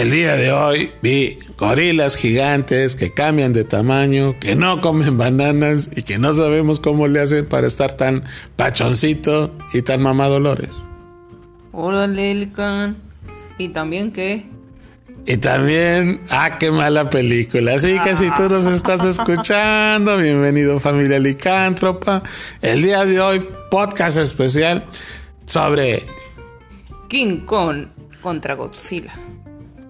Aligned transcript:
El 0.00 0.10
día 0.10 0.34
de 0.34 0.50
hoy 0.50 0.92
vi 1.02 1.38
gorilas 1.58 2.16
gigantes 2.16 2.96
que 2.96 3.12
cambian 3.12 3.52
de 3.52 3.64
tamaño, 3.64 4.34
que 4.40 4.56
no 4.56 4.80
comen 4.80 5.18
bananas 5.18 5.90
y 5.94 6.00
que 6.04 6.18
no 6.18 6.32
sabemos 6.32 6.80
cómo 6.80 7.06
le 7.06 7.20
hacen 7.20 7.44
para 7.44 7.66
estar 7.66 7.92
tan 7.92 8.24
pachoncito 8.56 9.54
y 9.74 9.82
tan 9.82 10.00
mamadolores. 10.00 10.84
Órale, 11.72 12.34
Lican. 12.34 12.96
¿Y 13.58 13.68
también 13.68 14.10
qué? 14.10 14.46
Y 15.26 15.36
también, 15.36 16.22
ah, 16.30 16.56
qué 16.58 16.70
mala 16.70 17.10
película. 17.10 17.74
Así 17.74 17.98
que 17.98 18.16
si 18.16 18.30
tú 18.30 18.48
nos 18.48 18.64
estás 18.64 19.04
escuchando, 19.04 20.16
bienvenido 20.16 20.80
familia 20.80 21.18
licántropa. 21.18 22.22
El 22.62 22.80
día 22.80 23.04
de 23.04 23.20
hoy, 23.20 23.46
podcast 23.70 24.16
especial 24.16 24.82
sobre... 25.44 26.04
King 27.08 27.40
Kong 27.40 27.88
contra 28.22 28.54
Godzilla. 28.54 29.12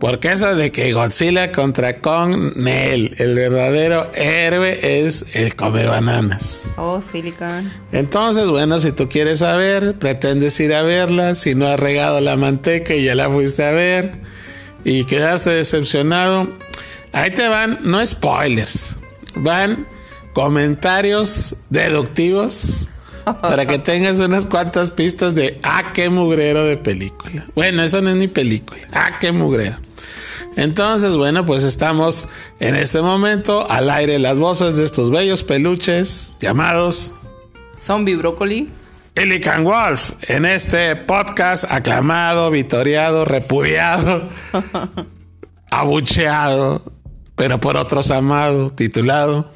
Porque 0.00 0.32
eso 0.32 0.56
de 0.56 0.72
que 0.72 0.94
Godzilla 0.94 1.52
contra 1.52 2.00
Kong, 2.00 2.56
Nel, 2.56 3.14
el 3.18 3.34
verdadero 3.34 4.10
héroe 4.14 4.78
es 4.82 5.36
el 5.36 5.54
come 5.54 5.86
bananas. 5.86 6.66
Oh, 6.78 7.02
Silicon. 7.02 7.70
Entonces, 7.92 8.46
bueno, 8.46 8.80
si 8.80 8.92
tú 8.92 9.10
quieres 9.10 9.40
saber, 9.40 9.96
pretendes 9.96 10.58
ir 10.58 10.72
a 10.72 10.82
verla. 10.82 11.34
Si 11.34 11.54
no 11.54 11.66
has 11.66 11.78
regado 11.78 12.22
la 12.22 12.38
manteca 12.38 12.94
y 12.94 13.04
ya 13.04 13.14
la 13.14 13.28
fuiste 13.28 13.62
a 13.62 13.72
ver 13.72 14.14
y 14.84 15.04
quedaste 15.04 15.50
decepcionado, 15.50 16.48
ahí 17.12 17.30
te 17.32 17.46
van, 17.46 17.78
no 17.82 18.04
spoilers, 18.04 18.96
van 19.34 19.86
comentarios 20.32 21.56
deductivos 21.68 22.88
para 23.42 23.66
que 23.66 23.78
tengas 23.78 24.18
unas 24.18 24.46
cuantas 24.46 24.90
pistas 24.90 25.34
de 25.34 25.60
ah, 25.62 25.92
qué 25.92 26.08
mugrero 26.08 26.64
de 26.64 26.78
película. 26.78 27.46
Bueno, 27.54 27.82
eso 27.82 28.00
no 28.00 28.08
es 28.08 28.16
ni 28.16 28.28
película, 28.28 28.80
ah, 28.92 29.18
qué 29.20 29.30
mugrero. 29.30 29.76
Entonces, 30.56 31.16
bueno, 31.16 31.46
pues 31.46 31.64
estamos 31.64 32.28
en 32.58 32.74
este 32.74 33.02
momento 33.02 33.70
al 33.70 33.90
aire 33.90 34.18
las 34.18 34.38
voces 34.38 34.76
de 34.76 34.84
estos 34.84 35.10
bellos 35.10 35.42
peluches 35.42 36.36
llamados 36.40 37.12
Zombie 37.80 38.16
Brócoli. 38.16 38.70
Illican 39.16 39.64
Wolf 39.64 40.12
en 40.22 40.44
este 40.46 40.94
podcast 40.96 41.64
aclamado, 41.70 42.50
vitoriado, 42.50 43.24
repudiado, 43.24 44.22
abucheado, 45.70 46.92
pero 47.34 47.60
por 47.60 47.76
otros 47.76 48.10
amado, 48.10 48.70
titulado 48.70 49.50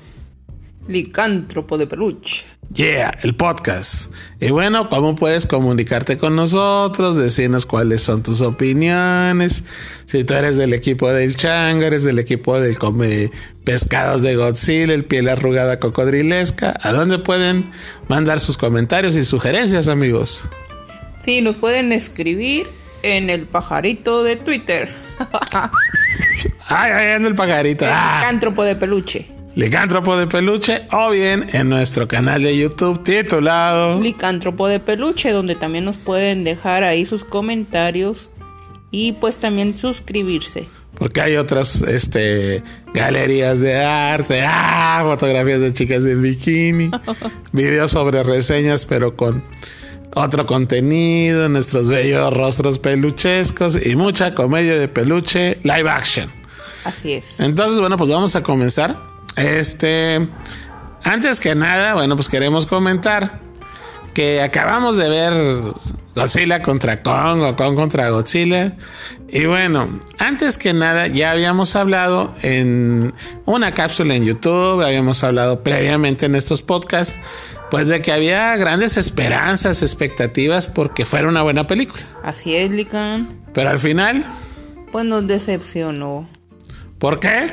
Licántropo 0.86 1.78
de 1.78 1.86
peluche. 1.86 2.44
Yeah, 2.74 3.18
el 3.22 3.36
podcast. 3.36 4.10
Y 4.40 4.50
bueno, 4.50 4.88
¿cómo 4.88 5.14
puedes 5.14 5.46
comunicarte 5.46 6.16
con 6.18 6.34
nosotros? 6.34 7.16
Decirnos 7.16 7.66
cuáles 7.66 8.02
son 8.02 8.22
tus 8.22 8.40
opiniones. 8.40 9.62
Si 10.06 10.24
tú 10.24 10.34
eres 10.34 10.56
del 10.56 10.72
equipo 10.72 11.10
del 11.10 11.36
Chango, 11.36 11.84
eres 11.84 12.04
del 12.04 12.18
equipo 12.18 12.58
del 12.58 12.78
come 12.78 13.30
pescados 13.64 14.22
de 14.22 14.34
Godzilla, 14.36 14.92
el 14.94 15.04
piel 15.04 15.28
arrugada 15.28 15.78
cocodrilesca. 15.78 16.74
¿A 16.82 16.92
dónde 16.92 17.18
pueden 17.18 17.70
mandar 18.08 18.40
sus 18.40 18.56
comentarios 18.56 19.14
y 19.16 19.24
sugerencias, 19.24 19.86
amigos? 19.88 20.44
Sí, 21.24 21.40
nos 21.42 21.58
pueden 21.58 21.92
escribir 21.92 22.66
en 23.02 23.30
el 23.30 23.46
pajarito 23.46 24.22
de 24.24 24.36
Twitter. 24.36 24.88
ay, 26.66 26.90
ay, 26.92 27.10
anda 27.12 27.28
el 27.28 27.34
pajarito. 27.34 27.84
El 27.84 27.90
Ah. 27.94 28.18
licántropo 28.20 28.64
de 28.64 28.74
peluche. 28.76 29.28
Licántropo 29.56 30.16
de 30.16 30.26
peluche 30.26 30.82
o 30.90 31.10
bien 31.10 31.48
en 31.52 31.68
nuestro 31.68 32.08
canal 32.08 32.42
de 32.42 32.56
YouTube 32.56 33.04
titulado 33.04 34.00
Licántropo 34.00 34.66
de 34.66 34.80
peluche, 34.80 35.30
donde 35.30 35.54
también 35.54 35.84
nos 35.84 35.96
pueden 35.96 36.42
dejar 36.42 36.82
ahí 36.82 37.04
sus 37.06 37.24
comentarios 37.24 38.30
y 38.90 39.12
pues 39.12 39.36
también 39.36 39.78
suscribirse. 39.78 40.68
porque 40.96 41.20
hay 41.20 41.36
otras 41.36 41.82
este 41.82 42.64
galerías 42.92 43.60
de 43.60 43.76
arte, 43.84 44.42
ah, 44.44 45.02
fotografías 45.04 45.60
de 45.60 45.72
chicas 45.72 46.04
en 46.04 46.20
bikini, 46.20 46.90
videos 47.52 47.92
sobre 47.92 48.24
reseñas 48.24 48.84
pero 48.84 49.16
con 49.16 49.44
otro 50.16 50.46
contenido, 50.46 51.48
nuestros 51.48 51.88
bellos 51.88 52.36
rostros 52.36 52.80
peluchescos 52.80 53.78
y 53.84 53.94
mucha 53.94 54.34
comedia 54.34 54.76
de 54.76 54.88
peluche 54.88 55.58
live 55.62 55.88
action. 55.88 56.28
Así 56.84 57.12
es. 57.12 57.40
Entonces, 57.40 57.80
bueno, 57.80 57.96
pues 57.96 58.10
vamos 58.10 58.36
a 58.36 58.42
comenzar. 58.42 59.13
Este, 59.36 60.28
antes 61.02 61.40
que 61.40 61.54
nada, 61.54 61.94
bueno, 61.94 62.16
pues 62.16 62.28
queremos 62.28 62.66
comentar 62.66 63.40
que 64.14 64.42
acabamos 64.42 64.96
de 64.96 65.08
ver 65.08 65.74
Godzilla 66.14 66.62
contra 66.62 67.02
Kong 67.02 67.40
o 67.42 67.56
Kong 67.56 67.74
contra 67.74 68.10
Godzilla. 68.10 68.76
Y 69.28 69.46
bueno, 69.46 69.98
antes 70.18 70.56
que 70.58 70.72
nada, 70.72 71.08
ya 71.08 71.32
habíamos 71.32 71.74
hablado 71.74 72.32
en 72.42 73.12
una 73.44 73.74
cápsula 73.74 74.14
en 74.14 74.24
YouTube, 74.24 74.82
habíamos 74.82 75.24
hablado 75.24 75.64
previamente 75.64 76.26
en 76.26 76.36
estos 76.36 76.62
podcasts, 76.62 77.16
pues 77.70 77.88
de 77.88 78.00
que 78.00 78.12
había 78.12 78.54
grandes 78.56 78.96
esperanzas, 78.96 79.82
expectativas 79.82 80.68
porque 80.68 81.04
fuera 81.04 81.26
una 81.28 81.42
buena 81.42 81.66
película. 81.66 82.02
Así 82.22 82.54
es, 82.54 82.70
Lican. 82.70 83.28
Pero 83.52 83.70
al 83.70 83.80
final, 83.80 84.24
Pues 84.92 85.04
nos 85.04 85.26
decepcionó. 85.26 86.28
¿por 86.98 87.18
qué? 87.18 87.50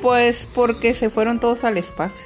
Pues 0.00 0.48
porque 0.54 0.94
se 0.94 1.10
fueron 1.10 1.40
todos 1.40 1.64
al 1.64 1.76
espacio. 1.78 2.24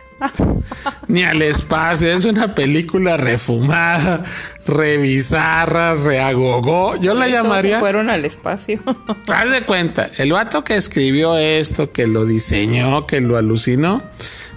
Ni 1.09 1.25
al 1.25 1.43
espacio, 1.43 2.09
es 2.09 2.25
una 2.25 2.55
película 2.55 3.17
refumada, 3.17 4.25
revisarra, 4.67 5.95
reagogó. 5.95 6.97
Yo 7.01 7.15
la 7.15 7.27
Todos 7.27 7.27
se 7.27 7.33
llamaría. 7.43 7.81
fueron 7.81 8.11
al 8.11 8.25
espacio. 8.25 8.81
Haz 9.29 9.51
de 9.51 9.63
cuenta, 9.63 10.11
el 10.19 10.33
vato 10.33 10.63
que 10.65 10.77
escribió 10.77 11.37
esto, 11.37 11.91
que 11.93 12.07
lo 12.07 12.25
diseñó, 12.25 13.07
que 13.07 13.21
lo 13.21 13.37
alucinó. 13.37 14.03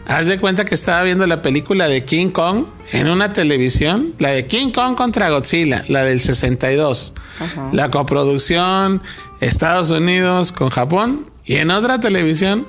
Haz 0.08 0.28
de 0.28 0.40
cuenta 0.40 0.66
que 0.66 0.76
estaba 0.76 1.02
viendo 1.02 1.26
la 1.26 1.42
película 1.42 1.88
de 1.88 2.06
King 2.06 2.30
Kong 2.30 2.66
en 2.92 3.10
una 3.10 3.34
televisión, 3.34 4.14
la 4.20 4.30
de 4.30 4.46
King 4.46 4.72
Kong 4.72 4.96
contra 4.96 5.32
Godzilla, 5.32 5.84
la 5.88 6.04
del 6.04 6.22
62. 6.22 7.14
Ajá. 7.40 7.70
La 7.74 7.90
coproducción 7.90 9.02
Estados 9.42 9.90
Unidos 9.90 10.52
con 10.52 10.70
Japón. 10.70 11.32
Y 11.44 11.58
en 11.58 11.70
otra 11.72 12.00
televisión 12.00 12.68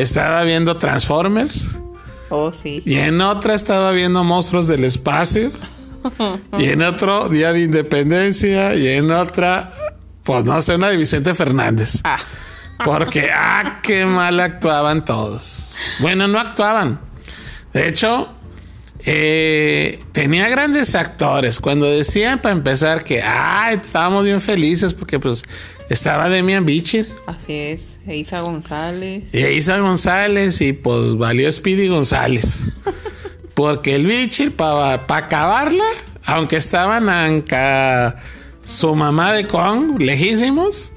estaba 0.00 0.42
viendo 0.44 0.76
Transformers. 0.76 1.76
Oh, 2.28 2.52
sí. 2.52 2.82
Y 2.84 2.96
en 2.96 3.20
otra 3.20 3.54
estaba 3.54 3.92
viendo 3.92 4.24
monstruos 4.24 4.66
del 4.66 4.84
espacio. 4.84 5.52
Y 6.58 6.66
en 6.66 6.82
otro 6.82 7.28
Día 7.28 7.52
de 7.52 7.62
Independencia. 7.62 8.74
Y 8.74 8.88
en 8.88 9.10
otra, 9.10 9.72
pues 10.22 10.44
no 10.44 10.60
sé, 10.60 10.74
una 10.74 10.88
de 10.88 10.96
Vicente 10.96 11.34
Fernández. 11.34 12.00
Ah, 12.04 12.18
Porque, 12.84 13.30
ah, 13.34 13.80
qué 13.82 14.06
mal 14.06 14.38
actuaban 14.40 15.04
todos. 15.04 15.74
Bueno, 16.00 16.28
no 16.28 16.38
actuaban. 16.38 17.00
De 17.72 17.88
hecho, 17.88 18.28
eh, 19.08 20.02
tenía 20.12 20.48
grandes 20.48 20.94
actores. 20.94 21.60
Cuando 21.60 21.86
decían 21.86 22.40
para 22.40 22.54
empezar 22.54 23.04
que, 23.04 23.22
ay, 23.22 23.80
estábamos 23.82 24.24
bien 24.24 24.40
felices 24.40 24.94
porque 24.94 25.18
pues 25.20 25.44
estaba 25.88 26.28
Demian 26.28 26.64
Bichir. 26.64 27.08
así 27.26 27.52
es. 27.52 27.98
Isa 28.08 28.40
González. 28.40 29.24
Y 29.32 29.38
Isa 29.46 29.78
González 29.78 30.60
y 30.60 30.72
pues 30.72 31.16
valió 31.16 31.50
Speedy 31.50 31.88
González. 31.88 32.64
Porque 33.54 33.94
el 33.94 34.06
Bichir, 34.06 34.52
para 34.54 35.02
acabarla, 35.08 35.84
aunque 36.24 36.56
estaban 36.56 37.08
anca 37.08 38.16
su 38.64 38.94
mamá 38.94 39.32
de 39.32 39.46
Kong, 39.46 40.00
lejísimos, 40.00 40.92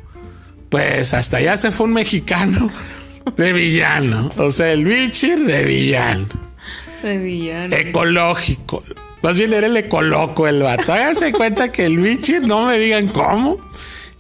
pues 0.70 1.14
hasta 1.14 1.38
allá 1.38 1.56
se 1.56 1.72
fue 1.72 1.86
un 1.88 1.94
mexicano 1.94 2.70
de 3.38 3.54
villano. 3.54 4.32
O 4.38 4.50
sea, 4.52 4.72
el 4.72 4.86
Bichir 4.86 5.46
de 5.46 5.64
villano. 5.66 6.28
De 7.02 7.18
villano. 7.18 7.76
Ecológico. 7.76 8.84
Más 9.22 9.38
bien 9.38 9.54
era 9.54 9.68
el 9.68 9.78
ecoloco 9.78 10.48
el 10.48 10.62
vato. 10.62 10.94
Háganse 10.94 11.32
cuenta 11.32 11.72
que 11.72 11.86
el 11.86 11.98
Bichir, 11.98 12.42
no 12.42 12.66
me 12.66 12.78
digan 12.78 13.08
cómo, 13.08 13.58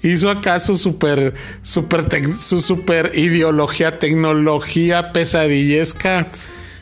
hizo 0.04 0.30
acaso 0.30 0.75
super, 0.75 1.34
super, 1.62 2.07
tec- 2.07 2.38
su 2.40 2.62
super 2.62 3.12
ideología, 3.16 4.00
tecnología 4.00 5.12
pesadillesca, 5.13 6.30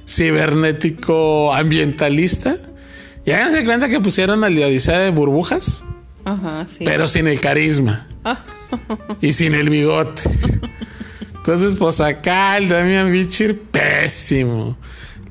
cibernético, 0.08 1.54
ambientalista. 1.54 2.58
Y 3.26 3.32
háganse 3.32 3.66
cuenta 3.66 3.90
que 3.90 4.00
pusieron 4.00 4.44
al 4.44 4.56
de 4.56 4.66
Odisea 4.66 5.00
de 5.00 5.10
burbujas, 5.10 5.84
Ajá, 6.26 6.66
sí. 6.68 6.84
pero 6.86 7.08
sin 7.08 7.28
el 7.28 7.40
carisma 7.42 8.08
Ah, 8.24 8.40
y 9.22 9.34
sin 9.34 9.54
el 9.54 9.70
bigote. 9.70 10.22
Entonces, 11.36 11.76
pues 11.76 12.02
acá 12.02 12.58
el 12.58 12.68
Damian 12.70 13.12
Bichir, 13.12 13.60
pésimo. 13.62 14.78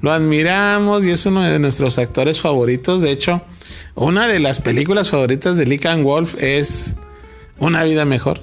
Lo 0.03 0.12
admiramos 0.12 1.05
y 1.05 1.11
es 1.11 1.25
uno 1.27 1.43
de 1.43 1.59
nuestros 1.59 1.99
actores 1.99 2.41
favoritos. 2.41 3.00
De 3.03 3.11
hecho, 3.11 3.43
una 3.94 4.27
de 4.29 4.41
las 4.41 4.61
películas 4.61 5.11
favoritas 5.11 5.56
de 5.56 5.67
Lycan 5.67 6.05
Wolf 6.05 6.35
es 6.43 6.94
Una 7.58 7.85
vida 7.85 8.05
mejor. 8.05 8.41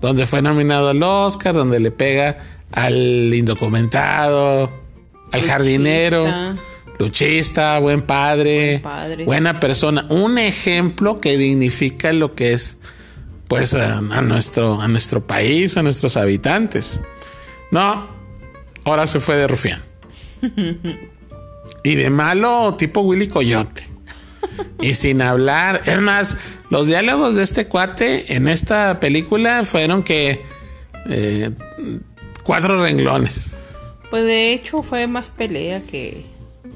Donde 0.00 0.26
fue 0.26 0.42
nominado 0.42 0.88
al 0.90 1.02
Oscar, 1.02 1.54
donde 1.54 1.80
le 1.80 1.90
pega 1.90 2.38
al 2.72 3.32
indocumentado, 3.32 4.70
al 5.32 5.42
jardinero, 5.42 6.26
luchista, 6.98 7.78
buen 7.78 8.02
padre, 8.02 8.78
Buen 8.78 8.82
padre. 8.82 9.24
buena 9.24 9.60
persona. 9.60 10.06
Un 10.10 10.38
ejemplo 10.38 11.20
que 11.20 11.38
dignifica 11.38 12.12
lo 12.12 12.34
que 12.34 12.52
es 12.52 12.76
pues 13.48 13.74
a, 13.74 13.98
a 13.98 14.20
nuestro, 14.22 14.80
a 14.80 14.88
nuestro 14.88 15.26
país, 15.26 15.76
a 15.76 15.82
nuestros 15.82 16.16
habitantes. 16.16 17.00
No, 17.70 18.06
ahora 18.84 19.06
se 19.06 19.20
fue 19.20 19.36
de 19.36 19.46
rufián. 19.48 19.82
y 21.82 21.94
de 21.94 22.10
malo 22.10 22.74
tipo 22.76 23.00
Willy 23.00 23.28
Coyote. 23.28 23.88
Y 24.80 24.94
sin 24.94 25.22
hablar. 25.22 25.82
Es 25.86 26.00
más, 26.00 26.36
los 26.70 26.86
diálogos 26.86 27.34
de 27.34 27.42
este 27.42 27.66
cuate 27.66 28.34
en 28.34 28.48
esta 28.48 29.00
película 29.00 29.64
fueron 29.64 30.02
que 30.02 30.44
eh, 31.08 31.50
cuatro 32.42 32.82
renglones. 32.82 33.54
Pues 34.10 34.24
de 34.24 34.52
hecho 34.52 34.82
fue 34.82 35.06
más 35.06 35.30
pelea 35.30 35.80
que... 35.80 36.24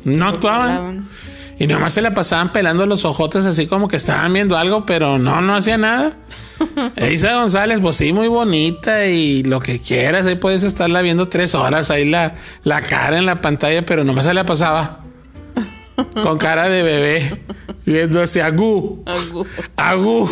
No 0.05 0.29
actuaban. 0.29 1.09
Y 1.59 1.67
nomás 1.67 1.93
se 1.93 2.03
la 2.03 2.15
pasaban 2.15 2.53
pelando 2.53 2.87
los 2.87 3.05
ojotes 3.05 3.45
así 3.45 3.67
como 3.67 3.89
que 3.89 3.97
estaban 3.97 4.33
viendo 4.33 4.57
algo, 4.57 4.87
pero 4.87 5.19
no, 5.19 5.41
no 5.41 5.57
hacía 5.57 5.77
nada. 5.77 6.13
Isa 7.13 7.35
González, 7.35 7.81
pues 7.81 7.97
sí, 7.97 8.13
muy 8.13 8.29
bonita 8.29 9.07
y 9.07 9.43
lo 9.43 9.61
que 9.61 9.81
quieras, 9.81 10.27
ahí 10.27 10.37
puedes 10.37 10.65
estarla 10.65 11.03
viendo 11.03 11.29
tres 11.29 11.55
horas, 11.55 11.91
ahí 11.91 12.05
la, 12.05 12.35
la 12.65 12.81
cara 12.81 13.19
en 13.19 13.27
la 13.27 13.41
pantalla, 13.41 13.85
pero 13.85 14.05
nomás 14.05 14.25
se 14.25 14.35
la 14.35 14.47
pasaba 14.47 15.05
con 16.23 16.39
cara 16.39 16.69
de 16.69 16.83
bebé, 16.83 17.43
viendo 17.87 18.23
así, 18.23 18.41
agú, 18.41 19.03
Agú. 19.07 19.47
agú. 19.77 20.29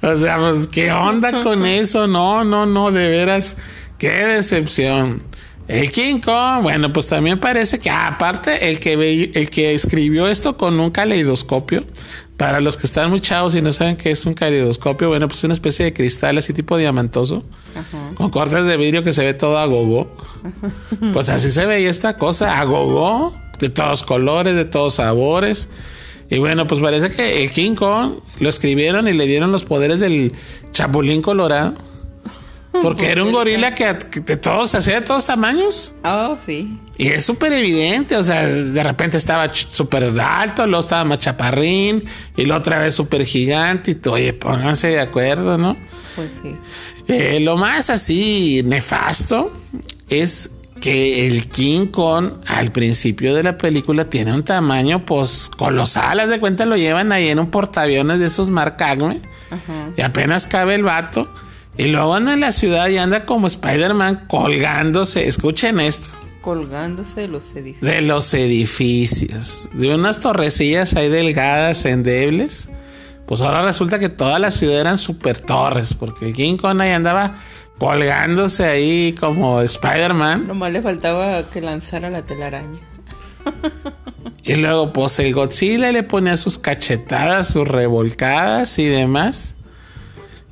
O 0.00 0.16
sea, 0.16 0.38
pues, 0.38 0.66
¿qué 0.68 0.92
onda 0.92 1.42
con 1.42 1.66
eso? 1.66 2.06
No, 2.06 2.44
no, 2.44 2.66
no, 2.66 2.90
de 2.92 3.08
veras, 3.08 3.56
qué 3.98 4.10
decepción. 4.10 5.22
El 5.66 5.92
King 5.92 6.20
Kong, 6.20 6.62
bueno, 6.62 6.92
pues 6.92 7.06
también 7.08 7.38
parece 7.40 7.78
que, 7.78 7.90
ah, 7.90 8.06
aparte, 8.08 8.70
el 8.70 8.80
que, 8.80 8.96
ve- 8.96 9.32
el 9.34 9.50
que 9.50 9.74
escribió 9.74 10.26
esto 10.28 10.56
con 10.56 10.80
un 10.80 10.90
caleidoscopio, 10.90 11.84
para 12.38 12.60
los 12.60 12.76
que 12.78 12.86
están 12.86 13.10
muy 13.10 13.20
chavos 13.20 13.54
y 13.56 13.60
no 13.60 13.72
saben 13.72 13.96
qué 13.96 14.12
es 14.12 14.24
un 14.24 14.32
caleidoscopio, 14.32 15.08
bueno, 15.08 15.26
pues 15.26 15.38
es 15.40 15.44
una 15.44 15.54
especie 15.54 15.84
de 15.84 15.92
cristal 15.92 16.38
así 16.38 16.52
tipo 16.54 16.76
diamantoso, 16.78 17.44
Ajá. 17.76 18.14
con 18.14 18.30
cortes 18.30 18.64
de 18.64 18.76
vidrio 18.76 19.02
que 19.02 19.12
se 19.12 19.24
ve 19.24 19.34
todo 19.34 19.58
a 19.58 19.66
gogo. 19.66 20.16
Pues 21.12 21.28
así 21.28 21.50
se 21.50 21.66
veía 21.66 21.90
esta 21.90 22.16
cosa, 22.16 22.58
a 22.60 22.64
gogo, 22.64 23.34
de 23.58 23.68
todos 23.70 24.02
colores, 24.02 24.54
de 24.54 24.64
todos 24.64 24.94
sabores. 24.94 25.68
Y 26.30 26.38
bueno, 26.38 26.66
pues 26.66 26.80
parece 26.80 27.10
que 27.10 27.42
el 27.42 27.50
King 27.50 27.74
Kong 27.74 28.14
lo 28.38 28.48
escribieron 28.48 29.08
y 29.08 29.14
le 29.14 29.26
dieron 29.26 29.50
los 29.50 29.64
poderes 29.64 29.98
del 29.98 30.34
Chapulín 30.72 31.22
Colorado. 31.22 31.74
Porque 32.82 33.10
era 33.10 33.24
un 33.24 33.32
gorila 33.32 33.74
que, 33.74 33.92
de 33.92 34.36
todos, 34.36 34.74
hacía 34.74 35.00
de 35.00 35.06
todos 35.06 35.24
tamaños. 35.24 35.94
Ah, 36.04 36.36
sí. 36.44 36.78
Y 36.96 37.08
es 37.08 37.24
súper 37.24 37.52
evidente, 37.52 38.16
o 38.16 38.22
sea, 38.22 38.46
de 38.46 38.82
repente 38.82 39.16
estaba 39.16 39.52
súper 39.52 40.12
alto, 40.20 40.66
luego 40.66 40.80
estaba 40.80 41.04
más 41.04 41.18
chaparrín, 41.18 42.04
y 42.36 42.44
la 42.44 42.56
otra 42.56 42.78
vez 42.78 42.94
súper 42.94 43.24
gigante, 43.24 43.92
y 43.92 43.94
tú, 43.94 44.12
oye, 44.12 44.32
pónganse 44.32 44.88
de 44.88 45.00
acuerdo, 45.00 45.56
¿no? 45.58 45.76
Pues 46.14 46.30
sí. 46.42 46.54
Eh, 47.08 47.40
lo 47.40 47.56
más 47.56 47.88
así 47.90 48.62
nefasto 48.64 49.52
es 50.08 50.50
que 50.80 51.26
el 51.26 51.48
King 51.48 51.86
Kong 51.86 52.32
al 52.46 52.72
principio 52.72 53.34
de 53.34 53.42
la 53.42 53.58
película 53.58 54.08
tiene 54.08 54.32
un 54.32 54.42
tamaño 54.42 55.04
pues 55.04 55.50
colosal, 55.56 56.20
haz 56.20 56.28
de 56.28 56.40
cuenta 56.40 56.66
lo 56.66 56.76
llevan 56.76 57.12
ahí 57.12 57.28
en 57.28 57.38
un 57.38 57.50
portaaviones 57.50 58.18
de 58.18 58.26
esos 58.26 58.48
marca 58.48 58.90
Acme 58.90 59.20
Ajá. 59.50 59.90
y 59.96 60.00
apenas 60.02 60.46
cabe 60.46 60.74
el 60.74 60.82
vato 60.82 61.28
y 61.76 61.84
luego 61.88 62.14
anda 62.14 62.32
en 62.32 62.40
la 62.40 62.52
ciudad 62.52 62.88
y 62.88 62.98
anda 62.98 63.24
como 63.24 63.46
Spider-Man 63.46 64.26
colgándose, 64.28 65.28
escuchen 65.28 65.80
esto, 65.80 66.08
Colgándose 66.40 67.22
de 67.22 67.28
los 67.28 67.52
edificios. 67.54 67.80
de 67.92 68.00
los 68.00 68.34
edificios, 68.34 69.68
de 69.74 69.94
unas 69.94 70.20
torrecillas 70.20 70.94
ahí 70.94 71.08
delgadas, 71.08 71.84
endebles. 71.84 72.68
Pues 73.26 73.42
ahora 73.42 73.60
resulta 73.60 73.98
que 73.98 74.08
toda 74.08 74.38
la 74.38 74.50
ciudad 74.50 74.80
eran 74.80 74.96
super 74.96 75.38
torres, 75.38 75.92
porque 75.92 76.26
el 76.28 76.32
King 76.34 76.56
Kong 76.56 76.80
ahí 76.80 76.92
andaba 76.92 77.36
colgándose 77.78 78.64
ahí 78.64 79.14
como 79.18 79.60
Spider-Man. 79.62 80.46
Nomás 80.48 80.72
le 80.72 80.82
faltaba 80.82 81.48
que 81.48 81.60
lanzara 81.60 82.10
la 82.10 82.22
telaraña. 82.22 82.80
Y 84.42 84.54
luego, 84.56 84.92
pues 84.92 85.18
el 85.18 85.34
Godzilla 85.34 85.92
le 85.92 86.02
ponía 86.02 86.36
sus 86.36 86.58
cachetadas, 86.58 87.48
sus 87.48 87.66
revolcadas 87.68 88.78
y 88.78 88.86
demás. 88.86 89.54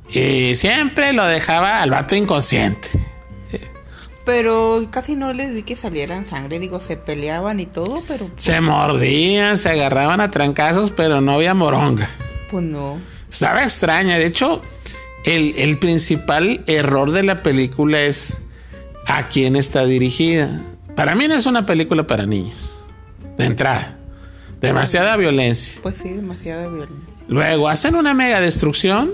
Y 0.09 0.55
siempre 0.55 1.13
lo 1.13 1.25
dejaba 1.25 1.81
al 1.81 1.89
vato 1.91 2.15
inconsciente. 2.15 2.89
Pero 4.25 4.85
casi 4.91 5.15
no 5.15 5.31
les 5.31 5.53
vi 5.53 5.63
que 5.63 5.75
salieran 5.77 6.25
sangre. 6.25 6.59
Digo, 6.59 6.81
se 6.81 6.97
peleaban 6.97 7.59
y 7.61 7.65
todo, 7.65 8.03
pero 8.07 8.29
Se 8.35 8.59
mordían, 8.59 9.57
se 9.57 9.69
agarraban 9.69 10.19
a 10.19 10.29
trancazos, 10.31 10.91
pero 10.91 11.21
no 11.21 11.33
había 11.33 11.53
moronga. 11.53 12.09
pues 12.51 12.63
no. 12.63 12.97
Estaba 13.31 13.63
extraña. 13.63 14.17
De 14.17 14.25
hecho, 14.25 14.61
el, 15.23 15.55
el 15.57 15.77
principal 15.79 16.63
error 16.67 17.11
de 17.11 17.23
la 17.23 17.43
película 17.43 18.01
es 18.01 18.41
a 19.05 19.27
quién 19.27 19.55
está 19.55 19.85
dirigida. 19.85 20.61
Para 20.95 21.15
mí 21.15 21.27
no 21.27 21.35
es 21.35 21.45
una 21.45 21.65
película 21.65 22.07
para 22.07 22.25
niños. 22.25 22.85
De 23.37 23.45
entrada. 23.45 23.97
Demasiada 24.59 25.15
violencia. 25.15 25.79
Pues 25.83 25.97
sí, 25.97 26.09
demasiada 26.09 26.67
violencia. 26.67 26.97
Luego 27.27 27.69
hacen 27.69 27.95
una 27.95 28.13
mega 28.13 28.39
destrucción 28.39 29.11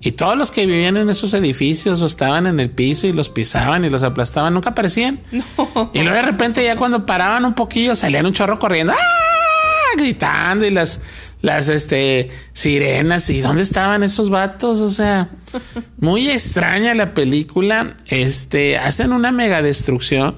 y 0.00 0.12
todos 0.12 0.36
los 0.36 0.50
que 0.50 0.66
vivían 0.66 0.96
en 0.96 1.08
esos 1.08 1.34
edificios 1.34 2.00
o 2.02 2.06
estaban 2.06 2.46
en 2.46 2.60
el 2.60 2.70
piso 2.70 3.06
y 3.06 3.12
los 3.12 3.28
pisaban 3.28 3.84
y 3.84 3.90
los 3.90 4.02
aplastaban 4.02 4.54
nunca 4.54 4.70
aparecían. 4.70 5.20
Y 5.92 6.02
luego 6.02 6.16
de 6.16 6.22
repente 6.22 6.64
ya 6.64 6.76
cuando 6.76 7.06
paraban 7.06 7.44
un 7.44 7.54
poquillo 7.54 7.94
salían 7.94 8.26
un 8.26 8.32
chorro 8.32 8.58
corriendo, 8.58 8.92
¡ah! 8.92 9.96
gritando 9.96 10.66
y 10.66 10.70
las 10.70 11.00
las 11.42 11.68
este 11.68 12.30
sirenas 12.52 13.28
y 13.30 13.40
dónde 13.40 13.62
estaban 13.62 14.02
esos 14.02 14.30
vatos, 14.30 14.80
o 14.80 14.88
sea, 14.88 15.28
muy 15.98 16.28
extraña 16.30 16.94
la 16.94 17.14
película. 17.14 17.94
Este 18.08 18.78
hacen 18.78 19.12
una 19.12 19.32
mega 19.32 19.62
destrucción. 19.62 20.36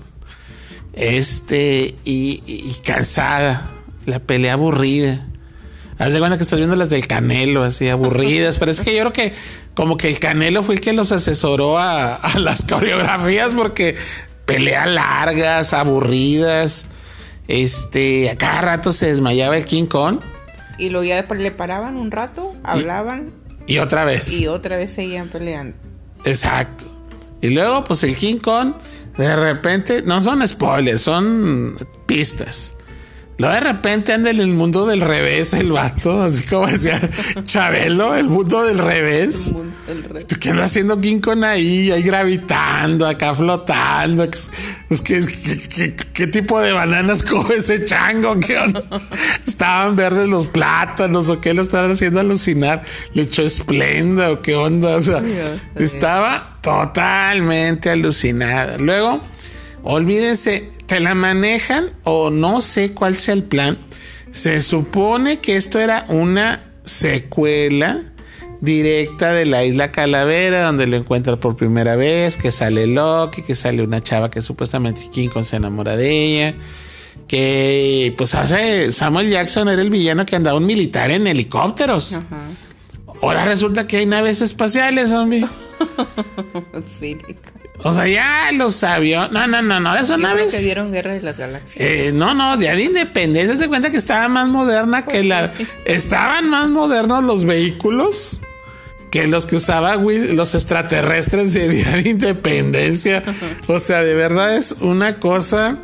Este 0.93 1.95
y, 2.05 2.75
cansada, 2.85 3.71
la 4.05 4.19
pelea 4.19 4.55
aburrida. 4.55 5.27
Haz 5.99 6.13
de 6.13 6.19
cuenta 6.19 6.37
que 6.37 6.45
estás 6.45 6.59
viendo 6.59 6.77
las 6.77 6.91
del 6.91 7.07
Canelo, 7.07 7.63
así 7.63 7.89
aburridas. 7.89 8.59
Pero 8.59 8.71
es 8.71 8.81
que 8.81 8.95
yo 8.95 9.01
creo 9.01 9.13
que 9.13 9.33
como 9.75 9.97
que 9.97 10.09
el 10.09 10.19
Canelo 10.19 10.63
fue 10.63 10.75
el 10.77 10.81
que 10.81 10.93
los 10.93 11.13
asesoró 11.13 11.79
a, 11.79 12.15
a 12.15 12.39
las 12.39 12.65
coreografías 12.65 13.55
porque 13.55 13.97
peleas 14.45 14.89
largas, 14.89 15.73
aburridas. 15.73 16.85
Este, 17.47 18.31
a 18.31 18.37
cada 18.37 18.61
rato 18.61 18.93
se 18.93 19.07
desmayaba 19.07 19.57
el 19.57 19.65
King 19.65 19.87
Kong 19.87 20.21
Y 20.79 20.91
luego 20.91 21.05
ya 21.05 21.17
después 21.17 21.41
le 21.41 21.51
paraban 21.51 21.97
un 21.97 22.11
rato, 22.11 22.55
hablaban 22.63 23.33
y 23.67 23.79
otra 23.79 24.05
vez. 24.05 24.33
y 24.33 24.47
otra 24.47 24.77
vez 24.77 24.93
seguían 24.93 25.29
peleando. 25.29 25.77
Exacto. 26.25 26.87
Y 27.41 27.51
luego, 27.51 27.85
pues 27.85 28.03
el 28.05 28.17
King 28.17 28.39
Kong, 28.39 28.75
de 29.17 29.37
repente, 29.37 30.03
no 30.03 30.23
son 30.23 30.47
spoilers, 30.47 31.03
son 31.03 31.77
pistas. 32.07 32.75
Luego 33.39 33.55
de 33.55 33.61
repente 33.61 34.13
anda 34.13 34.31
en 34.31 34.41
el 34.41 34.49
mundo 34.49 34.85
del 34.85 35.01
revés 35.01 35.55
el 35.55 35.71
vato, 35.71 36.21
así 36.23 36.43
como 36.43 36.67
decía 36.67 37.01
Chabelo, 37.45 38.17
el 38.17 38.29
mundo 38.29 38.65
del 38.65 38.79
revés. 38.79 39.53
El 39.89 40.25
¿Tú 40.27 40.37
¿Qué 40.41 40.51
anda 40.51 40.65
haciendo 40.65 41.01
King 41.01 41.21
Kong 41.21 41.45
ahí? 41.45 41.93
Ahí 41.93 42.03
gravitando, 42.03 43.07
acá 43.07 43.37
flotando. 43.37 44.25
Es 44.25 44.51
es 44.91 45.03
que, 45.03 45.21
¿qué, 45.21 45.61
qué, 45.61 45.97
qué 46.13 46.27
tipo 46.27 46.59
de 46.61 46.73
bananas 46.73 47.23
come 47.23 47.57
ese 47.57 47.85
chango? 47.85 48.41
¿Qué 48.41 48.59
onda? 48.59 48.83
Estaban 49.47 49.95
verdes 49.95 50.27
los 50.27 50.47
plátanos 50.47 51.29
o 51.31 51.41
qué 51.41 51.55
lo 51.55 51.63
estaban 51.63 51.93
haciendo 51.93 52.19
alucinar. 52.19 52.83
Le 53.15 53.23
echó 53.23 53.43
esplenda 53.43 54.33
o 54.33 54.43
qué 54.43 54.57
onda. 54.57 54.97
O 54.97 55.03
sea, 55.03 55.23
Ya, 55.23 55.61
estaba 55.81 56.59
totalmente 56.61 57.91
alucinada. 57.91 58.79
Luego, 58.79 59.21
olvídense, 59.85 60.71
te 60.89 61.01
la 61.01 61.15
manejan 61.15 61.91
o 62.03 62.31
no 62.31 62.61
sé 62.61 62.93
cuál 62.95 63.17
sea 63.17 63.35
el 63.35 63.45
plan. 63.45 63.79
Se 64.33 64.61
supone 64.61 65.39
que 65.39 65.57
esto 65.57 65.79
era 65.79 66.07
una 66.09 66.65
secuela 66.85 68.01
directa 68.61 69.33
de 69.33 69.45
la 69.45 69.65
isla 69.65 69.93
Calavera, 69.93 70.65
donde 70.65 70.87
lo 70.87 70.97
encuentra 70.97 71.37
por 71.37 71.57
primera 71.57 71.95
vez, 71.95 72.37
que 72.37 72.51
sale 72.51 72.87
Loki, 72.87 73.43
que 73.43 73.55
sale 73.55 73.83
una 73.83 74.01
chava 74.01 74.31
que 74.31 74.43
supuestamente 74.43 75.09
King 75.13 75.29
Kong 75.29 75.45
se 75.45 75.57
enamora 75.57 75.95
de 75.95 76.25
ella, 76.25 76.55
que 77.29 78.15
pues 78.17 78.35
hace 78.35 78.91
Samuel 78.91 79.31
Jackson 79.31 79.69
era 79.69 79.83
el 79.83 79.91
villano 79.91 80.25
que 80.25 80.37
andaba 80.37 80.57
un 80.57 80.67
militar 80.67 81.11
en 81.11 81.27
helicópteros. 81.27 82.15
Ajá. 82.15 82.49
Ahora 83.21 83.45
resulta 83.45 83.87
que 83.87 83.99
hay 83.99 84.07
naves 84.07 84.41
espaciales, 84.41 85.13
hombre. 85.13 85.45
Sí. 86.87 87.17
O 87.85 87.93
sea, 87.93 88.09
ya 88.09 88.51
los 88.53 88.83
aviones. 88.83 89.31
No, 89.31 89.47
no, 89.47 89.63
no, 89.63 89.79
no, 89.79 89.95
creo 89.95 90.19
naves. 90.19 90.53
que 90.55 90.63
vieron 90.65 90.91
Guerra 90.93 91.13
de 91.13 91.23
las 91.23 91.37
Galaxias. 91.39 91.77
Eh, 91.79 92.11
no, 92.13 92.35
no, 92.35 92.57
de 92.57 92.83
Independencia 92.83 93.57
se 93.57 93.69
cuenta 93.69 93.91
que 93.91 93.97
estaba 93.99 94.27
más 94.29 94.49
moderna 94.49 95.05
que 95.05 95.23
la. 95.23 95.53
Estaban 95.85 96.49
más 96.51 96.69
modernos 96.71 97.23
los 97.23 97.45
vehículos 97.45 98.41
que 99.13 99.27
los 99.27 99.47
que 99.47 99.57
usaba 99.57 99.97
Will- 99.97 100.35
los 100.35 100.55
extraterrestres 100.55 101.55
de 101.55 101.69
Día 101.69 101.91
de 101.91 102.01
Independencia. 102.11 103.23
O 103.69 103.79
sea, 103.79 104.03
de 104.03 104.15
verdad 104.15 104.57
es 104.57 104.73
una 104.81 105.21
cosa. 105.21 105.79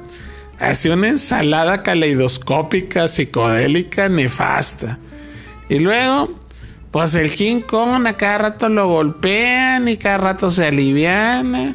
Así 0.58 0.88
una 0.88 1.08
ensalada 1.08 1.82
caleidoscópica, 1.82 3.08
psicodélica, 3.08 4.08
nefasta. 4.08 4.98
Y 5.68 5.78
luego, 5.78 6.38
Pues 6.90 7.14
el 7.16 7.32
King 7.32 7.60
Kong 7.62 8.06
a 8.06 8.16
cada 8.16 8.38
rato 8.38 8.68
lo 8.68 8.86
golpean 8.88 9.88
y 9.88 9.96
cada 9.96 10.18
rato 10.18 10.50
se 10.50 10.66
aliviana. 10.66 11.74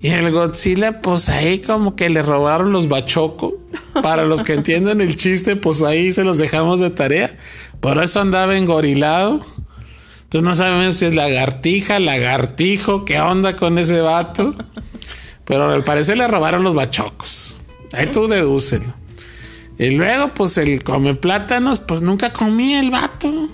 Y 0.00 0.08
el 0.08 0.30
Godzilla, 0.30 1.02
pues 1.02 1.28
ahí 1.28 1.60
como 1.60 1.96
que 1.96 2.08
le 2.08 2.22
robaron 2.22 2.72
los 2.72 2.88
bachocos. 2.88 3.54
Para 4.02 4.24
los 4.24 4.44
que 4.44 4.54
entienden 4.54 5.00
el 5.00 5.16
chiste, 5.16 5.56
pues 5.56 5.82
ahí 5.82 6.12
se 6.12 6.22
los 6.22 6.38
dejamos 6.38 6.78
de 6.78 6.90
tarea. 6.90 7.36
Por 7.80 8.02
eso 8.02 8.20
andaba 8.20 8.56
engorilado. 8.56 9.40
Entonces 10.24 10.42
no 10.42 10.54
sabemos 10.54 10.94
si 10.96 11.06
es 11.06 11.14
lagartija, 11.14 11.98
lagartijo, 11.98 13.04
qué 13.04 13.20
onda 13.20 13.56
con 13.56 13.78
ese 13.78 14.00
vato. 14.00 14.54
Pero 15.44 15.70
al 15.70 15.82
parecer 15.82 16.16
le 16.16 16.28
robaron 16.28 16.62
los 16.62 16.74
bachocos. 16.74 17.56
Ahí 17.92 18.06
tú 18.06 18.28
dedúcelo. 18.28 18.94
Y 19.78 19.90
luego, 19.90 20.34
pues 20.34 20.58
el 20.58 20.84
come 20.84 21.14
plátanos, 21.14 21.78
pues 21.78 22.02
nunca 22.02 22.32
comía 22.32 22.80
el 22.80 22.90
vato. 22.90 23.48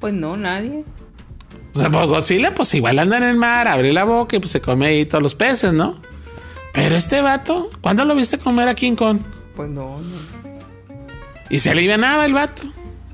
Pues 0.00 0.14
no, 0.14 0.36
nadie. 0.36 0.84
O 1.78 1.82
sea, 1.82 1.90
pues 1.90 2.06
Godzilla, 2.06 2.54
pues 2.54 2.74
igual 2.74 2.98
anda 2.98 3.18
en 3.18 3.22
el 3.22 3.36
mar, 3.36 3.68
abre 3.68 3.92
la 3.92 4.04
boca 4.04 4.36
y 4.36 4.38
pues 4.40 4.50
se 4.50 4.60
come 4.60 4.86
ahí 4.86 5.04
todos 5.04 5.22
los 5.22 5.34
peces, 5.34 5.72
¿no? 5.72 6.00
Pero 6.72 6.96
este 6.96 7.20
vato, 7.20 7.70
¿cuándo 7.80 8.04
lo 8.04 8.14
viste 8.14 8.38
comer 8.38 8.68
a 8.68 8.74
King 8.74 8.94
Kong? 8.94 9.18
Pues 9.54 9.68
no, 9.70 10.00
no. 10.00 10.16
Y 11.50 11.58
se 11.58 11.70
alivianaba 11.70 12.26
el 12.26 12.34
vato. 12.34 12.62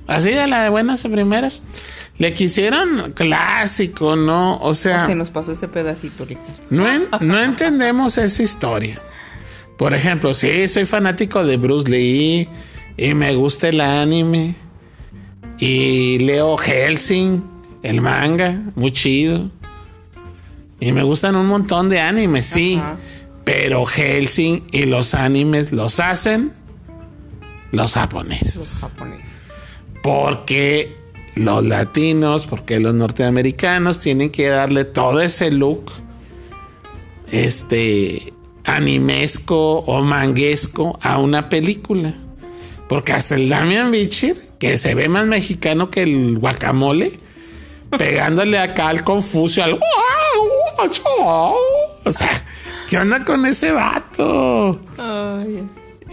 Así 0.06 0.30
de 0.30 0.46
la 0.46 0.64
de 0.64 0.70
buenas 0.70 1.02
primeras. 1.02 1.62
Le 2.18 2.32
quisieron 2.32 3.12
clásico, 3.12 4.16
¿no? 4.16 4.58
O 4.58 4.74
sea. 4.74 5.06
Se 5.06 5.14
nos 5.14 5.30
pasó 5.30 5.52
ese 5.52 5.68
pedacito 5.68 6.22
ahorita. 6.22 6.42
No, 6.70 6.86
no 7.20 7.42
entendemos 7.42 8.18
esa 8.18 8.42
historia. 8.42 9.00
Por 9.76 9.94
ejemplo, 9.94 10.34
sí, 10.34 10.68
soy 10.68 10.86
fanático 10.86 11.44
de 11.44 11.56
Bruce 11.56 11.90
Lee 11.90 12.48
y 12.96 13.14
me 13.14 13.34
gusta 13.34 13.68
el 13.68 13.80
anime. 13.80 14.54
Y 15.58 16.18
leo 16.18 16.56
Helsing, 16.56 17.42
el 17.84 18.00
manga, 18.00 18.60
muy 18.74 18.90
chido. 18.90 19.50
Y 20.80 20.90
me 20.92 21.02
gustan 21.04 21.36
un 21.36 21.46
montón 21.46 21.88
de 21.90 22.00
animes, 22.00 22.46
sí. 22.46 22.82
Pero 23.44 23.84
Helsing 23.84 24.64
y 24.72 24.86
los 24.86 25.14
animes 25.14 25.70
los 25.70 26.00
hacen 26.00 26.52
los 27.72 27.94
japoneses. 27.94 28.56
Los 28.56 28.78
japoneses. 28.80 29.28
Porque 30.02 30.96
los 31.34 31.64
latinos, 31.64 32.46
porque 32.46 32.80
los 32.80 32.94
norteamericanos 32.94 34.00
tienen 34.00 34.30
que 34.30 34.48
darle 34.48 34.84
todo 34.84 35.20
ese 35.20 35.50
look 35.50 35.92
este 37.30 38.32
animesco 38.64 39.80
o 39.80 40.00
manguesco 40.00 40.98
a 41.02 41.18
una 41.18 41.50
película. 41.50 42.14
Porque 42.88 43.12
hasta 43.12 43.34
el 43.34 43.50
Damian 43.50 43.90
Bichir, 43.90 44.40
que 44.58 44.78
se 44.78 44.94
ve 44.94 45.08
más 45.08 45.26
mexicano 45.26 45.90
que 45.90 46.02
el 46.02 46.38
guacamole, 46.38 47.23
pegándole 47.90 48.58
acá 48.58 48.88
al 48.88 49.04
Confucio, 49.04 49.64
al... 49.64 49.78
O 52.04 52.12
sea, 52.12 52.44
¿qué 52.88 52.98
onda 52.98 53.24
con 53.24 53.46
ese 53.46 53.72
vato? 53.72 54.80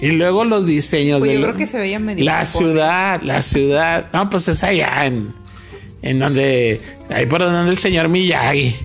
Y 0.02 0.12
luego 0.12 0.46
los 0.46 0.66
diseños 0.66 1.20
pues 1.20 1.32
de 1.32 1.40
yo 1.40 1.44
creo 1.48 1.58
que 1.58 1.68
se 1.68 1.78
veía 1.78 2.00
medio 2.00 2.26
la 2.26 2.44
ciudad, 2.46 3.22
la 3.22 3.42
ciudad. 3.42 4.08
No, 4.14 4.30
pues 4.30 4.48
es 4.48 4.64
allá 4.64 5.06
en, 5.06 5.34
en 6.02 6.20
donde, 6.20 6.82
ahí 7.10 7.28
por 7.28 7.42
donde 7.42 7.70
el 7.70 7.78
señor 7.78 8.10
Miyagi. 8.10 8.76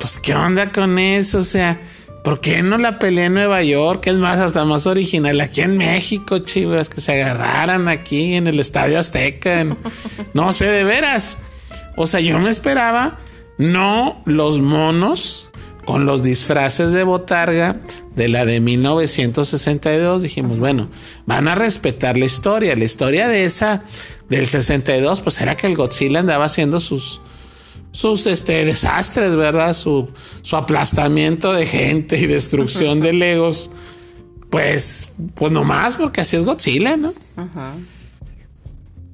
Pues 0.00 0.18
qué 0.18 0.34
onda 0.34 0.70
con 0.72 0.98
eso, 0.98 1.38
o 1.38 1.42
sea, 1.42 1.80
¿por 2.24 2.40
qué 2.40 2.62
no 2.62 2.78
la 2.78 2.98
pelea 2.98 3.26
en 3.26 3.34
Nueva 3.34 3.62
York? 3.62 4.06
Es 4.06 4.16
más, 4.16 4.38
hasta 4.38 4.64
más 4.64 4.86
original 4.86 5.40
aquí 5.40 5.60
en 5.60 5.76
México, 5.76 6.38
chivas, 6.38 6.88
que 6.88 7.00
se 7.00 7.20
agarraran 7.20 7.88
aquí 7.88 8.34
en 8.34 8.46
el 8.46 8.60
Estadio 8.60 8.98
Azteca. 8.98 9.66
no 10.34 10.52
sé, 10.52 10.66
de 10.66 10.84
veras. 10.84 11.36
O 11.98 12.06
sea, 12.06 12.20
yo 12.20 12.38
me 12.38 12.48
esperaba 12.48 13.18
no 13.58 14.22
los 14.24 14.60
monos 14.60 15.50
con 15.84 16.06
los 16.06 16.22
disfraces 16.22 16.92
de 16.92 17.02
botarga 17.02 17.80
de 18.14 18.28
la 18.28 18.44
de 18.44 18.60
1962. 18.60 20.22
Dijimos, 20.22 20.60
bueno, 20.60 20.90
van 21.26 21.48
a 21.48 21.56
respetar 21.56 22.16
la 22.16 22.24
historia. 22.24 22.76
La 22.76 22.84
historia 22.84 23.26
de 23.26 23.44
esa 23.44 23.82
del 24.28 24.46
62, 24.46 25.20
pues 25.22 25.40
era 25.40 25.56
que 25.56 25.66
el 25.66 25.76
Godzilla 25.76 26.20
andaba 26.20 26.44
haciendo 26.44 26.78
sus 26.78 27.20
sus 27.90 28.28
este, 28.28 28.64
desastres, 28.64 29.34
¿verdad? 29.34 29.74
Su, 29.74 30.10
su 30.42 30.54
aplastamiento 30.56 31.52
de 31.52 31.66
gente 31.66 32.16
y 32.18 32.26
destrucción 32.26 33.00
de 33.00 33.12
legos. 33.24 33.72
Pues, 34.50 35.08
pues 35.34 35.50
nomás 35.50 35.96
porque 35.96 36.20
así 36.20 36.36
es 36.36 36.44
Godzilla, 36.44 36.96
¿no? 36.96 37.12
Ajá. 37.36 37.74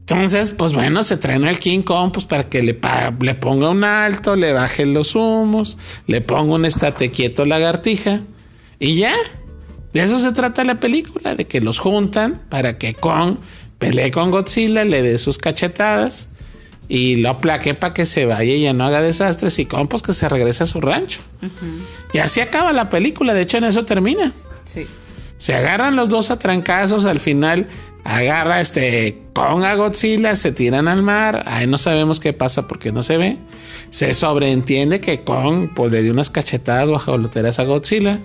Entonces, 0.07 0.51
pues 0.51 0.75
bueno, 0.75 1.03
se 1.03 1.17
traen 1.17 1.47
al 1.47 1.59
King 1.59 1.81
Kong 1.81 2.11
pues 2.13 2.27
para 2.27 2.51
que 2.51 2.61
le, 2.63 2.79
le 3.21 3.35
ponga 3.37 3.71
un 3.71 3.85
alto, 3.85 4.37
le 4.37 4.53
baje 4.53 4.85
los 4.85 5.15
humos, 5.15 5.79
le 6.07 6.21
ponga 6.21 6.57
un 6.57 6.67
estate 6.67 7.11
quieto 7.11 7.47
lagartija 7.47 8.21
y 8.79 8.97
ya. 8.97 9.15
De 9.95 10.03
eso 10.03 10.19
se 10.19 10.33
trata 10.33 10.63
la 10.65 10.79
película, 10.79 11.35
de 11.35 11.47
que 11.47 11.63
los 11.63 11.79
juntan 11.79 12.43
para 12.51 12.77
que 12.77 12.93
Kong 12.93 13.39
pelee 13.79 14.11
con 14.11 14.31
Godzilla, 14.31 14.85
le 14.85 15.01
dé 15.03 15.17
sus 15.17 15.39
cachetadas 15.39 16.29
y 16.87 17.17
lo 17.17 17.31
aplaque 17.31 17.73
para 17.73 17.95
que 17.95 18.05
se 18.05 18.27
vaya 18.27 18.53
y 18.53 18.63
ya 18.63 18.75
no 18.75 18.85
haga 18.85 19.01
desastres 19.01 19.59
y 19.59 19.65
Kong 19.65 19.89
pues 19.89 20.03
que 20.03 20.13
se 20.13 20.29
regrese 20.29 20.65
a 20.65 20.67
su 20.67 20.83
rancho. 20.83 21.23
Y 22.13 22.19
así 22.19 22.41
acaba 22.41 22.75
la 22.75 22.91
película, 22.91 23.33
de 23.33 23.41
hecho 23.41 23.57
en 23.57 23.65
eso 23.65 23.87
termina. 23.87 24.33
Sí. 24.67 24.87
Se 25.39 25.55
agarran 25.55 25.97
los 25.97 26.11
dos 26.11 26.31
a 26.31 26.39
trancazos 26.39 27.07
al 27.07 27.21
final 27.21 27.69
agarra 28.05 28.61
este 28.61 29.23
con 29.33 29.65
a 29.65 29.75
Godzilla, 29.75 30.37
se 30.37 30.53
tiran 30.53 30.87
al 30.87 31.03
mar, 31.03 31.43
ahí 31.47 31.67
no 31.67 31.79
sabemos 31.79 32.21
qué 32.21 32.33
pasa 32.33 32.69
porque 32.69 32.93
no 32.93 33.03
se 33.03 33.17
ve. 33.17 33.39
Se 33.91 34.13
sobreentiende 34.15 35.01
que 35.01 35.25
Kong 35.25 35.71
pues, 35.75 35.91
le 35.91 36.03
dio 36.03 36.13
unas 36.13 36.31
cachetadas 36.31 36.89
loteras 36.89 37.59
a 37.59 37.65
Godzilla. 37.65 38.21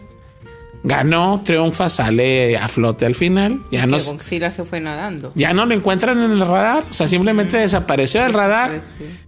Ganó, 0.83 1.41
triunfa, 1.43 1.89
sale 1.89 2.57
a 2.57 2.67
flote 2.69 3.05
al 3.05 3.15
final. 3.15 3.61
Ya 3.71 3.85
no, 3.85 3.97
Godzilla 3.99 4.51
se 4.51 4.63
fue 4.63 4.79
nadando. 4.79 5.31
Ya 5.35 5.53
no 5.53 5.65
lo 5.65 5.73
encuentran 5.73 6.21
en 6.21 6.31
el 6.31 6.41
radar. 6.41 6.85
O 6.89 6.93
sea, 6.93 7.07
simplemente 7.07 7.57
desapareció 7.57 8.23
del 8.23 8.33
radar. 8.33 8.81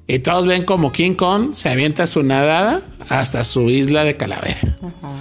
Y 0.08 0.20
todos 0.20 0.48
ven 0.48 0.64
como 0.64 0.92
King 0.92 1.16
Kong 1.16 1.54
se 1.54 1.70
avienta 1.70 2.08
su 2.08 2.24
nadada 2.24 2.82
hasta 3.10 3.44
su 3.44 3.70
isla 3.70 4.04
de 4.04 4.16
calavera. 4.18 4.78
Ajá. 4.82 5.16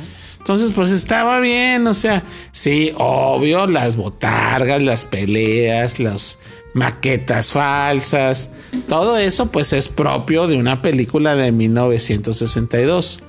Entonces, 0.51 0.75
pues 0.75 0.91
estaba 0.91 1.39
bien, 1.39 1.87
o 1.87 1.95
sea, 1.95 2.25
sí, 2.51 2.93
obvio, 2.97 3.69
las 3.69 3.95
botargas, 3.95 4.83
las 4.83 5.05
peleas, 5.05 6.01
las 6.01 6.41
maquetas 6.75 7.53
falsas, 7.53 8.51
todo 8.89 9.17
eso 9.17 9.53
pues 9.53 9.73
es 9.73 9.89
propio 9.89 10.49
de 10.49 10.57
una 10.57 10.83
película 10.83 11.37
de 11.37 11.53
1962. 11.53 13.21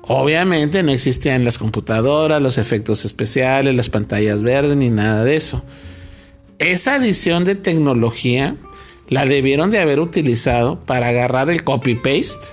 Obviamente 0.00 0.82
no 0.82 0.92
existían 0.92 1.44
las 1.44 1.58
computadoras, 1.58 2.40
los 2.40 2.56
efectos 2.56 3.04
especiales, 3.04 3.76
las 3.76 3.90
pantallas 3.90 4.42
verdes 4.42 4.78
ni 4.78 4.88
nada 4.88 5.24
de 5.24 5.36
eso. 5.36 5.62
Esa 6.58 6.94
adición 6.94 7.44
de 7.44 7.54
tecnología 7.54 8.56
la 9.10 9.26
debieron 9.26 9.70
de 9.70 9.78
haber 9.78 10.00
utilizado 10.00 10.80
para 10.80 11.08
agarrar 11.08 11.50
el 11.50 11.64
copy-paste 11.64 12.46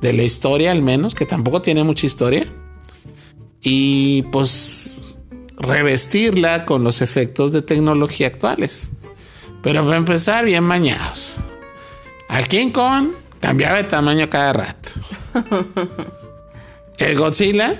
de 0.00 0.14
la 0.14 0.22
historia 0.22 0.72
al 0.72 0.80
menos, 0.80 1.14
que 1.14 1.26
tampoco 1.26 1.60
tiene 1.60 1.84
mucha 1.84 2.06
historia 2.06 2.46
y 3.62 4.22
pues 4.24 5.16
revestirla 5.56 6.64
con 6.64 6.82
los 6.84 7.00
efectos 7.00 7.52
de 7.52 7.62
tecnología 7.62 8.26
actuales. 8.26 8.90
Pero 9.62 9.84
para 9.84 9.96
empezar, 9.96 10.44
bien 10.44 10.64
mañados. 10.64 11.36
Al 12.28 12.48
King 12.48 12.70
Kong 12.70 13.10
cambiaba 13.40 13.76
de 13.76 13.84
tamaño 13.84 14.28
cada 14.28 14.52
rato. 14.52 14.88
El 16.98 17.16
Godzilla, 17.16 17.76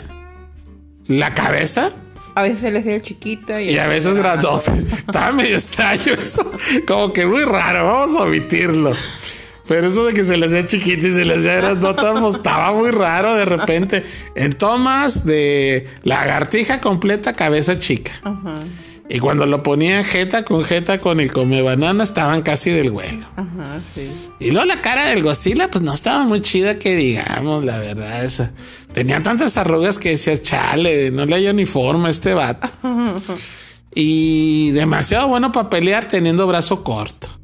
la 1.09 1.35
cabeza. 1.35 1.91
A 2.35 2.43
veces 2.43 2.61
se 2.61 2.71
le 2.71 2.79
hacía 2.79 3.01
chiquita 3.01 3.61
y, 3.61 3.71
y 3.71 3.79
a 3.79 3.87
veces 3.89 4.15
grandote. 4.15 4.73
Estaba 5.07 5.33
medio 5.33 5.57
extraño 5.57 6.15
eso. 6.15 6.51
Como 6.87 7.13
que 7.13 7.27
muy 7.27 7.45
raro. 7.45 7.87
Vamos 7.87 8.15
a 8.15 8.23
omitirlo. 8.23 8.93
Pero 9.67 9.87
eso 9.87 10.05
de 10.05 10.13
que 10.13 10.25
se 10.25 10.37
le 10.37 10.47
hacía 10.47 10.67
chiquito 10.67 11.07
y 11.07 11.13
se 11.13 11.25
le 11.25 11.37
hacía 11.37 11.55
grandota, 11.55 12.15
pues 12.21 12.37
estaba 12.37 12.73
muy 12.73 12.91
raro 12.91 13.35
de 13.35 13.45
repente. 13.45 14.05
En 14.35 14.55
tomas 14.55 15.25
de 15.25 15.87
lagartija 16.03 16.81
completa, 16.81 17.35
cabeza 17.35 17.79
chica. 17.79 18.13
Y 19.09 19.19
cuando 19.19 19.45
lo 19.47 19.63
ponían 19.63 20.05
jeta 20.05 20.45
con 20.45 20.65
jeta 20.65 20.99
con 20.99 21.21
el 21.21 21.31
come 21.31 21.61
banana, 21.61 22.03
estaban 22.03 22.43
casi 22.43 22.71
del 22.71 22.91
vuelo. 22.91 23.27
Ajá, 23.37 23.81
sí. 23.95 24.11
Y 24.41 24.53
luego 24.53 24.65
la 24.65 24.81
cara 24.81 25.09
del 25.09 25.23
Godzilla, 25.23 25.71
pues 25.71 25.85
no 25.85 25.93
estaba 25.93 26.25
muy 26.25 26.41
chida 26.41 26.79
que 26.79 26.97
digamos, 26.97 27.65
la 27.65 27.79
verdad. 27.79 28.25
Esa. 28.25 28.53
Tenía 28.93 29.23
tantas 29.23 29.57
arrugas 29.57 29.99
que 29.99 30.11
decía, 30.11 30.41
chale, 30.41 31.11
no 31.11 31.27
le 31.27 31.35
hay 31.35 31.53
ni 31.53 31.67
forma 31.67 32.09
a 32.09 32.11
este 32.11 32.33
vato. 32.33 32.69
y 33.95 34.71
demasiado 34.71 35.29
bueno 35.29 35.53
para 35.53 35.69
pelear 35.69 36.07
teniendo 36.07 36.47
brazo 36.47 36.83
corto. 36.83 37.42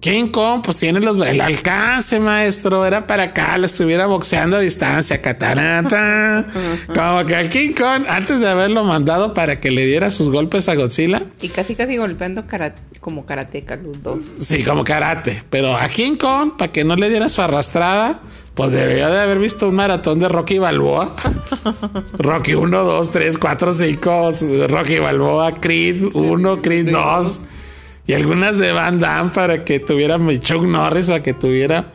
King 0.00 0.28
Kong, 0.28 0.62
pues 0.64 0.76
tiene 0.76 1.00
los, 1.00 1.20
el 1.26 1.40
alcance, 1.40 2.20
maestro. 2.20 2.86
Era 2.86 3.06
para 3.06 3.24
acá, 3.24 3.58
lo 3.58 3.66
estuviera 3.66 4.06
boxeando 4.06 4.56
a 4.56 4.60
distancia, 4.60 5.20
catarata. 5.20 6.46
Como 6.94 7.26
que 7.26 7.34
el 7.34 7.48
King 7.48 7.72
Kong, 7.72 8.04
antes 8.08 8.38
de 8.40 8.48
haberlo 8.48 8.84
mandado 8.84 9.34
para 9.34 9.60
que 9.60 9.72
le 9.72 9.84
diera 9.86 10.10
sus 10.10 10.30
golpes 10.30 10.68
a 10.68 10.76
Godzilla. 10.76 11.22
Y 11.40 11.48
casi, 11.48 11.74
casi 11.74 11.96
golpeando 11.96 12.44
como 13.00 13.26
karateca 13.26 13.76
los 13.76 14.02
dos. 14.02 14.20
Sí, 14.40 14.62
como 14.62 14.84
karate. 14.84 15.42
Pero 15.50 15.76
a 15.76 15.88
King 15.88 16.16
Kong, 16.16 16.52
para 16.56 16.70
que 16.70 16.84
no 16.84 16.94
le 16.94 17.08
diera 17.08 17.28
su 17.28 17.42
arrastrada, 17.42 18.20
pues 18.54 18.72
debería 18.72 19.08
de 19.08 19.20
haber 19.20 19.38
visto 19.38 19.68
un 19.68 19.74
maratón 19.74 20.18
de 20.20 20.28
Rocky 20.28 20.58
Balboa. 20.58 21.14
Rocky 22.18 22.54
1, 22.54 22.84
2, 22.84 23.10
3, 23.10 23.38
4, 23.38 23.72
5, 23.72 24.30
Rocky 24.68 24.98
Balboa, 24.98 25.54
Creed 25.60 26.04
1, 26.14 26.62
Creed 26.62 26.90
2 26.90 27.40
y 28.08 28.14
algunas 28.14 28.56
de 28.56 28.72
Van 28.72 28.98
Damme 28.98 29.30
para 29.32 29.64
que 29.66 29.80
tuviera 29.80 30.18
Chuck 30.40 30.64
Norris 30.64 31.08
para 31.08 31.22
que 31.22 31.34
tuviera 31.34 31.92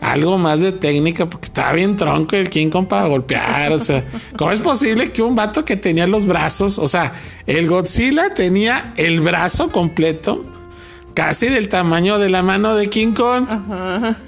algo 0.00 0.38
más 0.38 0.60
de 0.60 0.70
técnica 0.70 1.28
porque 1.28 1.46
estaba 1.46 1.72
bien 1.72 1.96
tronco 1.96 2.36
el 2.36 2.48
King 2.48 2.70
Kong 2.70 2.86
para 2.86 3.08
golpear. 3.08 3.72
O 3.72 3.78
sea, 3.80 4.04
¿cómo 4.38 4.52
es 4.52 4.60
posible 4.60 5.10
que 5.10 5.20
un 5.20 5.34
vato 5.34 5.64
que 5.64 5.76
tenía 5.76 6.06
los 6.06 6.26
brazos, 6.26 6.78
o 6.78 6.86
sea, 6.86 7.12
el 7.48 7.66
Godzilla 7.66 8.32
tenía 8.34 8.94
el 8.96 9.20
brazo 9.20 9.72
completo? 9.72 10.44
Casi 11.14 11.48
del 11.48 11.68
tamaño 11.68 12.20
de 12.20 12.30
la 12.30 12.44
mano 12.44 12.76
de 12.76 12.88
King 12.88 13.12
Kong. 13.12 13.48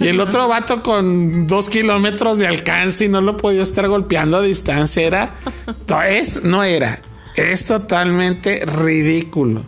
Y 0.00 0.08
el 0.08 0.18
otro 0.18 0.48
vato 0.48 0.82
con 0.82 1.46
dos 1.46 1.70
kilómetros 1.70 2.38
de 2.38 2.48
alcance 2.48 3.04
y 3.04 3.08
no 3.08 3.20
lo 3.20 3.36
podía 3.36 3.62
estar 3.62 3.86
golpeando 3.86 4.38
a 4.38 4.42
distancia. 4.42 5.06
Era, 5.06 5.34
es, 6.08 6.42
no 6.42 6.64
era. 6.64 7.00
Es 7.36 7.64
totalmente 7.64 8.66
ridículo. 8.66 9.62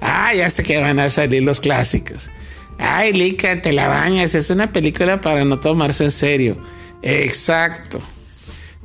Ah, 0.00 0.34
ya 0.34 0.50
sé 0.50 0.62
que 0.62 0.78
van 0.78 0.98
a 0.98 1.08
salir 1.08 1.42
los 1.42 1.60
clásicos. 1.60 2.30
Ay, 2.78 3.12
Lika, 3.12 3.62
te 3.62 3.72
la 3.72 3.88
bañas. 3.88 4.34
Es 4.34 4.50
una 4.50 4.72
película 4.72 5.20
para 5.20 5.44
no 5.44 5.58
tomarse 5.60 6.04
en 6.04 6.10
serio. 6.10 6.58
Exacto. 7.02 7.98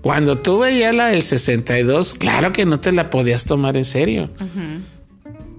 Cuando 0.01 0.39
tú 0.39 0.59
veías 0.59 0.93
la 0.95 1.07
del 1.07 1.23
62, 1.23 2.15
claro 2.15 2.51
que 2.51 2.65
no 2.65 2.79
te 2.79 2.91
la 2.91 3.09
podías 3.09 3.45
tomar 3.45 3.77
en 3.77 3.85
serio. 3.85 4.29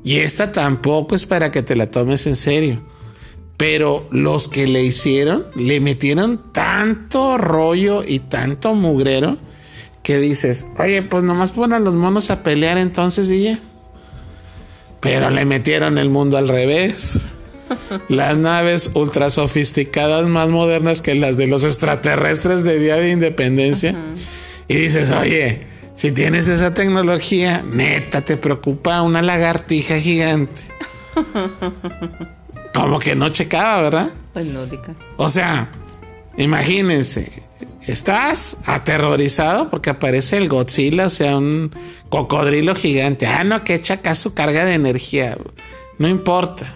Y 0.02 0.18
esta 0.18 0.50
tampoco 0.50 1.14
es 1.14 1.24
para 1.24 1.50
que 1.50 1.62
te 1.62 1.76
la 1.76 1.90
tomes 1.90 2.26
en 2.26 2.36
serio. 2.36 2.82
Pero 3.56 4.08
los 4.10 4.48
que 4.48 4.66
le 4.66 4.82
hicieron, 4.82 5.44
le 5.54 5.78
metieron 5.78 6.52
tanto 6.52 7.38
rollo 7.38 8.02
y 8.02 8.18
tanto 8.18 8.74
mugrero 8.74 9.38
que 10.02 10.18
dices, 10.18 10.66
oye, 10.78 11.02
pues 11.02 11.22
nomás 11.22 11.52
pon 11.52 11.72
a 11.72 11.78
los 11.78 11.94
monos 11.94 12.30
a 12.30 12.42
pelear 12.42 12.78
entonces 12.78 13.30
y 13.30 13.44
ya. 13.44 13.60
Pero 15.02 15.30
le 15.30 15.44
metieron 15.44 15.98
el 15.98 16.08
mundo 16.08 16.38
al 16.38 16.48
revés. 16.48 17.20
Las 18.08 18.36
naves 18.36 18.90
ultra 18.94 19.30
sofisticadas 19.30 20.26
más 20.28 20.48
modernas 20.48 21.00
que 21.00 21.14
las 21.14 21.36
de 21.36 21.48
los 21.48 21.64
extraterrestres 21.64 22.64
de 22.64 22.78
Día 22.78 22.96
de 22.96 23.10
Independencia. 23.10 23.96
Y 24.68 24.76
dices, 24.76 25.10
oye, 25.10 25.62
si 25.96 26.12
tienes 26.12 26.48
esa 26.48 26.72
tecnología, 26.72 27.64
neta, 27.68 28.22
te 28.22 28.36
preocupa 28.36 29.02
una 29.02 29.22
lagartija 29.22 29.98
gigante. 29.98 30.62
Como 32.74 32.98
que 32.98 33.14
no 33.14 33.28
checaba, 33.28 33.82
¿verdad? 33.82 34.10
Pues 34.32 34.46
no, 34.46 34.60
O 35.16 35.28
sea, 35.28 35.70
imagínense, 36.36 37.42
estás 37.86 38.56
aterrorizado 38.64 39.70
porque 39.70 39.90
aparece 39.90 40.36
el 40.36 40.48
Godzilla, 40.48 41.06
o 41.06 41.10
sea, 41.10 41.36
un 41.36 41.70
cocodrilo 42.08 42.74
gigante. 42.74 43.26
Ah, 43.26 43.44
no, 43.44 43.64
que 43.64 43.74
echa 43.74 43.94
acá 43.94 44.14
su 44.14 44.34
carga 44.34 44.64
de 44.64 44.74
energía. 44.74 45.36
No 45.98 46.08
importa. 46.08 46.74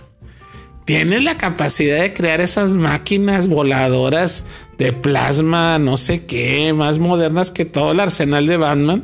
Tienes 0.84 1.25
la 1.25 1.36
capacidad 1.36 2.00
de 2.00 2.14
crear 2.14 2.40
esas 2.40 2.72
máquinas 2.72 3.48
voladoras 3.48 4.44
de 4.78 4.92
plasma, 4.92 5.78
no 5.80 5.96
sé 5.96 6.26
qué, 6.26 6.72
más 6.72 6.98
modernas 6.98 7.50
que 7.50 7.64
todo 7.64 7.92
el 7.92 8.00
arsenal 8.00 8.46
de 8.46 8.56
Batman. 8.56 9.02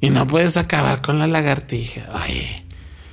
Y 0.00 0.10
no 0.10 0.26
puedes 0.26 0.56
acabar 0.56 1.02
con 1.02 1.18
la 1.18 1.26
lagartija. 1.26 2.08
Ay. 2.12 2.62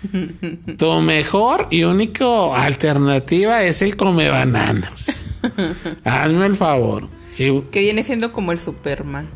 Tu 0.77 1.01
mejor 1.01 1.67
y 1.71 1.83
único 1.83 2.55
alternativa 2.55 3.63
es 3.63 3.81
el 3.81 3.95
come 3.95 4.29
bananas. 4.29 5.23
Hazme 6.03 6.45
el 6.45 6.55
favor. 6.55 7.07
Que 7.35 7.81
viene 7.81 8.03
siendo 8.03 8.31
como 8.31 8.51
el 8.51 8.59
Superman. 8.59 9.29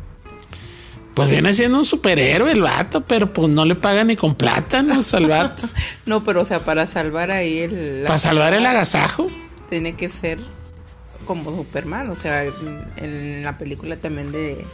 Pues 1.14 1.30
viene 1.30 1.52
siendo 1.52 1.78
un 1.78 1.84
superhéroe 1.84 2.52
el 2.52 2.62
vato, 2.62 3.00
pero 3.00 3.32
pues 3.32 3.48
no 3.48 3.64
le 3.64 3.74
paga 3.74 4.04
ni 4.04 4.14
con 4.14 4.36
plátanos 4.36 5.12
al 5.14 5.26
vato. 5.26 5.68
no, 6.06 6.22
pero 6.22 6.42
o 6.42 6.44
sea, 6.46 6.60
para 6.60 6.86
salvar 6.86 7.32
ahí 7.32 7.58
el... 7.58 8.04
Para 8.06 8.18
salvar 8.18 8.54
el 8.54 8.64
agasajo. 8.64 9.28
Tiene 9.68 9.96
que 9.96 10.08
ser 10.08 10.38
como 11.26 11.50
Superman, 11.50 12.08
o 12.10 12.16
sea, 12.16 12.44
en 12.44 13.42
la 13.42 13.58
película 13.58 13.96
también 13.96 14.30
de 14.30 14.64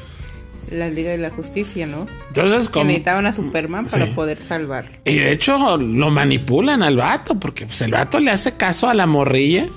la 0.70 0.88
Liga 0.90 1.12
de 1.12 1.18
la 1.18 1.30
Justicia, 1.30 1.86
¿no? 1.86 2.06
Entonces, 2.28 2.68
como... 2.68 2.82
Que 2.82 2.88
necesitaban 2.88 3.24
a 3.24 3.32
Superman 3.32 3.86
para 3.86 4.14
poder 4.14 4.36
salvar. 4.36 5.00
Y 5.06 5.16
de 5.16 5.32
hecho 5.32 5.78
lo 5.78 6.10
manipulan 6.10 6.82
al 6.82 6.96
vato, 6.98 7.40
porque 7.40 7.64
pues, 7.64 7.80
el 7.80 7.92
vato 7.92 8.20
le 8.20 8.30
hace 8.30 8.52
caso 8.52 8.88
a 8.88 8.92
la 8.92 9.06
morrilla 9.06 9.68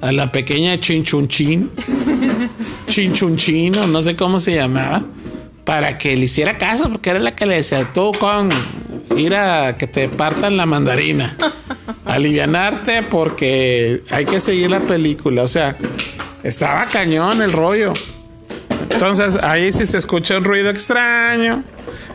a 0.00 0.12
la 0.12 0.32
pequeña 0.32 0.78
Chinchunchin, 0.78 1.70
Chinchunchin, 2.88 3.76
o 3.78 3.86
no 3.86 4.02
sé 4.02 4.16
cómo 4.16 4.40
se 4.40 4.54
llamaba, 4.54 5.02
para 5.64 5.98
que 5.98 6.16
le 6.16 6.24
hiciera 6.24 6.58
caso, 6.58 6.90
porque 6.90 7.10
era 7.10 7.18
la 7.18 7.34
que 7.34 7.46
le 7.46 7.56
decía, 7.56 7.90
tú 7.92 8.12
con 8.18 8.50
ir 9.16 9.34
a 9.34 9.76
que 9.76 9.86
te 9.86 10.08
partan 10.08 10.56
la 10.56 10.66
mandarina, 10.66 11.36
alivianarte 12.04 13.02
porque 13.02 14.02
hay 14.10 14.24
que 14.24 14.40
seguir 14.40 14.70
la 14.70 14.80
película, 14.80 15.42
o 15.42 15.48
sea, 15.48 15.76
estaba 16.42 16.86
cañón 16.86 17.42
el 17.42 17.52
rollo. 17.52 17.92
Entonces 18.90 19.36
ahí 19.42 19.72
si 19.72 19.86
se 19.86 19.98
escucha 19.98 20.36
un 20.38 20.44
ruido 20.44 20.70
extraño, 20.70 21.64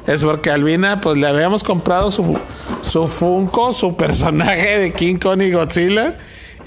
es 0.08 0.24
porque 0.24 0.50
Albina 0.50 1.02
pues 1.02 1.18
le 1.18 1.28
habíamos 1.28 1.64
comprado 1.64 2.10
su, 2.10 2.38
su 2.82 3.08
Funko, 3.08 3.74
su 3.74 3.96
personaje 3.96 4.80
de 4.80 4.94
King 4.94 5.16
Kong 5.16 5.42
y 5.42 5.52
Godzilla 5.52 6.16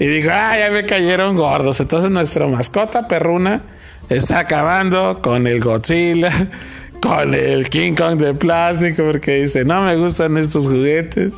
y 0.03 0.07
digo, 0.07 0.31
ah, 0.33 0.53
ya 0.59 0.69
me 0.69 0.85
cayeron 0.85 1.37
gordos. 1.37 1.79
Entonces 1.79 2.11
nuestra 2.11 2.45
mascota 2.45 3.07
perruna 3.07 3.61
está 4.09 4.39
acabando 4.39 5.21
con 5.21 5.47
el 5.47 5.61
Godzilla, 5.61 6.49
con 7.01 7.33
el 7.33 7.69
King 7.69 7.93
Kong 7.93 8.17
de 8.17 8.33
plástico, 8.33 9.05
porque 9.05 9.35
dice, 9.35 9.63
no 9.63 9.79
me 9.79 9.95
gustan 9.95 10.35
estos 10.35 10.67
juguetes. 10.67 11.33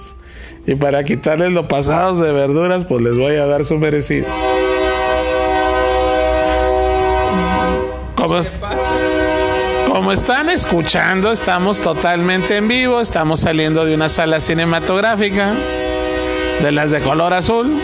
Y 0.66 0.74
para 0.74 1.04
quitarles 1.04 1.52
los 1.52 1.68
pasados 1.68 2.20
de 2.20 2.34
verduras, 2.34 2.86
pues 2.86 3.04
les 3.04 3.16
voy 3.16 3.36
a 3.36 3.46
dar 3.46 3.66
su 3.66 3.78
merecido. 3.78 4.26
Como, 8.16 8.40
como 9.88 10.12
están 10.12 10.50
escuchando, 10.50 11.32
estamos 11.32 11.82
totalmente 11.82 12.58
en 12.58 12.68
vivo, 12.68 13.00
estamos 13.00 13.42
saliendo 13.42 13.86
de 13.86 13.94
una 13.94 14.10
sala 14.10 14.40
cinematográfica, 14.40 15.54
de 16.64 16.72
las 16.72 16.90
de 16.90 17.02
color 17.02 17.32
azul. 17.36 17.80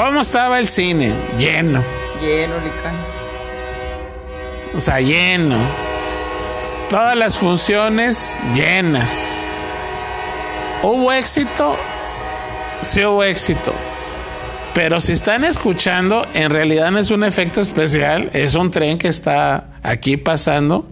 ¿Cómo 0.00 0.20
estaba 0.20 0.60
el 0.60 0.68
cine? 0.68 1.12
Lleno. 1.40 1.82
Lleno, 2.20 2.54
Licano. 2.58 2.98
O 4.76 4.80
sea, 4.80 5.00
lleno. 5.00 5.56
Todas 6.88 7.16
las 7.16 7.36
funciones 7.36 8.38
llenas. 8.54 9.10
¿Hubo 10.84 11.12
éxito? 11.12 11.76
Sí 12.82 13.04
hubo 13.04 13.24
éxito. 13.24 13.74
Pero 14.72 15.00
si 15.00 15.14
están 15.14 15.42
escuchando, 15.42 16.24
en 16.32 16.50
realidad 16.50 16.92
no 16.92 17.00
es 17.00 17.10
un 17.10 17.24
efecto 17.24 17.60
especial, 17.60 18.30
es 18.34 18.54
un 18.54 18.70
tren 18.70 18.98
que 18.98 19.08
está 19.08 19.80
aquí 19.82 20.16
pasando. 20.16 20.88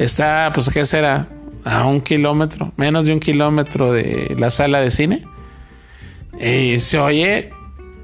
Está, 0.00 0.50
pues, 0.52 0.68
¿qué 0.68 0.84
será? 0.84 1.28
A 1.64 1.86
un 1.86 2.00
kilómetro, 2.00 2.72
menos 2.76 3.06
de 3.06 3.12
un 3.12 3.20
kilómetro 3.20 3.92
de 3.92 4.34
la 4.36 4.50
sala 4.50 4.80
de 4.80 4.90
cine. 4.90 5.22
Y 6.40 6.80
se 6.80 6.98
oye 6.98 7.52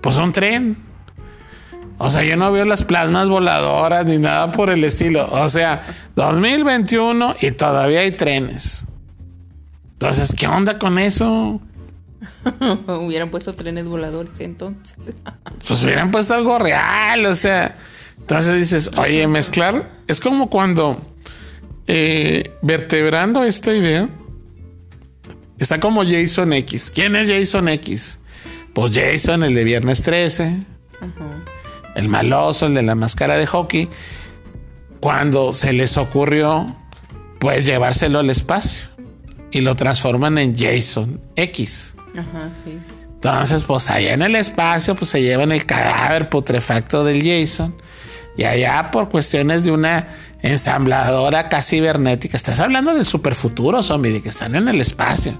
pues 0.08 0.16
un 0.16 0.32
tren. 0.32 0.74
O 1.98 2.08
sea, 2.08 2.24
yo 2.24 2.34
no 2.34 2.50
veo 2.50 2.64
las 2.64 2.82
plasmas 2.82 3.28
voladoras 3.28 4.06
ni 4.06 4.16
nada 4.16 4.52
por 4.52 4.70
el 4.70 4.82
estilo. 4.84 5.28
O 5.30 5.46
sea, 5.50 5.82
2021 6.16 7.36
y 7.42 7.50
todavía 7.50 8.00
hay 8.00 8.12
trenes. 8.12 8.84
Entonces, 9.92 10.34
¿qué 10.34 10.48
onda 10.48 10.78
con 10.78 10.98
eso? 10.98 11.60
hubieran 12.88 13.30
puesto 13.30 13.52
trenes 13.52 13.84
voladores 13.84 14.32
entonces. 14.40 14.94
pues 15.68 15.84
hubieran 15.84 16.10
puesto 16.10 16.32
algo 16.32 16.58
real, 16.58 17.26
o 17.26 17.34
sea. 17.34 17.76
Entonces 18.16 18.54
dices, 18.54 18.90
oye, 18.96 19.26
mezclar 19.26 19.90
es 20.06 20.20
como 20.20 20.48
cuando 20.48 21.02
eh, 21.86 22.56
vertebrando 22.62 23.44
esta 23.44 23.74
idea 23.74 24.08
está 25.58 25.78
como 25.78 26.02
Jason 26.02 26.54
X. 26.54 26.90
¿Quién 26.94 27.14
es 27.14 27.28
Jason 27.28 27.68
X? 27.68 28.18
Pues 28.78 28.92
Jason, 28.94 29.42
el 29.42 29.56
de 29.56 29.64
Viernes 29.64 30.04
13, 30.04 30.56
el 31.96 32.08
maloso, 32.08 32.66
el 32.66 32.74
de 32.74 32.84
la 32.84 32.94
máscara 32.94 33.36
de 33.36 33.44
hockey, 33.44 33.88
cuando 35.00 35.52
se 35.52 35.72
les 35.72 35.96
ocurrió, 35.96 36.76
pues 37.40 37.66
llevárselo 37.66 38.20
al 38.20 38.30
espacio 38.30 38.84
y 39.50 39.62
lo 39.62 39.74
transforman 39.74 40.38
en 40.38 40.56
Jason 40.56 41.20
X. 41.34 41.94
Ajá, 42.12 42.50
sí. 42.64 42.78
Entonces, 43.14 43.64
pues 43.64 43.90
allá 43.90 44.14
en 44.14 44.22
el 44.22 44.36
espacio, 44.36 44.94
pues 44.94 45.10
se 45.10 45.22
llevan 45.22 45.50
el 45.50 45.66
cadáver 45.66 46.28
putrefacto 46.28 47.02
del 47.02 47.24
Jason. 47.24 47.74
Y 48.36 48.44
allá 48.44 48.92
por 48.92 49.08
cuestiones 49.08 49.64
de 49.64 49.72
una 49.72 50.06
ensambladora 50.40 51.48
casi 51.48 51.76
cibernética, 51.76 52.36
estás 52.36 52.60
hablando 52.60 52.94
del 52.94 53.04
superfuturo, 53.04 53.82
zombie, 53.82 54.12
de 54.12 54.22
que 54.22 54.28
están 54.28 54.54
en 54.54 54.68
el 54.68 54.80
espacio. 54.80 55.38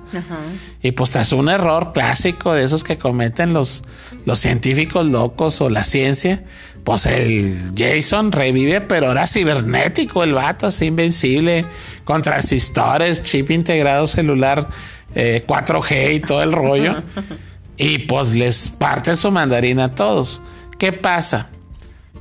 Y 0.82 0.92
pues 0.92 1.10
tras 1.10 1.32
un 1.32 1.48
error 1.48 1.92
clásico 1.92 2.52
de 2.52 2.64
esos 2.64 2.84
que 2.84 2.98
cometen 2.98 3.52
los, 3.52 3.84
los 4.24 4.40
científicos 4.40 5.06
locos 5.06 5.60
o 5.60 5.70
la 5.70 5.84
ciencia, 5.84 6.44
pues 6.84 7.06
el 7.06 7.72
Jason 7.76 8.32
revive, 8.32 8.80
pero 8.80 9.08
ahora 9.08 9.26
cibernético, 9.26 10.24
el 10.24 10.34
vato 10.34 10.66
así 10.66 10.86
invencible, 10.86 11.64
con 12.04 12.22
transistores, 12.22 13.22
chip 13.22 13.50
integrado 13.50 14.06
celular, 14.06 14.68
4G 15.14 15.92
eh, 15.92 16.14
y 16.14 16.20
todo 16.20 16.42
el 16.42 16.52
rollo. 16.52 17.02
y 17.76 17.98
pues 17.98 18.30
les 18.30 18.68
parte 18.68 19.14
su 19.14 19.30
mandarina 19.30 19.84
a 19.84 19.94
todos. 19.94 20.42
¿Qué 20.78 20.92
pasa? 20.92 21.50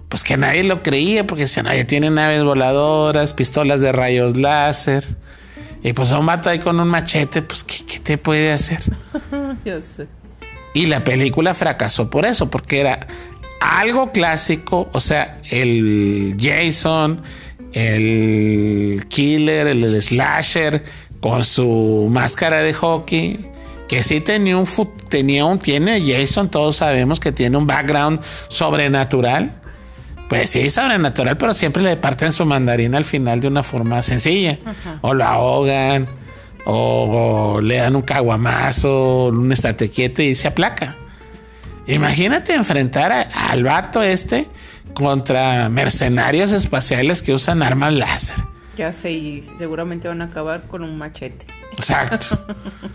Pues 0.09 0.23
que 0.23 0.37
nadie 0.37 0.63
lo 0.63 0.83
creía 0.83 1.27
porque 1.27 1.43
decían, 1.43 1.65
ya 1.65 1.85
tiene 1.85 2.09
naves 2.09 2.43
voladoras, 2.43 3.33
pistolas 3.33 3.81
de 3.81 3.91
rayos 3.91 4.37
láser. 4.37 5.03
Y 5.83 5.93
pues 5.93 6.11
un 6.11 6.25
vato 6.25 6.49
ahí 6.49 6.59
con 6.59 6.79
un 6.79 6.87
machete, 6.87 7.41
pues 7.41 7.63
¿qué, 7.63 7.99
te 7.99 8.17
puede 8.17 8.51
hacer? 8.51 8.79
Yo 9.65 9.79
sé. 9.81 10.07
Y 10.73 10.85
la 10.85 11.03
película 11.03 11.53
fracasó 11.53 12.09
por 12.09 12.25
eso, 12.25 12.49
porque 12.49 12.79
era 12.79 13.07
algo 13.59 14.11
clásico, 14.11 14.89
o 14.91 14.99
sea, 14.99 15.41
el 15.49 16.35
Jason, 16.39 17.21
el 17.73 19.05
killer, 19.07 19.67
el 19.67 20.01
slasher, 20.01 20.83
con 21.19 21.43
su 21.43 22.07
máscara 22.11 22.61
de 22.61 22.73
hockey, 22.73 23.49
que 23.87 24.03
sí 24.03 24.21
tenía 24.21 24.57
un, 24.57 24.67
tenía 25.09 25.45
un, 25.45 25.59
tiene 25.59 26.01
Jason, 26.01 26.49
todos 26.49 26.77
sabemos 26.77 27.19
que 27.19 27.31
tiene 27.31 27.57
un 27.57 27.65
background 27.65 28.19
sobrenatural. 28.49 29.61
Pues 30.29 30.49
sí, 30.49 30.69
sobrenatural, 30.69 31.37
pero 31.37 31.53
siempre 31.53 31.81
le 31.81 31.95
parten 31.95 32.31
su 32.31 32.45
mandarina 32.45 32.97
al 32.97 33.05
final 33.05 33.39
de 33.39 33.47
una 33.47 33.63
forma 33.63 34.01
sencilla. 34.01 34.59
O 35.01 35.13
lo 35.13 35.23
ahogan, 35.23 36.07
o, 36.65 37.61
le 37.61 37.77
dan 37.77 37.95
un 37.95 38.01
caguamazo, 38.01 39.27
un 39.27 39.51
estate 39.51 39.89
quieto 39.89 40.21
y 40.21 40.35
se 40.35 40.49
aplaca. 40.49 40.97
Imagínate 41.87 42.53
enfrentar 42.53 43.29
al 43.33 43.63
vato 43.63 44.01
este 44.01 44.49
contra 44.93 45.69
mercenarios 45.69 46.51
espaciales 46.51 47.21
que 47.21 47.33
usan 47.33 47.63
armas 47.63 47.93
láser. 47.93 48.37
Ya 48.77 48.91
sé, 48.91 49.11
y 49.11 49.49
seguramente 49.57 50.09
van 50.09 50.21
a 50.21 50.25
acabar 50.25 50.63
con 50.63 50.83
un 50.83 50.97
machete. 50.97 51.47
Exacto. 51.71 52.45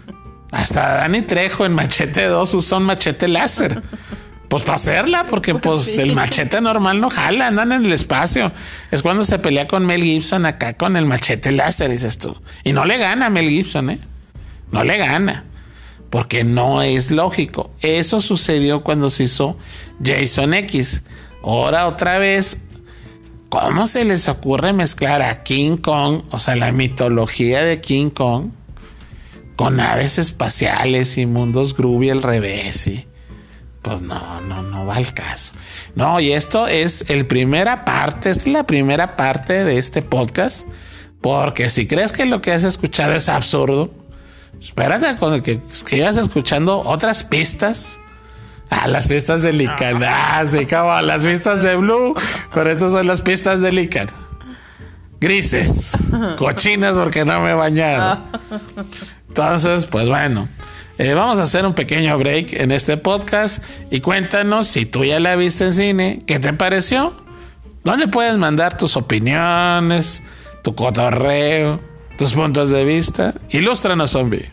Hasta 0.51 0.97
Dani 0.97 1.23
Trejo 1.23 1.65
en 1.65 1.73
Machete 1.73 2.27
2 2.27 2.55
usa 2.55 2.77
un 2.77 2.85
machete 2.85 3.27
láser. 3.27 3.83
Pues 4.53 4.65
para 4.65 4.75
hacerla, 4.75 5.25
porque 5.31 5.55
pues 5.55 5.99
el 5.99 6.15
machete 6.15 6.61
normal 6.61 7.01
no 7.01 7.09
jala, 7.09 7.47
andan 7.47 7.73
en 7.73 7.87
el 7.87 7.93
espacio. 7.95 8.53
Es 8.91 9.01
cuando 9.01 9.25
se 9.25 9.39
pelea 9.39 9.67
con 9.67 9.87
Mel 9.87 10.03
Gibson 10.03 10.45
acá 10.45 10.75
con 10.75 10.99
el 10.99 11.07
machete 11.07 11.53
láser, 11.53 11.91
dices 11.91 12.19
tú. 12.19 12.37
Y 12.63 12.75
no 12.75 12.85
le 12.85 12.99
gana 12.99 13.25
a 13.25 13.31
Mel 13.31 13.49
Gibson, 13.49 13.89
¿eh? 13.89 13.99
No 14.71 14.85
le 14.85 14.99
gana. 14.99 15.47
Porque 16.11 16.45
no 16.45 16.83
es 16.83 17.11
lógico. 17.11 17.71
Eso 17.81 18.21
sucedió 18.21 18.83
cuando 18.83 19.09
se 19.09 19.23
hizo 19.23 19.57
Jason 20.05 20.53
X. 20.53 21.03
Ahora 21.43 21.87
otra 21.87 22.19
vez, 22.19 22.59
¿cómo 23.49 23.87
se 23.87 24.05
les 24.05 24.29
ocurre 24.29 24.75
mezclar 24.75 25.23
a 25.23 25.45
King 25.45 25.79
Kong, 25.79 26.25
o 26.31 26.39
sea, 26.39 26.57
la 26.57 26.73
mitología 26.73 27.63
de 27.63 27.81
King 27.81 28.11
Kong, 28.11 28.51
con 29.57 29.81
aves 29.81 30.19
espaciales 30.19 31.17
y 31.17 31.25
mundos 31.25 31.75
groovy 31.75 32.11
al 32.11 32.23
revés? 32.23 32.87
Y, 32.87 33.07
pues 33.83 34.01
no, 34.01 34.41
no, 34.43 34.63
no 34.63 34.87
va 34.87 34.97
al 34.97 35.13
caso. 35.13 35.53
No, 35.95 36.21
y 36.21 36.33
esto 36.33 36.69
es 36.69 37.05
el 37.09 37.27
primera 37.27 37.85
parte, 37.85 38.31
es 38.31 38.47
la 38.47 38.65
primera 38.65 39.17
parte 39.17 39.65
de 39.65 39.79
este 39.79 40.03
podcast. 40.03 40.67
Porque 41.21 41.69
si 41.69 41.87
crees 41.87 42.13
que 42.13 42.25
lo 42.25 42.41
que 42.41 42.53
has 42.53 42.65
escuchado 42.65 43.13
es 43.15 43.29
absurdo, 43.29 43.93
espérate 44.59 45.17
con 45.17 45.35
el 45.35 45.43
que 45.43 45.61
sigas 45.71 46.17
escuchando 46.17 46.81
otras 46.81 47.25
pistas. 47.25 47.99
Ah, 48.71 48.89
las 48.89 49.09
pistas 49.09 49.43
de 49.43 49.53
Lican. 49.53 50.03
Ah, 50.05 50.45
sí, 50.47 50.65
como 50.67 51.01
las 51.03 51.27
pistas 51.27 51.63
de 51.63 51.77
Blue. 51.77 52.15
Pero 52.55 52.71
estas 52.71 52.93
son 52.93 53.07
las 53.07 53.21
pistas 53.21 53.61
de 53.61 53.71
Lican. 53.71 54.09
Grises. 55.21 55.97
Cochinas 56.39 56.97
porque 56.97 57.25
no 57.25 57.41
me 57.41 57.51
he 57.51 57.55
bañado. 57.55 58.19
Entonces, 59.29 59.87
pues 59.87 60.09
bueno. 60.09 60.49
Eh, 60.99 61.15
vamos 61.15 61.39
a 61.39 61.45
hacer 61.45 61.65
un 61.65 61.75
pequeño 61.75 62.19
break 62.19 62.53
en 62.53 62.71
este 62.71 62.97
podcast 62.97 63.63
y 63.91 64.01
cuéntanos 64.01 64.69
si 64.69 64.85
tú 64.85 65.05
ya 65.05 65.21
la 65.21 65.37
viste 65.37 65.65
en 65.65 65.73
cine, 65.73 66.19
¿qué 66.27 66.39
te 66.39 66.53
pareció? 66.53 67.15
¿Dónde 67.83 68.09
puedes 68.09 68.37
mandar 68.37 68.77
tus 68.77 68.97
opiniones, 68.97 70.23
tu 70.63 70.75
cotorreo, 70.75 71.81
tus 72.19 72.35
puntos 72.35 72.69
de 72.69 72.85
vista? 72.85 73.35
Ilústranos, 73.51 74.11
zombie. 74.11 74.51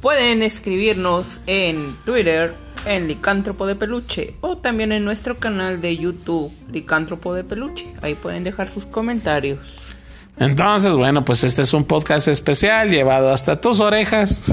Pueden 0.00 0.42
escribirnos 0.42 1.42
en 1.46 1.94
Twitter, 2.06 2.54
en 2.86 3.06
Licántropo 3.06 3.66
de 3.66 3.76
Peluche, 3.76 4.34
o 4.40 4.56
también 4.56 4.90
en 4.92 5.04
nuestro 5.04 5.36
canal 5.36 5.82
de 5.82 5.98
YouTube, 5.98 6.50
Licántropo 6.72 7.34
de 7.34 7.44
Peluche. 7.44 7.86
Ahí 8.00 8.14
pueden 8.14 8.42
dejar 8.42 8.68
sus 8.68 8.86
comentarios. 8.86 9.58
Entonces, 10.38 10.92
bueno, 10.94 11.22
pues 11.24 11.44
este 11.44 11.62
es 11.62 11.74
un 11.74 11.84
podcast 11.84 12.26
especial 12.28 12.90
llevado 12.90 13.30
hasta 13.30 13.60
tus 13.60 13.78
orejas. 13.80 14.50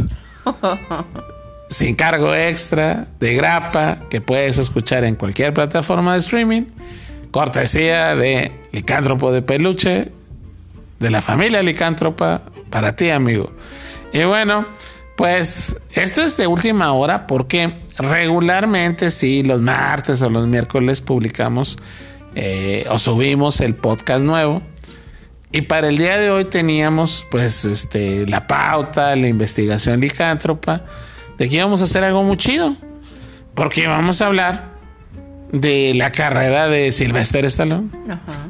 sin 1.70 1.96
cargo 1.96 2.34
extra, 2.34 3.08
de 3.20 3.36
grapa, 3.36 4.00
que 4.10 4.22
puedes 4.22 4.58
escuchar 4.58 5.04
en 5.04 5.16
cualquier 5.16 5.54
plataforma 5.54 6.14
de 6.14 6.20
streaming. 6.20 6.64
Cortesía 7.32 8.16
de 8.16 8.52
Licántropo 8.72 9.32
de 9.32 9.42
Peluche, 9.42 10.12
de 11.00 11.10
la 11.10 11.22
familia 11.22 11.62
Licántropa, 11.62 12.42
para 12.70 12.96
ti, 12.96 13.10
amigo. 13.10 13.52
Y 14.14 14.24
bueno, 14.24 14.66
pues 15.18 15.76
esto 15.94 16.22
es 16.22 16.38
de 16.38 16.48
última 16.48 16.94
hora 16.94 17.28
porque 17.28 17.80
regularmente, 17.98 19.12
sí, 19.12 19.44
los 19.44 19.62
martes 19.62 20.22
o 20.22 20.30
los 20.30 20.48
miércoles 20.48 21.02
publicamos 21.02 21.78
eh, 22.36 22.86
o 22.90 23.00
subimos 23.00 23.62
el 23.62 23.76
podcast 23.76 24.24
nuevo. 24.24 24.62
Y 25.58 25.64
para 25.64 25.90
el 25.90 25.98
día 25.98 26.20
de 26.20 26.30
hoy 26.30 26.46
teníamos 26.46 27.26
pues 27.32 27.66
este 27.66 28.28
la 28.28 28.46
pauta, 28.46 29.16
la 29.16 29.28
investigación 29.28 30.00
licántropa, 30.00 30.84
de 31.36 31.50
que 31.50 31.56
íbamos 31.56 31.82
a 31.82 31.86
hacer 31.86 32.04
algo 32.04 32.22
muy 32.22 32.38
chido. 32.38 32.76
Porque 33.56 33.88
vamos 33.88 34.22
a 34.22 34.28
hablar 34.28 34.76
de 35.52 35.94
la 35.96 36.12
carrera 36.12 36.68
de 36.68 36.92
Sylvester 36.92 37.44
Stallone. 37.46 37.90
Ajá. 38.08 38.46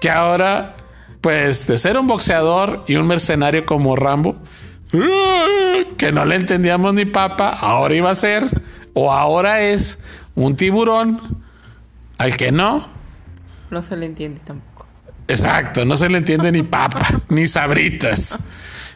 Que 0.00 0.10
ahora, 0.10 0.76
pues, 1.20 1.66
de 1.66 1.76
ser 1.76 1.98
un 1.98 2.06
boxeador 2.06 2.84
y 2.86 2.94
un 2.94 3.08
mercenario 3.08 3.66
como 3.66 3.96
Rambo, 3.96 4.36
que 5.96 6.12
no 6.12 6.24
le 6.24 6.36
entendíamos 6.36 6.94
ni 6.94 7.04
papa, 7.04 7.48
ahora 7.48 7.96
iba 7.96 8.12
a 8.12 8.14
ser, 8.14 8.44
o 8.94 9.12
ahora 9.12 9.60
es 9.60 9.98
un 10.36 10.54
tiburón 10.54 11.42
al 12.16 12.36
que 12.36 12.52
no, 12.52 12.99
no 13.70 13.82
se 13.82 13.96
le 13.96 14.06
entiende 14.06 14.40
tampoco. 14.44 14.86
Exacto, 15.28 15.84
no 15.84 15.96
se 15.96 16.08
le 16.08 16.18
entiende 16.18 16.50
ni 16.50 16.62
papa, 16.62 17.22
ni 17.28 17.46
sabritas. 17.46 18.38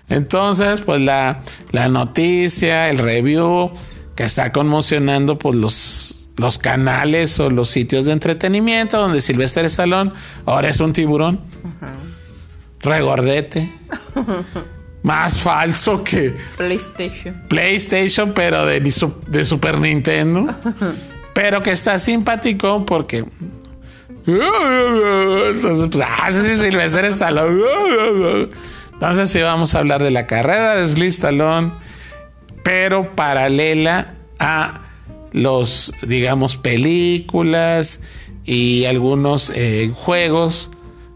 Entonces, 0.09 0.81
pues 0.81 1.01
la, 1.01 1.41
la, 1.71 1.89
noticia, 1.89 2.91
el 2.91 2.99
review 2.99 3.73
que 4.15 4.25
está 4.25 4.53
conmocionando 4.53 5.39
pues 5.39 5.57
los, 5.57 6.31
los 6.37 6.59
canales 6.59 7.41
o 7.41 7.51
los 7.51 7.71
sitios 7.71 8.05
de 8.05 8.13
entretenimiento 8.13 9.01
donde 9.01 9.21
Sylvester 9.21 9.65
Stallone 9.65 10.13
ahora 10.45 10.69
es 10.69 10.81
un 10.81 10.93
tiburón. 10.93 11.41
Regordete. 12.81 13.73
Más 15.03 15.39
falso 15.39 16.03
que 16.03 16.35
PlayStation. 16.57 17.43
PlayStation, 17.49 18.33
pero 18.33 18.65
de, 18.65 18.81
de 18.81 19.45
Super 19.45 19.79
Nintendo. 19.79 20.55
pero 21.35 21.63
que 21.63 21.73
está 21.73 21.99
simpático 21.99 22.87
porque 22.87 23.25
entonces, 24.27 25.89
pues, 25.91 26.05
ah, 26.07 26.31
sí, 26.31 26.57
Silvestre 26.57 27.09
Stallone. 27.09 28.51
Entonces, 28.93 29.31
sí, 29.31 29.41
vamos 29.41 29.75
a 29.75 29.79
hablar 29.79 30.03
de 30.03 30.11
la 30.11 30.27
carrera 30.27 30.77
de 30.77 30.87
Sly 30.87 31.07
Stallone, 31.09 31.73
pero 32.63 33.15
paralela 33.15 34.15
a 34.39 34.83
los, 35.33 35.93
digamos, 36.03 36.57
películas 36.57 38.01
y 38.45 38.85
algunos 38.85 39.51
eh, 39.55 39.91
juegos 39.95 40.71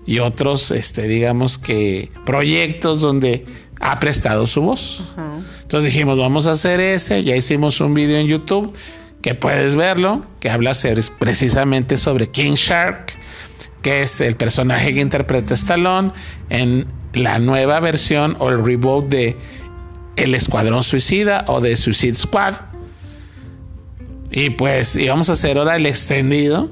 y 0.07 0.19
otros, 0.19 0.71
este, 0.71 1.03
digamos 1.03 1.59
que 1.59 2.11
proyectos 2.25 3.01
donde 3.01 3.47
ha 3.81 4.01
prestado 4.01 4.47
su 4.47 4.63
voz. 4.63 5.05
Entonces 5.63 5.93
dijimos, 5.93 6.19
vamos 6.19 6.47
a 6.47 6.53
hacer 6.53 6.81
ese, 6.81 7.23
ya 7.23 7.37
hicimos 7.37 7.81
un 7.81 7.95
video 7.95 8.19
en 8.19 8.27
YouTube 8.27 8.73
que 9.23 9.35
puedes 9.35 9.77
verlo, 9.77 10.25
que 10.41 10.51
habla 10.51 10.73
precisamente 11.19 11.97
sobre 11.97 12.29
King 12.29 12.55
Shark, 12.55 13.13
que 13.83 14.03
es 14.03 14.21
el 14.21 14.37
personaje 14.37 14.95
que 14.95 15.01
interpreta 15.01 15.55
Stallone 15.55 16.13
en 16.51 16.87
la 17.13 17.39
nueva 17.39 17.81
versión 17.81 18.37
o 18.39 18.51
el 18.51 18.65
reboot 18.65 19.09
de 19.09 19.37
El 20.17 20.35
Escuadrón 20.35 20.83
Suicida 20.83 21.45
o 21.49 21.61
The 21.61 21.77
Suicide 21.77 22.17
Squad. 22.17 22.55
Y 24.31 24.51
pues 24.51 24.95
íbamos 24.97 25.31
a 25.31 25.33
hacer 25.33 25.59
ahora 25.59 25.77
el 25.77 25.87
extendido, 25.87 26.71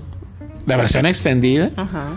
la 0.66 0.76
versión 0.76 1.06
extendida, 1.06 1.70
Ajá. 1.76 2.10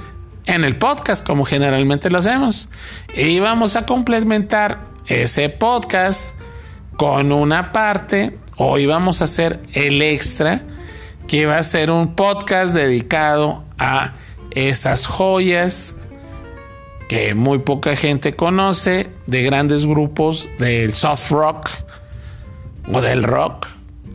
en 0.46 0.64
el 0.64 0.78
podcast, 0.78 1.26
como 1.26 1.46
generalmente 1.46 2.10
lo 2.10 2.18
hacemos. 2.18 2.70
Y 3.16 3.40
vamos 3.40 3.76
a 3.76 3.86
complementar 3.86 4.80
ese 5.08 5.50
podcast 5.50 6.34
con 6.98 7.32
una 7.32 7.72
parte. 7.72 8.38
Hoy 8.62 8.88
vamos 8.88 9.22
a 9.22 9.24
hacer 9.24 9.62
el 9.72 10.02
extra, 10.02 10.64
que 11.30 11.46
va 11.46 11.60
a 11.60 11.64
ser 11.64 11.90
un 11.92 12.14
podcast 12.14 12.74
dedicado 12.74 13.64
a 13.78 14.16
esas 14.52 15.08
joyas 15.08 15.96
que 17.08 17.36
muy 17.36 17.60
poca 17.60 17.96
gente 17.96 18.36
conoce 18.36 19.12
de 19.28 19.44
grandes 19.44 19.86
grupos 19.86 20.50
del 20.60 20.94
soft 20.94 21.32
rock 21.32 21.70
o 22.92 23.00
del 23.00 23.24
rock. 23.24 23.68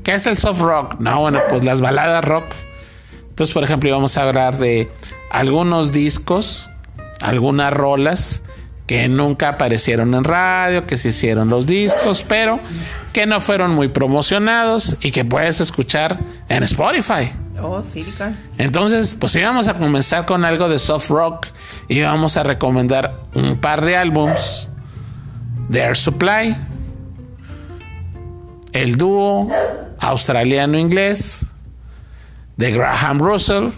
¿Qué 0.03 0.13
es 0.13 0.27
el 0.27 0.37
soft 0.37 0.61
rock? 0.61 1.01
No, 1.01 1.21
bueno, 1.21 1.41
pues 1.49 1.65
las 1.65 1.81
baladas 1.81 2.23
rock. 2.23 2.45
Entonces, 3.31 3.55
por 3.55 3.65
ejemplo, 3.65 3.89
íbamos 3.89 4.19
a 4.19 4.29
hablar 4.29 4.59
de 4.59 4.93
algunos 5.31 5.91
discos, 5.91 6.69
algunas 7.23 7.73
rolas 7.73 8.43
que 8.87 9.09
nunca 9.09 9.51
aparecieron 9.51 10.15
en 10.15 10.25
radio, 10.25 10.87
que 10.87 10.99
se 10.99 11.09
hicieron 11.09 11.49
los 11.49 11.67
discos, 11.67 12.23
pero 12.27 12.59
que 13.13 13.27
no 13.27 13.41
fueron 13.41 13.75
muy 13.75 13.89
promocionados 13.89 14.97
y 15.01 15.11
que 15.11 15.25
puedes 15.25 15.61
escuchar 15.61 16.21
en 16.49 16.63
Spotify. 16.65 17.33
Oh, 17.63 17.83
Silican. 17.83 18.37
Entonces, 18.59 19.15
pues 19.15 19.35
íbamos 19.37 19.69
a 19.69 19.75
comenzar 19.75 20.27
con 20.27 20.45
algo 20.45 20.69
de 20.69 20.79
soft 20.79 21.09
rock 21.09 21.47
y 21.89 22.03
vamos 22.03 22.37
a 22.37 22.43
recomendar 22.43 23.23
un 23.35 23.59
par 23.59 23.85
de 23.85 23.97
álbums 23.97 24.69
de 25.69 25.81
Air 25.81 25.97
Supply, 25.97 26.57
el 28.73 28.97
dúo 28.97 29.49
australiano-inglés 29.99 31.47
de 32.57 32.73
Graham 32.73 33.19
Russell 33.19 33.69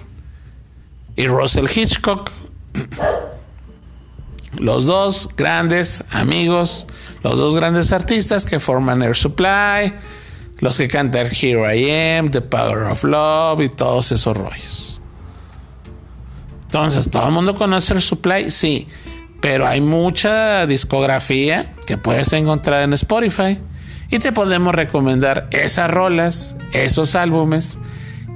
y 1.15 1.27
Russell 1.29 1.67
Hitchcock. 1.73 2.31
Los 4.59 4.87
dos 4.87 5.29
grandes 5.37 6.05
amigos, 6.11 6.87
los 7.23 7.37
dos 7.37 7.55
grandes 7.55 7.93
artistas 7.93 8.45
que 8.45 8.61
forman 8.61 9.03
Air 9.03 9.17
Supply, 9.17 9.93
los 10.59 10.79
que 10.79 10.89
cantan 10.89 11.29
Here 11.31 11.77
I 11.77 12.19
Am, 12.19 12.31
The 12.31 12.41
Power 12.41 12.85
of 12.85 13.05
Love 13.05 13.63
y 13.63 13.69
todos 13.69 14.13
esos 14.13 14.37
rollos. 14.37 15.03
Entonces, 16.65 17.11
¿todo 17.11 17.27
el 17.27 17.33
mundo 17.33 17.55
conoce 17.55 17.95
Air 17.95 18.03
Supply? 18.03 18.51
Sí, 18.51 18.89
pero 19.41 19.67
hay 19.67 19.81
mucha 19.81 20.67
discografía 20.67 21.75
que 21.87 21.97
puedes 21.99 22.33
encontrar 22.33 22.83
en 22.83 22.93
Spotify 22.95 23.61
y 24.11 24.19
te 24.19 24.33
podemos 24.33 24.75
recomendar 24.75 25.49
esas 25.51 25.91
rolas, 25.91 26.57
esos 26.73 27.15
álbumes 27.15 27.79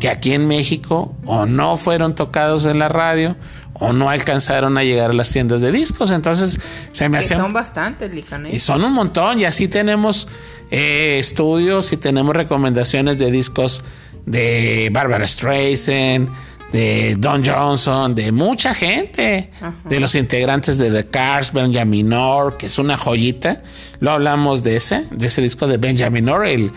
que 0.01 0.09
aquí 0.09 0.33
en 0.33 0.49
México 0.49 1.15
o 1.27 1.47
no 1.47 1.77
fueron 1.77 2.15
tocados 2.15 2.65
en 2.65 2.79
la 2.79 2.89
radio 2.89 3.37
o 3.81 3.93
no 3.93 4.09
alcanzaron 4.11 4.79
a 4.79 4.85
llegar 4.85 5.11
a 5.11 5.15
las 5.15 5.31
tiendas 5.31 5.61
de 5.61 5.73
discos. 5.73 6.11
Entonces 6.13 6.61
se 6.93 7.09
me 7.09 7.19
Que 7.19 7.25
hace... 7.25 7.35
son 7.37 7.53
bastantes, 7.53 8.15
Lican. 8.15 8.47
¿eh? 8.47 8.51
Y 8.53 8.61
son 8.61 8.85
un 8.85 8.93
montón 8.93 9.41
y 9.41 9.45
así 9.47 9.67
tenemos 9.67 10.29
eh, 10.71 11.17
estudios 11.19 11.93
y 11.93 11.97
tenemos 11.97 12.37
recomendaciones 12.37 13.19
de 13.19 13.31
discos 13.33 13.83
de 14.27 14.89
Barbara 14.93 15.27
Streisand, 15.27 16.29
de 16.73 17.17
Don 17.19 17.45
Johnson, 17.45 18.15
de 18.15 18.31
mucha 18.31 18.75
gente, 18.75 19.51
Ajá. 19.57 19.75
de 19.89 19.99
los 19.99 20.15
integrantes 20.15 20.79
de 20.79 20.91
The 20.91 21.07
Cars, 21.09 21.53
Benjamin 21.53 22.13
Orr, 22.13 22.57
que 22.57 22.67
es 22.67 22.79
una 22.79 22.97
joyita. 22.97 23.63
Lo 23.99 24.13
hablamos 24.13 24.63
de 24.63 24.77
ese, 24.77 25.07
de 25.11 25.27
ese 25.27 25.43
disco 25.43 25.67
de 25.67 25.79
Benjamin 25.79 26.29
Orr, 26.29 26.47
el, 26.47 26.71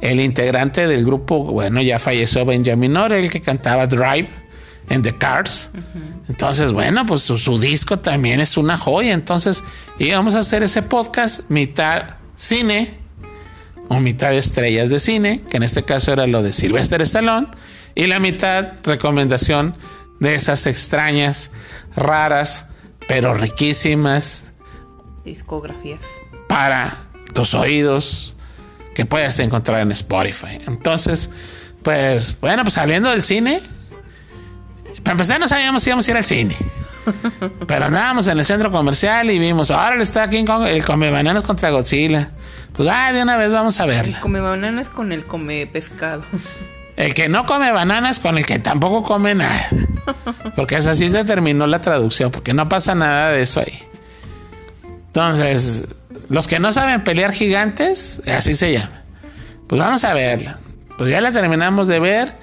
el 0.00 0.20
integrante 0.20 0.86
del 0.86 1.04
grupo, 1.04 1.44
bueno, 1.44 1.82
ya 1.82 1.98
falleció 1.98 2.46
Benjamin 2.46 2.96
Orr, 2.96 3.12
el 3.12 3.28
que 3.28 3.42
cantaba 3.42 3.86
Drive 3.86 4.28
en 4.88 5.02
The 5.02 5.16
Cars. 5.16 5.70
Entonces, 6.28 6.72
bueno, 6.72 7.06
pues 7.06 7.22
su, 7.22 7.38
su 7.38 7.58
disco 7.58 7.98
también 7.98 8.40
es 8.40 8.56
una 8.56 8.76
joya. 8.76 9.12
Entonces, 9.12 9.62
íbamos 9.98 10.34
a 10.34 10.40
hacer 10.40 10.62
ese 10.62 10.82
podcast 10.82 11.48
mitad 11.50 12.16
cine 12.36 12.98
o 13.88 14.00
mitad 14.00 14.34
estrellas 14.34 14.88
de 14.88 14.98
cine, 14.98 15.42
que 15.48 15.56
en 15.58 15.62
este 15.62 15.84
caso 15.84 16.12
era 16.12 16.26
lo 16.26 16.42
de 16.42 16.52
Sylvester 16.52 17.02
Stallone, 17.02 17.48
y 17.94 18.06
la 18.06 18.18
mitad 18.18 18.72
recomendación 18.82 19.76
de 20.20 20.34
esas 20.34 20.66
extrañas, 20.66 21.50
raras, 21.94 22.66
pero 23.06 23.34
riquísimas 23.34 24.44
Discografías. 25.24 26.04
para 26.48 27.04
tus 27.34 27.54
oídos 27.54 28.36
que 28.94 29.04
puedes 29.04 29.38
encontrar 29.40 29.80
en 29.80 29.92
Spotify. 29.92 30.60
Entonces, 30.66 31.30
pues 31.82 32.38
bueno, 32.40 32.62
pues 32.62 32.74
saliendo 32.74 33.10
del 33.10 33.22
cine, 33.22 33.60
para 35.04 35.12
empezar 35.12 35.38
no 35.38 35.46
sabíamos 35.46 35.82
si 35.82 35.90
íbamos 35.90 36.08
a 36.08 36.10
ir 36.10 36.16
al 36.16 36.24
cine. 36.24 36.56
Pero 37.66 37.84
andábamos 37.84 38.26
en 38.26 38.38
el 38.38 38.44
centro 38.44 38.70
comercial 38.70 39.30
y 39.30 39.38
vimos, 39.38 39.70
ahora 39.70 40.02
está 40.02 40.28
King 40.28 40.44
Kong, 40.46 40.66
el 40.66 40.84
come 40.84 41.10
bananas 41.10 41.42
contra 41.42 41.70
Godzilla. 41.70 42.30
Pues 42.72 42.88
ah, 42.90 43.12
de 43.12 43.22
una 43.22 43.36
vez 43.36 43.52
vamos 43.52 43.78
a 43.80 43.86
verla. 43.86 44.20
Come 44.20 44.40
bananas 44.40 44.88
con 44.88 45.12
el 45.12 45.24
come 45.24 45.66
pescado. 45.66 46.24
El 46.96 47.12
que 47.12 47.28
no 47.28 47.44
come 47.44 47.72
bananas 47.72 48.20
con 48.20 48.38
el 48.38 48.46
que 48.46 48.60
tampoco 48.60 49.02
come 49.02 49.34
nada. 49.34 49.68
Porque 50.54 50.76
es 50.76 50.86
así 50.86 51.08
se 51.08 51.24
terminó 51.24 51.66
la 51.66 51.80
traducción, 51.80 52.30
porque 52.30 52.54
no 52.54 52.68
pasa 52.68 52.94
nada 52.94 53.30
de 53.30 53.42
eso 53.42 53.58
ahí. 53.58 53.82
Entonces, 55.06 55.88
los 56.28 56.46
que 56.46 56.60
no 56.60 56.70
saben 56.70 57.02
pelear 57.02 57.32
gigantes, 57.32 58.22
así 58.28 58.54
se 58.54 58.74
llama. 58.74 59.02
Pues 59.66 59.80
vamos 59.80 60.04
a 60.04 60.14
verla. 60.14 60.60
Pues 60.96 61.10
ya 61.10 61.20
la 61.20 61.32
terminamos 61.32 61.88
de 61.88 61.98
ver 61.98 62.34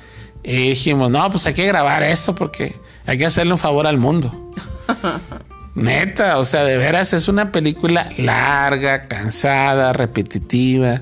y 0.43 0.69
dijimos, 0.69 1.11
no, 1.11 1.29
pues 1.29 1.45
hay 1.45 1.53
que 1.53 1.65
grabar 1.65 2.03
esto 2.03 2.33
porque 2.33 2.75
hay 3.05 3.17
que 3.17 3.25
hacerle 3.25 3.53
un 3.53 3.59
favor 3.59 3.87
al 3.87 3.97
mundo. 3.97 4.51
Neta, 5.75 6.37
o 6.37 6.45
sea, 6.45 6.63
de 6.63 6.77
veras 6.77 7.13
es 7.13 7.27
una 7.27 7.51
película 7.51 8.11
larga, 8.17 9.07
cansada, 9.07 9.93
repetitiva. 9.93 11.01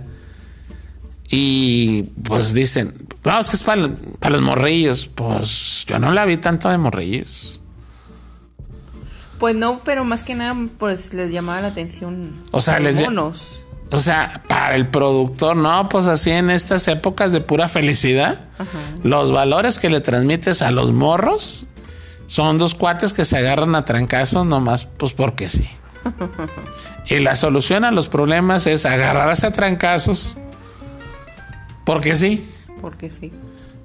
Y 1.28 2.04
pues 2.23 2.54
dicen, 2.54 2.93
vamos, 3.23 3.49
que 3.49 3.56
es 3.56 3.63
para, 3.63 3.89
para 4.19 4.36
los 4.36 4.41
morrillos. 4.41 5.08
Pues 5.08 5.86
yo 5.88 5.99
no 5.99 6.12
la 6.12 6.25
vi 6.25 6.38
tanto 6.38 6.69
de 6.69 6.78
morrillos. 6.78 7.62
Pues 9.39 9.56
no, 9.56 9.80
pero 9.86 10.04
más 10.04 10.21
que 10.21 10.36
nada, 10.36 10.56
pues 10.78 11.13
les 11.13 11.32
llamaba 11.32 11.62
la 11.62 11.67
atención. 11.69 12.34
O 12.52 12.62
sea, 12.62 12.80
los 12.80 12.95
les 12.95 13.04
monos. 13.04 13.58
O 13.91 13.99
sea, 13.99 14.43
para 14.47 14.75
el 14.75 14.88
productor, 14.88 15.56
no, 15.56 15.89
pues 15.89 16.08
así 16.08 16.30
en 16.30 16.49
estas 16.49 16.88
épocas 16.88 17.32
de 17.32 17.41
pura 17.41 17.67
felicidad, 17.67 18.39
los 19.04 19.32
valores 19.32 19.80
que 19.80 19.89
le 19.89 19.99
transmites 19.99 20.62
a 20.62 20.69
los 20.69 20.91
morros 20.91 21.65
son 22.28 22.60
dos 22.60 22.75
cuates 22.75 23.13
que 23.13 23.25
se 23.25 23.38
agarran 23.38 23.75
a 23.75 23.86
trancazos 23.86 24.45
nomás, 24.45 24.86
pues 24.86 25.13
porque 25.13 25.49
sí. 25.49 25.67
y 27.08 27.19
la 27.19 27.36
solución 27.36 27.84
a 27.84 27.91
los 27.91 28.08
problemas 28.08 28.67
es 28.67 28.86
agarrarse 28.86 29.47
a 29.47 29.52
trancazos 29.52 30.38
porque 31.89 32.15
sí. 32.15 32.47
Porque 32.82 33.10
sí. 33.10 33.34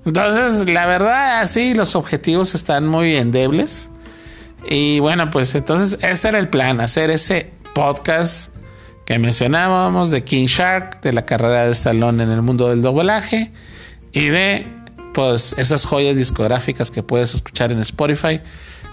Entonces, 0.05 0.69
la 0.69 0.85
verdad, 0.85 1.41
así 1.41 1.73
los 1.73 1.97
objetivos 1.97 2.55
están 2.55 2.87
muy 2.87 3.17
endebles. 3.17 3.89
Y 4.69 4.99
bueno, 5.01 5.31
pues 5.31 5.55
entonces 5.55 5.99
ese 6.03 6.29
era 6.29 6.39
el 6.39 6.51
plan, 6.51 6.83
hacer 6.83 7.09
ese 7.09 7.55
podcast 7.75 8.54
que 9.07 9.19
mencionábamos 9.19 10.11
de 10.11 10.25
King 10.25 10.47
Shark, 10.47 11.01
de 11.03 11.13
la 11.13 11.27
carrera 11.27 11.67
de 11.67 11.73
Stallone 11.73 12.23
en 12.23 12.31
el 12.31 12.43
mundo 12.43 12.71
del 12.71 12.83
doblaje 12.83 13.53
y 14.13 14.27
de 14.27 14.67
pues 15.13 15.55
esas 15.59 15.85
joyas 15.85 16.17
discográficas 16.17 16.91
que 16.91 17.03
puedes 17.03 17.35
escuchar 17.35 17.71
en 17.71 17.81
Spotify 17.81 18.41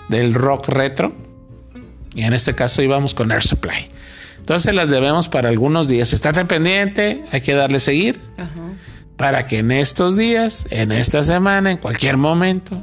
del 0.10 0.34
rock 0.34 0.67
retro. 0.67 1.13
Y 2.13 2.24
en 2.24 2.34
este 2.34 2.54
caso 2.54 2.82
íbamos 2.82 3.13
con 3.13 3.32
Air 3.32 3.41
Supply. 3.41 3.89
Entonces 4.38 4.74
las 4.74 4.89
debemos 4.89 5.28
para 5.30 5.50
algunos 5.50 5.88
días. 5.88 6.13
Estate 6.13 6.45
pendiente, 6.45 7.24
hay 7.32 7.41
que 7.41 7.54
darle 7.54 7.80
seguir 7.80 8.19
Ajá. 8.38 8.50
para 9.15 9.45
que 9.45 9.60
en 9.60 9.71
estos 9.71 10.17
días, 10.17 10.65
en 10.71 10.91
esta 10.91 11.24
semana, 11.24 11.71
en 11.71 11.78
cualquier 11.78 12.17
momento, 12.17 12.78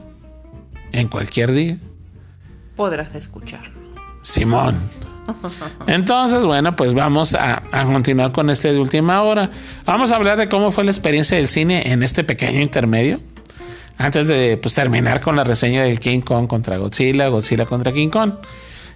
en 0.92 1.08
cualquier 1.08 1.52
día, 1.52 1.78
Podrás 2.78 3.12
escucharlo. 3.16 3.74
Simón. 4.22 4.76
Entonces, 5.86 6.42
bueno, 6.42 6.74
pues 6.76 6.94
vamos 6.94 7.34
a, 7.34 7.62
a 7.72 7.84
continuar 7.84 8.32
con 8.32 8.50
este 8.50 8.72
de 8.72 8.78
última 8.78 9.22
hora. 9.22 9.50
Vamos 9.84 10.12
a 10.12 10.16
hablar 10.16 10.36
de 10.36 10.48
cómo 10.48 10.70
fue 10.70 10.84
la 10.84 10.90
experiencia 10.90 11.36
del 11.36 11.48
cine 11.48 11.92
en 11.92 12.02
este 12.02 12.24
pequeño 12.24 12.60
intermedio. 12.60 13.20
Antes 13.96 14.28
de 14.28 14.56
pues, 14.56 14.74
terminar 14.74 15.20
con 15.20 15.34
la 15.36 15.44
reseña 15.44 15.82
del 15.82 15.98
King 15.98 16.20
Kong 16.20 16.46
contra 16.46 16.76
Godzilla, 16.76 17.28
Godzilla 17.28 17.66
contra 17.66 17.92
King 17.92 18.10
Kong. 18.10 18.34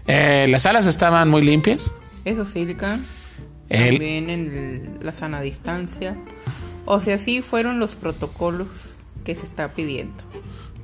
Eh, 0.06 0.46
las 0.48 0.62
salas 0.62 0.86
estaban 0.86 1.28
muy 1.28 1.42
limpias. 1.42 1.92
Eso 2.24 2.44
sí. 2.46 2.60
El- 2.60 2.76
También 3.90 4.30
en 4.30 4.30
el- 4.30 4.90
la 5.02 5.12
sana 5.12 5.40
distancia. 5.40 6.16
O 6.84 7.00
sea, 7.00 7.18
sí 7.18 7.42
fueron 7.42 7.78
los 7.80 7.94
protocolos 7.94 8.68
que 9.24 9.34
se 9.34 9.44
está 9.44 9.68
pidiendo. 9.72 10.14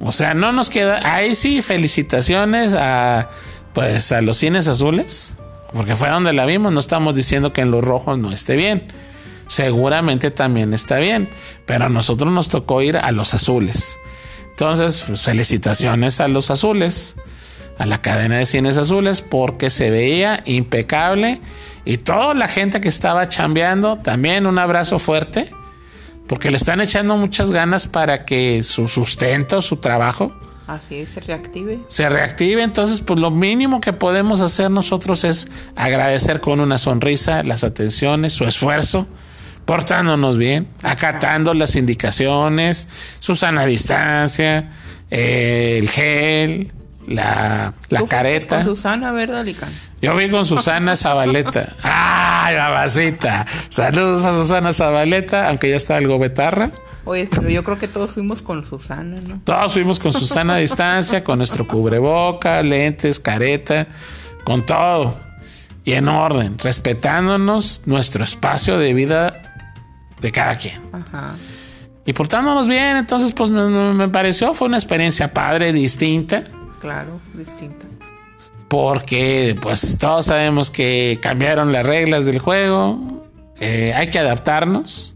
O 0.01 0.13
sea, 0.13 0.35
no 0.35 0.53
nos 0.53 0.71
queda. 0.71 1.01
Ahí 1.15 1.35
sí, 1.35 1.63
felicitaciones 1.63 2.73
a 2.75 3.31
pues 3.73 4.11
a 4.13 4.21
los 4.21 4.37
cines 4.37 4.67
azules. 4.69 5.35
Porque 5.79 5.95
fue 5.95 6.09
donde 6.09 6.33
la 6.33 6.45
vimos. 6.45 6.73
No 6.73 6.81
estamos 6.81 7.15
diciendo 7.15 7.53
que 7.53 7.61
en 7.61 7.71
los 7.71 7.85
rojos 7.85 8.19
no 8.19 8.33
esté 8.33 8.57
bien. 8.57 8.89
Seguramente 9.47 10.33
también 10.33 10.75
está 10.75 10.99
bien, 10.99 11.31
pero 11.67 11.85
a 11.85 11.89
nosotros 11.89 12.33
nos 12.33 12.49
tocó 12.49 12.83
ir 12.83 12.97
a 12.97 13.13
los 13.13 13.33
azules. 13.33 13.97
Entonces, 14.51 15.05
pues, 15.07 15.23
felicitaciones 15.23 16.19
a 16.19 16.27
los 16.27 16.51
azules, 16.51 17.15
a 17.79 17.87
la 17.87 18.03
cadena 18.03 18.39
de 18.39 18.47
cines 18.47 18.77
azules, 18.77 19.23
porque 19.23 19.71
se 19.71 19.91
veía 19.91 20.43
impecable 20.47 21.41
y 21.85 21.99
toda 21.99 22.35
la 22.35 22.49
gente 22.49 22.81
que 22.81 22.89
estaba 22.89 23.29
chambeando, 23.29 23.99
también 23.99 24.47
un 24.47 24.59
abrazo 24.59 24.99
fuerte, 24.99 25.49
porque 26.27 26.51
le 26.51 26.57
están 26.57 26.81
echando 26.81 27.17
muchas 27.17 27.53
ganas 27.53 27.87
para 27.87 28.25
que 28.25 28.65
su 28.65 28.89
sustento, 28.89 29.63
su 29.63 29.77
trabajo, 29.77 30.33
Así 30.69 30.97
es, 30.97 31.09
se 31.09 31.21
reactive. 31.21 31.81
se 31.89 32.11
reactive. 32.11 32.63
Entonces, 32.63 33.01
pues 33.01 33.19
lo 33.19 33.31
mínimo 33.31 33.81
que 33.81 33.95
podemos 33.95 34.43
hacer 34.43 34.71
nosotros 34.71 35.25
es 35.25 35.49
agradecer 35.75 36.41
con 36.41 36.61
una 36.61 36.77
sonrisa 36.77 37.43
las 37.43 37.65
atenciones, 37.65 38.35
su 38.35 38.45
esfuerzo, 38.45 39.07
portándonos 39.65 40.37
bien, 40.37 40.69
acatando 40.83 41.55
las 41.55 41.75
indicaciones, 41.75 42.87
su 43.19 43.35
sana 43.35 43.65
distancia, 43.65 44.71
eh, 45.11 45.79
el 45.81 45.89
gel, 45.89 46.71
la, 47.07 47.73
la 47.89 48.01
fuiste 48.01 48.17
careta. 48.17 48.57
Con 48.57 48.77
Susana, 48.77 49.11
¿verdad, 49.13 49.47
Licán? 49.47 49.71
Yo 50.03 50.15
vi 50.17 50.29
con 50.29 50.45
Susana 50.45 50.97
Zabaleta. 50.97 51.77
¡Ay, 51.83 52.55
babacita! 52.57 53.47
Saludos 53.71 54.23
a 54.27 54.33
Susana 54.33 54.75
Zabaleta, 54.75 55.49
aunque 55.49 55.71
ya 55.71 55.77
está 55.77 55.97
algo 55.97 56.19
betarra. 56.19 56.73
Oye, 57.09 57.27
pero 57.31 57.49
yo 57.49 57.65
creo 57.65 57.79
que 57.79 57.89
todos 57.89 58.11
fuimos 58.11 58.43
con 58.43 58.67
Susana, 58.67 59.19
¿no? 59.27 59.41
Todos 59.43 59.73
fuimos 59.73 59.99
con 59.99 60.13
Susana 60.13 60.57
a 60.57 60.59
distancia, 60.59 61.25
con 61.25 61.39
nuestro 61.39 61.67
cubreboca, 61.67 62.63
lentes, 62.63 63.19
careta, 63.19 63.89
con 64.45 64.67
todo. 64.67 65.19
Y 65.87 65.95
en 65.95 66.07
orden, 66.07 66.59
respetándonos 66.59 67.81
nuestro 67.87 68.25
espacio 68.25 68.79
de 68.79 68.93
vida 68.93 69.33
de 70.21 70.31
cada 70.31 70.57
quien. 70.57 70.83
Ajá. 70.93 71.35
Y 72.05 72.13
portándonos 72.13 72.69
bien, 72.69 72.99
entonces 72.99 73.33
pues 73.33 73.49
me, 73.49 73.63
me 73.95 74.09
pareció, 74.09 74.53
fue 74.53 74.69
una 74.69 74.77
experiencia 74.77 75.33
padre, 75.33 75.73
distinta. 75.73 76.45
Claro, 76.79 77.21
distinta. 77.33 77.87
porque 78.69 79.57
pues 79.63 79.97
todos 79.99 80.27
sabemos 80.27 80.71
que 80.71 81.19
cambiaron 81.23 81.73
las 81.73 81.87
reglas 81.87 82.27
del 82.27 82.39
juego, 82.39 83.25
eh, 83.61 83.95
hay 83.97 84.11
que 84.11 84.19
adaptarnos. 84.19 85.15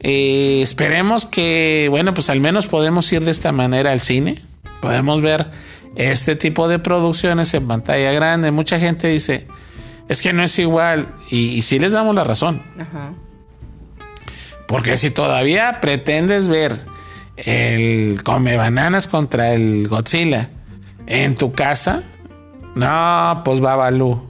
Eh, 0.00 0.60
esperemos 0.62 1.26
que, 1.26 1.88
bueno, 1.90 2.14
pues 2.14 2.30
al 2.30 2.40
menos 2.40 2.66
podemos 2.66 3.10
ir 3.12 3.24
de 3.24 3.30
esta 3.30 3.52
manera 3.52 3.92
al 3.92 4.00
cine, 4.00 4.42
podemos 4.80 5.20
ver 5.20 5.50
este 5.96 6.36
tipo 6.36 6.68
de 6.68 6.78
producciones 6.78 7.52
en 7.54 7.66
pantalla 7.66 8.12
grande. 8.12 8.50
Mucha 8.50 8.78
gente 8.78 9.08
dice, 9.08 9.46
es 10.08 10.22
que 10.22 10.32
no 10.32 10.44
es 10.44 10.58
igual, 10.58 11.14
y, 11.30 11.48
y 11.48 11.62
sí 11.62 11.78
les 11.78 11.92
damos 11.92 12.14
la 12.14 12.24
razón, 12.24 12.62
Ajá. 12.78 13.12
porque 14.68 14.96
si 14.96 15.10
todavía 15.10 15.80
pretendes 15.80 16.46
ver 16.46 16.76
el 17.36 18.22
Come 18.22 18.56
Bananas 18.56 19.08
contra 19.08 19.52
el 19.54 19.88
Godzilla 19.88 20.50
en 21.06 21.34
tu 21.34 21.52
casa, 21.52 22.02
no, 22.74 23.42
pues 23.44 23.60
Babalú. 23.60 24.22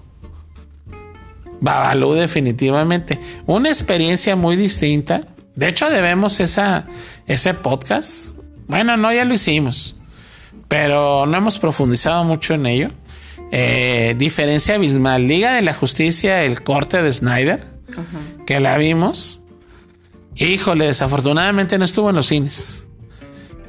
Babalú 1.61 2.13
definitivamente. 2.15 3.19
Una 3.47 3.69
experiencia 3.69 4.37
muy 4.37 4.57
distinta. 4.57 5.27
De 5.59 5.67
hecho, 5.67 5.91
debemos 5.91 6.39
esa, 6.39 6.87
ese 7.27 7.53
podcast. 7.53 8.37
Bueno, 8.69 8.97
no, 8.97 9.13
ya 9.13 9.25
lo 9.25 9.35
hicimos. 9.35 9.97
Pero 10.69 11.27
no 11.27 11.37
hemos 11.37 11.59
profundizado 11.59 12.23
mucho 12.23 12.55
en 12.55 12.67
ello. 12.67 12.91
Eh, 13.51 14.15
diferencia 14.17 14.77
abismal. 14.77 15.27
Liga 15.27 15.55
de 15.55 15.63
la 15.63 15.75
Justicia, 15.75 16.45
el 16.45 16.63
corte 16.63 17.03
de 17.03 17.13
Snyder, 17.13 17.65
que 18.47 18.61
la 18.61 18.79
vimos. 18.79 19.41
Híjole, 20.37 20.87
desafortunadamente 20.87 21.77
no 21.77 21.87
estuvo 21.87 22.11
en 22.11 22.15
los 22.17 22.27
cines. 22.27 22.87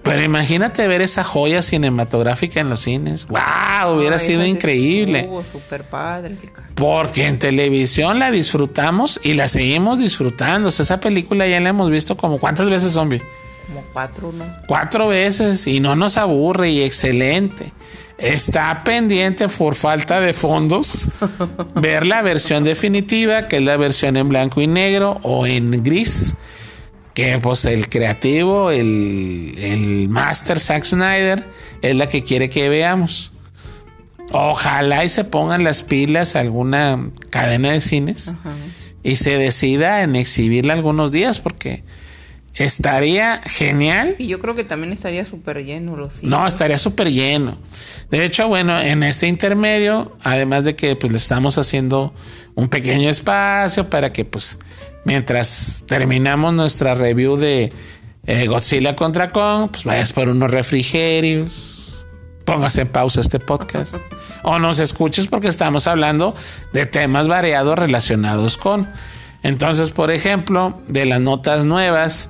Pero 0.10 0.24
imagínate 0.24 0.88
ver 0.88 1.04
esa 1.04 1.24
joya 1.24 1.62
cinematográfica 1.62 2.60
en 2.60 2.68
los 2.72 2.80
cines. 2.80 3.28
¡Wow! 3.28 3.96
Hubiera 3.96 4.16
Ay, 4.16 4.26
sido 4.26 4.44
increíble. 4.44 5.20
Estuvo 5.20 5.44
súper 5.44 5.84
padre. 5.84 6.36
Porque 6.74 7.28
en 7.28 7.38
televisión 7.38 8.18
la 8.18 8.32
disfrutamos 8.32 9.20
y 9.24 9.36
la 9.36 9.48
seguimos 9.48 10.00
disfrutando. 10.00 10.70
O 10.70 10.72
sea, 10.72 10.82
esa 10.82 11.00
película 11.00 11.48
ya 11.48 11.60
la 11.60 11.70
hemos 11.70 11.92
visto 11.92 12.18
como 12.18 12.40
cuántas 12.40 12.72
veces, 12.72 12.92
zombie. 12.94 13.22
Como 13.68 13.84
cuatro, 13.94 14.32
¿no? 14.32 14.46
Cuatro 14.68 15.10
veces 15.10 15.68
y 15.68 15.80
no 15.80 15.96
nos 15.96 16.18
aburre 16.18 16.72
y 16.72 16.82
excelente. 16.82 17.72
Está 18.18 18.84
pendiente 18.84 19.48
por 19.48 19.76
falta 19.76 20.20
de 20.22 20.34
fondos 20.34 21.08
ver 21.76 22.08
la 22.08 22.24
versión 22.24 22.64
definitiva, 22.64 23.48
que 23.48 23.58
es 23.58 23.62
la 23.62 23.78
versión 23.78 24.18
en 24.18 24.28
blanco 24.28 24.60
y 24.60 24.66
negro 24.66 25.20
o 25.22 25.46
en 25.46 25.84
gris. 25.84 26.34
Que 27.20 27.38
pues 27.40 27.66
el 27.66 27.90
creativo, 27.90 28.72
el, 28.72 29.54
el 29.58 30.08
master 30.08 30.58
Zack 30.58 30.86
Snyder, 30.86 31.44
es 31.82 31.94
la 31.94 32.08
que 32.08 32.24
quiere 32.24 32.50
que 32.50 32.70
veamos. 32.70 33.34
Ojalá 34.32 35.04
y 35.04 35.10
se 35.10 35.26
pongan 35.26 35.66
las 35.66 35.84
pilas 35.84 36.38
a 36.38 36.40
alguna 36.40 37.10
cadena 37.30 37.72
de 37.72 37.82
cines 37.82 38.34
y 39.04 39.18
se 39.18 39.38
decida 39.38 40.04
en 40.04 40.16
exhibirla 40.16 40.72
algunos 40.72 41.12
días 41.12 41.40
porque 41.40 41.84
estaría 42.54 43.42
genial. 43.46 44.16
Y 44.18 44.28
yo 44.28 44.40
creo 44.40 44.56
que 44.56 44.64
también 44.64 44.94
estaría 44.94 45.26
súper 45.26 45.66
lleno 45.66 45.98
los 45.98 46.14
cines. 46.14 46.32
No, 46.32 46.48
estaría 46.48 46.78
súper 46.78 47.12
lleno. 47.12 47.58
De 48.12 48.24
hecho, 48.24 48.48
bueno, 48.48 48.80
en 48.80 49.04
este 49.04 49.28
intermedio, 49.28 50.16
además 50.24 50.64
de 50.64 50.78
que 50.78 50.96
pues 50.96 51.12
le 51.12 51.18
estamos 51.18 51.58
haciendo 51.58 52.14
un 52.56 52.70
pequeño 52.70 53.10
espacio 53.10 53.90
para 53.90 54.14
que 54.14 54.24
pues 54.24 54.58
mientras 55.06 55.84
terminamos 55.88 56.54
nuestra 56.54 56.96
review 56.96 57.36
de 57.38 57.72
eh, 58.26 58.48
Godzilla 58.48 58.96
contra 58.96 59.32
Kong, 59.32 59.70
pues 59.72 59.84
vayas 59.84 60.12
por 60.12 60.30
unos 60.30 60.52
refrigerios, 60.52 62.06
pongas 62.46 62.78
en 62.78 62.88
pausa 62.88 63.22
este 63.22 63.40
podcast 63.40 63.96
o 64.44 64.60
nos 64.60 64.80
escuches 64.80 65.28
porque 65.28 65.48
estamos 65.48 65.88
hablando 65.88 66.36
de 66.74 66.86
temas 66.86 67.28
variados 67.28 67.78
relacionados 67.78 68.58
con. 68.58 68.90
Entonces, 69.44 69.92
por 69.92 70.12
ejemplo, 70.12 70.80
de 70.88 71.06
las 71.06 71.22
notas 71.22 71.64
nuevas, 71.64 72.30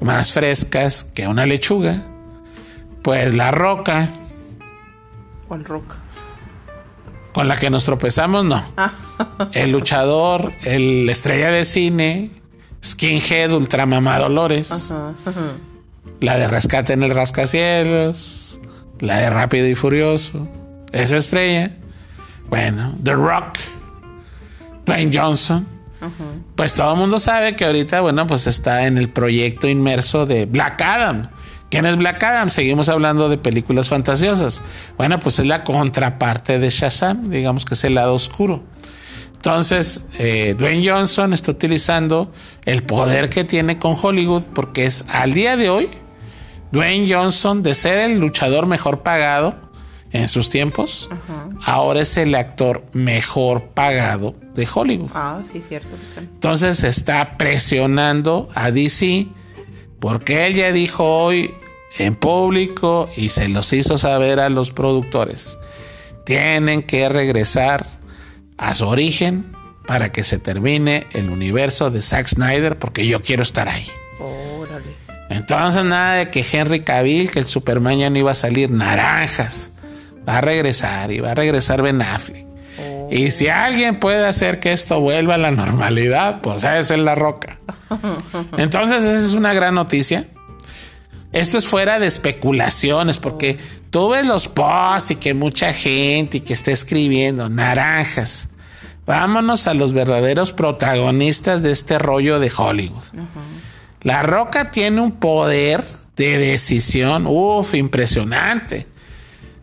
más 0.00 0.32
frescas 0.32 1.04
que 1.04 1.26
una 1.26 1.46
lechuga, 1.46 2.06
pues 3.02 3.34
la 3.34 3.50
roca 3.50 4.10
¿Cuál 5.50 5.64
roca? 5.64 5.96
Con 7.32 7.48
la 7.48 7.56
que 7.56 7.70
nos 7.70 7.84
tropezamos, 7.84 8.44
no. 8.44 8.62
El 9.52 9.72
luchador, 9.72 10.52
el 10.64 11.08
estrella 11.08 11.50
de 11.50 11.64
cine, 11.64 12.30
skinhead, 12.84 13.52
ultramamá 13.52 14.18
Dolores, 14.18 14.70
Ajá, 14.72 15.12
ajá. 15.26 15.40
la 16.20 16.36
de 16.36 16.48
rescate 16.48 16.92
en 16.92 17.02
el 17.02 17.10
rascacielos, 17.14 18.60
la 19.00 19.18
de 19.18 19.30
rápido 19.30 19.66
y 19.68 19.74
furioso, 19.74 20.48
esa 20.92 21.16
estrella. 21.18 21.72
Bueno, 22.48 22.94
The 23.04 23.12
Rock, 23.12 23.58
Dwayne 24.86 25.16
Johnson. 25.16 25.66
Pues 26.56 26.74
todo 26.74 26.94
el 26.94 26.98
mundo 26.98 27.18
sabe 27.18 27.54
que 27.56 27.66
ahorita, 27.66 28.00
bueno, 28.00 28.26
pues 28.26 28.46
está 28.46 28.86
en 28.86 28.96
el 28.96 29.10
proyecto 29.10 29.68
inmerso 29.68 30.24
de 30.24 30.46
Black 30.46 30.80
Adam. 30.80 31.28
¿Quién 31.70 31.86
es 31.86 31.96
Black 31.96 32.22
Adam? 32.24 32.50
Seguimos 32.50 32.88
hablando 32.88 33.28
de 33.28 33.38
películas 33.38 33.88
fantasiosas. 33.88 34.60
Bueno, 34.96 35.20
pues 35.20 35.38
es 35.38 35.46
la 35.46 35.62
contraparte 35.62 36.58
de 36.58 36.68
Shazam, 36.68 37.30
digamos 37.30 37.64
que 37.64 37.74
es 37.74 37.84
el 37.84 37.94
lado 37.94 38.14
oscuro. 38.14 38.64
Entonces, 39.34 40.04
eh, 40.18 40.54
Dwayne 40.58 40.86
Johnson 40.86 41.32
está 41.32 41.52
utilizando 41.52 42.30
el 42.66 42.82
poder 42.82 43.30
que 43.30 43.44
tiene 43.44 43.78
con 43.78 43.94
Hollywood 44.00 44.42
porque 44.52 44.84
es 44.84 45.04
al 45.08 45.32
día 45.32 45.56
de 45.56 45.70
hoy, 45.70 45.88
Dwayne 46.72 47.10
Johnson, 47.10 47.62
de 47.62 47.74
ser 47.74 48.10
el 48.10 48.18
luchador 48.18 48.66
mejor 48.66 49.02
pagado 49.02 49.54
en 50.12 50.28
sus 50.28 50.50
tiempos, 50.50 51.08
ahora 51.64 52.02
es 52.02 52.16
el 52.16 52.34
actor 52.34 52.84
mejor 52.92 53.68
pagado 53.68 54.34
de 54.54 54.68
Hollywood. 54.72 55.10
Ah, 55.14 55.40
sí, 55.50 55.62
cierto. 55.62 55.96
Entonces 56.18 56.82
está 56.82 57.38
presionando 57.38 58.48
a 58.54 58.72
DC 58.72 59.28
porque 60.00 60.46
él 60.46 60.54
ya 60.54 60.72
dijo 60.72 61.04
hoy 61.04 61.54
en 61.98 62.14
público 62.14 63.08
y 63.16 63.28
se 63.28 63.48
los 63.48 63.72
hizo 63.72 63.98
saber 63.98 64.40
a 64.40 64.48
los 64.48 64.72
productores. 64.72 65.58
Tienen 66.24 66.82
que 66.82 67.08
regresar 67.08 67.86
a 68.56 68.74
su 68.74 68.86
origen 68.86 69.52
para 69.86 70.12
que 70.12 70.24
se 70.24 70.38
termine 70.38 71.06
el 71.12 71.30
universo 71.30 71.90
de 71.90 72.02
Zack 72.02 72.28
Snyder 72.28 72.78
porque 72.78 73.06
yo 73.06 73.22
quiero 73.22 73.42
estar 73.42 73.68
ahí. 73.68 73.86
Órale. 74.20 74.94
Entonces 75.28 75.84
nada 75.84 76.14
de 76.16 76.30
que 76.30 76.44
Henry 76.50 76.80
Cavill, 76.80 77.30
que 77.30 77.40
el 77.40 77.46
Superman 77.46 77.98
ya 77.98 78.10
no 78.10 78.18
iba 78.18 78.30
a 78.30 78.34
salir 78.34 78.70
naranjas. 78.70 79.72
Va 80.28 80.38
a 80.38 80.40
regresar 80.40 81.10
y 81.12 81.20
va 81.20 81.32
a 81.32 81.34
regresar 81.34 81.82
Ben 81.82 82.00
Affleck. 82.02 82.46
Y 83.10 83.32
si 83.32 83.48
alguien 83.48 83.98
puede 83.98 84.24
hacer 84.24 84.60
que 84.60 84.72
esto 84.72 85.00
vuelva 85.00 85.34
a 85.34 85.38
la 85.38 85.50
normalidad, 85.50 86.40
pues 86.40 86.58
esa 86.58 86.78
es 86.78 86.90
la 86.90 87.16
roca. 87.16 87.58
Entonces 88.56 89.02
esa 89.02 89.18
es 89.26 89.34
una 89.34 89.52
gran 89.52 89.74
noticia. 89.74 90.28
Esto 91.32 91.58
es 91.58 91.66
fuera 91.66 91.98
de 91.98 92.06
especulaciones, 92.06 93.18
porque 93.18 93.56
tú 93.90 94.10
ves 94.10 94.24
los 94.24 94.48
posts 94.48 95.12
y 95.12 95.16
que 95.16 95.34
mucha 95.34 95.72
gente 95.72 96.38
y 96.38 96.40
que 96.40 96.52
está 96.52 96.70
escribiendo 96.70 97.48
naranjas. 97.48 98.48
vámonos 99.06 99.66
a 99.66 99.74
los 99.74 99.92
verdaderos 99.92 100.52
protagonistas 100.52 101.62
de 101.62 101.72
este 101.72 101.98
rollo 101.98 102.38
de 102.38 102.52
Hollywood. 102.56 103.04
La 104.02 104.22
Roca 104.22 104.70
tiene 104.70 105.00
un 105.00 105.12
poder 105.12 105.84
de 106.16 106.38
decisión, 106.38 107.26
uff, 107.26 107.74
impresionante. 107.74 108.86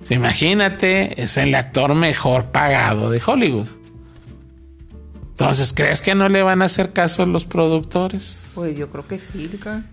Imagínate, 0.10 1.22
es 1.22 1.38
el 1.38 1.54
actor 1.56 1.94
mejor 1.94 2.46
pagado 2.46 3.10
de 3.10 3.22
Hollywood. 3.26 3.68
Entonces, 5.32 5.74
¿crees 5.74 6.02
que 6.02 6.16
no 6.16 6.30
le 6.30 6.42
van 6.42 6.62
a 6.62 6.66
hacer 6.66 6.94
caso 6.94 7.26
los 7.26 7.46
productores? 7.46 8.52
Pues 8.56 8.76
yo 8.76 8.90
creo 8.90 9.08
que 9.08 9.20
sí, 9.20 9.50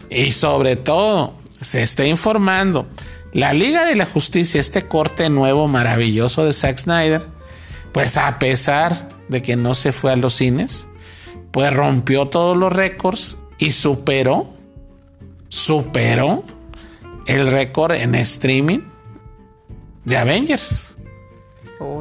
Y 0.08 0.30
sobre 0.30 0.76
todo, 0.76 1.34
se 1.60 1.82
está 1.82 2.06
informando. 2.06 2.88
La 3.32 3.52
Liga 3.52 3.84
de 3.84 3.96
la 3.96 4.06
Justicia, 4.06 4.60
este 4.60 4.86
corte 4.86 5.28
nuevo 5.28 5.68
maravilloso 5.68 6.44
de 6.44 6.52
Zack 6.52 6.78
Snyder, 6.78 7.26
pues 7.92 8.16
a 8.16 8.38
pesar 8.38 9.08
de 9.28 9.42
que 9.42 9.56
no 9.56 9.74
se 9.74 9.92
fue 9.92 10.12
a 10.12 10.16
los 10.16 10.34
cines, 10.34 10.86
pues 11.50 11.74
rompió 11.74 12.26
todos 12.28 12.56
los 12.56 12.72
récords 12.72 13.36
y 13.58 13.72
superó, 13.72 14.48
superó 15.48 16.44
el 17.26 17.48
récord 17.48 17.92
en 17.92 18.14
streaming 18.14 18.80
de 20.04 20.16
Avengers 20.16 20.96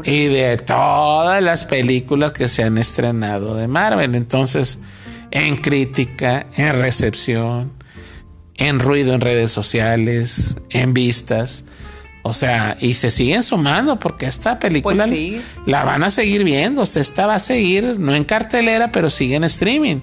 y 0.04 0.26
de 0.26 0.58
todas 0.58 1.42
las 1.42 1.66
películas 1.66 2.32
que 2.32 2.48
se 2.48 2.64
han 2.64 2.78
estrenado 2.78 3.56
de 3.56 3.68
Marvel. 3.68 4.16
Entonces, 4.16 4.80
en 5.32 5.58
crítica, 5.58 6.48
en 6.56 6.80
recepción, 6.80 7.72
en 8.56 8.80
ruido 8.80 9.14
en 9.14 9.22
redes 9.22 9.52
sociales, 9.52 10.56
en 10.70 10.94
vistas. 10.94 11.64
O 12.26 12.32
sea, 12.32 12.78
y 12.80 12.94
se 12.94 13.12
siguen 13.12 13.44
sumando 13.44 14.00
porque 14.00 14.28
esta 14.28 14.58
película 14.58 15.06
pues 15.08 15.42
la 15.66 15.84
van 15.84 16.04
a 16.04 16.10
seguir 16.10 16.44
viendo. 16.44 16.84
O 16.84 16.86
sea, 16.86 17.02
esta 17.02 17.28
va 17.28 17.36
a 17.36 17.40
seguir, 17.40 18.00
no 18.00 18.16
en 18.16 18.24
cartelera, 18.24 18.92
pero 18.92 19.10
sigue 19.10 19.36
en 19.36 19.44
streaming. 19.44 19.98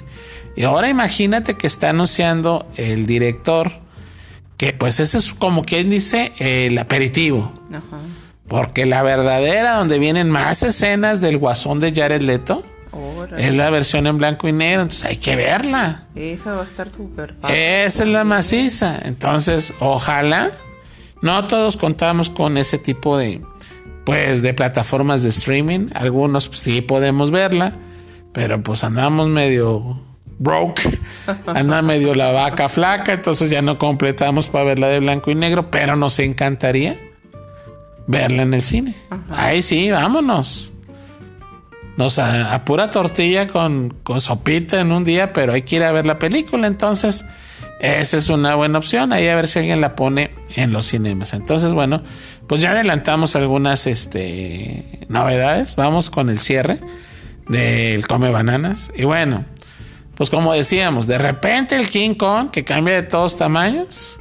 Y 0.56 0.64
ahora 0.64 0.88
imagínate 0.88 1.54
que 1.54 1.66
está 1.66 1.90
anunciando 1.90 2.68
el 2.76 3.06
director 3.06 3.72
que 4.60 4.74
pues 4.74 5.00
ese 5.00 5.16
es 5.16 5.32
como 5.32 5.64
quien 5.64 5.88
dice 5.88 6.34
el 6.36 6.76
aperitivo. 6.76 7.50
Ajá. 7.70 8.02
Porque 8.46 8.84
la 8.84 9.02
verdadera, 9.02 9.76
donde 9.76 9.98
vienen 9.98 10.28
más 10.28 10.62
escenas 10.62 11.22
del 11.22 11.38
guasón 11.38 11.80
de 11.80 11.94
Jared 11.94 12.20
Leto, 12.20 12.62
es 13.38 13.54
la 13.54 13.70
versión 13.70 14.06
en 14.06 14.18
blanco 14.18 14.48
y 14.48 14.52
negro. 14.52 14.82
Entonces 14.82 15.06
hay 15.06 15.16
que 15.16 15.34
verla. 15.34 16.08
Esa 16.14 16.52
va 16.52 16.60
a 16.60 16.64
estar 16.66 16.92
súper 16.92 17.36
Esa 17.48 18.04
es 18.04 18.10
la 18.10 18.24
maciza. 18.24 19.00
Entonces, 19.02 19.72
ojalá. 19.80 20.50
No 21.22 21.46
todos 21.46 21.78
contamos 21.78 22.28
con 22.28 22.58
ese 22.58 22.76
tipo 22.76 23.16
de, 23.16 23.40
pues, 24.04 24.42
de 24.42 24.52
plataformas 24.52 25.22
de 25.22 25.30
streaming. 25.30 25.88
Algunos 25.94 26.48
pues, 26.48 26.60
sí 26.60 26.82
podemos 26.82 27.30
verla, 27.30 27.72
pero 28.34 28.62
pues 28.62 28.84
andamos 28.84 29.28
medio 29.28 30.02
broke, 30.40 30.80
anda 31.46 31.82
medio 31.82 32.14
la 32.14 32.32
vaca 32.32 32.68
flaca, 32.70 33.12
entonces 33.12 33.50
ya 33.50 33.60
no 33.60 33.78
completamos 33.78 34.48
para 34.48 34.64
verla 34.64 34.88
de 34.88 34.98
blanco 34.98 35.30
y 35.30 35.34
negro, 35.34 35.70
pero 35.70 35.96
nos 35.96 36.18
encantaría 36.18 36.98
verla 38.06 38.42
en 38.42 38.54
el 38.54 38.62
cine. 38.62 38.94
Ahí 39.30 39.62
sí, 39.62 39.90
vámonos. 39.90 40.72
Nos 41.96 42.18
a, 42.18 42.64
pura 42.64 42.90
tortilla 42.90 43.48
con, 43.48 43.94
con, 44.02 44.22
sopita 44.22 44.80
en 44.80 44.90
un 44.92 45.04
día, 45.04 45.34
pero 45.34 45.52
hay 45.52 45.62
que 45.62 45.76
ir 45.76 45.84
a 45.84 45.92
ver 45.92 46.06
la 46.06 46.18
película. 46.18 46.66
Entonces, 46.66 47.26
esa 47.78 48.16
es 48.16 48.30
una 48.30 48.54
buena 48.54 48.78
opción. 48.78 49.12
Ahí 49.12 49.28
a 49.28 49.34
ver 49.34 49.46
si 49.46 49.58
alguien 49.58 49.82
la 49.82 49.94
pone 49.94 50.30
en 50.56 50.72
los 50.72 50.86
cinemas. 50.86 51.34
Entonces, 51.34 51.74
bueno, 51.74 52.02
pues 52.46 52.62
ya 52.62 52.70
adelantamos 52.70 53.36
algunas 53.36 53.86
este, 53.86 55.06
novedades. 55.08 55.76
Vamos 55.76 56.08
con 56.08 56.30
el 56.30 56.38
cierre 56.38 56.80
del 57.48 58.06
Come 58.06 58.30
Bananas. 58.30 58.90
Y 58.96 59.04
bueno, 59.04 59.44
pues 60.20 60.28
como 60.28 60.52
decíamos, 60.52 61.06
de 61.06 61.16
repente 61.16 61.76
el 61.76 61.88
King 61.88 62.12
Kong, 62.12 62.50
que 62.50 62.62
cambia 62.62 62.96
de 62.96 63.04
todos 63.04 63.38
tamaños, 63.38 64.20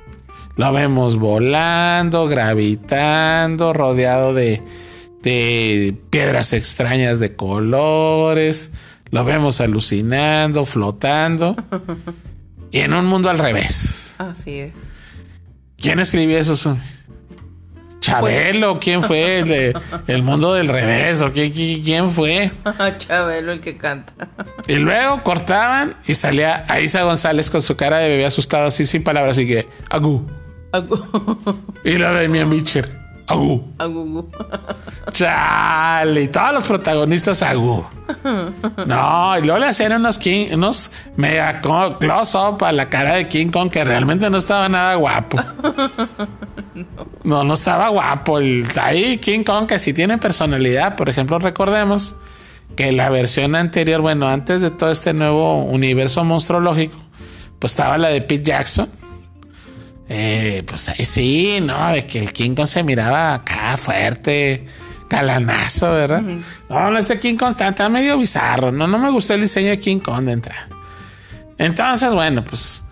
lo 0.55 0.71
vemos 0.71 1.17
volando, 1.17 2.25
gravitando, 2.29 3.73
rodeado 3.73 4.33
de, 4.33 4.63
piedras 6.09 6.53
extrañas 6.53 7.19
de 7.19 7.35
colores. 7.35 8.71
Lo 9.11 9.25
vemos 9.25 9.59
alucinando, 9.59 10.63
flotando. 10.63 11.57
y 12.71 12.79
en 12.79 12.93
un 12.93 13.05
mundo 13.05 13.29
al 13.29 13.37
revés. 13.37 14.11
Así 14.19 14.59
es. 14.59 14.73
¿Quién 15.75 15.99
escribió 15.99 16.39
eso? 16.39 16.77
Chabelo, 17.99 18.73
pues- 18.73 18.83
¿quién 18.83 19.03
fue? 19.03 19.39
El, 19.39 19.73
el 20.07 20.23
mundo 20.23 20.53
del 20.53 20.67
revés, 20.67 21.21
¿o 21.21 21.31
quién, 21.31 21.51
quién 21.51 22.09
fue? 22.09 22.51
Chabelo, 22.97 23.51
el 23.51 23.61
que 23.61 23.77
canta. 23.77 24.13
y 24.67 24.75
luego 24.75 25.23
cortaban 25.23 25.95
y 26.07 26.15
salía 26.15 26.65
Aisa 26.67 27.03
González 27.03 27.49
con 27.49 27.61
su 27.61 27.75
cara 27.75 27.97
de 27.99 28.09
bebé 28.09 28.25
asustado, 28.25 28.65
así 28.67 28.85
sin 28.85 29.03
palabras, 29.03 29.37
así 29.37 29.47
que, 29.47 29.67
agu, 29.89 30.25
y 31.83 31.97
la 31.97 32.11
de 32.13 32.29
mi 32.29 32.43
Mitcher. 32.45 32.98
Agu. 33.29 33.63
Agu. 33.77 34.27
Chale. 35.11 36.23
Y 36.23 36.27
todos 36.29 36.51
los 36.51 36.65
protagonistas 36.65 37.43
Agu. 37.43 37.85
No, 38.87 39.37
y 39.37 39.43
luego 39.43 39.59
le 39.59 39.67
hacían 39.67 39.93
unos, 39.93 40.17
King, 40.17 40.47
unos 40.53 40.91
mega 41.15 41.61
close-up 41.61 42.63
a 42.63 42.71
la 42.71 42.89
cara 42.89 43.13
de 43.13 43.27
King 43.27 43.49
Kong 43.49 43.69
que 43.69 43.83
realmente 43.83 44.27
no 44.31 44.37
estaba 44.37 44.67
nada 44.67 44.95
guapo. 44.95 45.37
No, 47.23 47.43
no 47.43 47.53
estaba 47.53 47.89
guapo. 47.89 48.39
El, 48.39 48.65
ahí 48.81 49.17
King 49.17 49.43
Kong 49.43 49.67
que 49.67 49.77
sí 49.77 49.93
tiene 49.93 50.17
personalidad. 50.17 50.95
Por 50.95 51.09
ejemplo, 51.09 51.37
recordemos 51.37 52.15
que 52.75 52.91
la 52.91 53.09
versión 53.09 53.55
anterior, 53.55 54.01
bueno, 54.01 54.27
antes 54.27 54.61
de 54.61 54.71
todo 54.71 54.89
este 54.89 55.13
nuevo 55.13 55.63
universo 55.63 56.23
monstruológico, 56.23 56.97
pues 57.59 57.73
estaba 57.73 57.97
la 57.97 58.07
de 58.07 58.21
Pete 58.21 58.43
Jackson 58.43 58.89
eh, 60.11 60.63
pues 60.65 60.89
ahí 60.89 61.05
sí, 61.05 61.59
¿no? 61.61 61.91
De 61.91 62.05
que 62.05 62.17
el 62.17 62.33
King 62.33 62.55
Kong 62.55 62.65
se 62.65 62.83
miraba 62.83 63.35
acá 63.35 63.77
fuerte, 63.77 64.65
calanazo, 65.07 65.91
¿verdad? 65.91 66.23
No, 66.67 66.97
este 66.97 67.19
King 67.19 67.35
Kong 67.35 67.55
está, 67.59 67.89
medio 67.89 68.17
bizarro. 68.17 68.71
No, 68.71 68.87
no 68.87 68.97
me 68.97 69.11
gustó 69.11 69.35
el 69.35 69.41
diseño 69.41 69.69
de 69.69 69.79
King 69.79 69.99
Kong 69.99 70.25
de 70.25 70.31
entrada. 70.31 70.67
Entonces, 71.59 72.11
bueno, 72.11 72.43
pues 72.43 72.83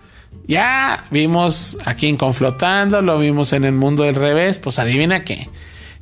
ya 0.46 1.06
vimos 1.10 1.76
a 1.84 1.96
King 1.96 2.14
Kong 2.14 2.32
flotando, 2.32 3.02
lo 3.02 3.18
vimos 3.18 3.52
en 3.52 3.64
el 3.64 3.72
mundo 3.72 4.04
del 4.04 4.14
revés. 4.14 4.58
Pues 4.58 4.78
adivina 4.78 5.24
qué. 5.24 5.50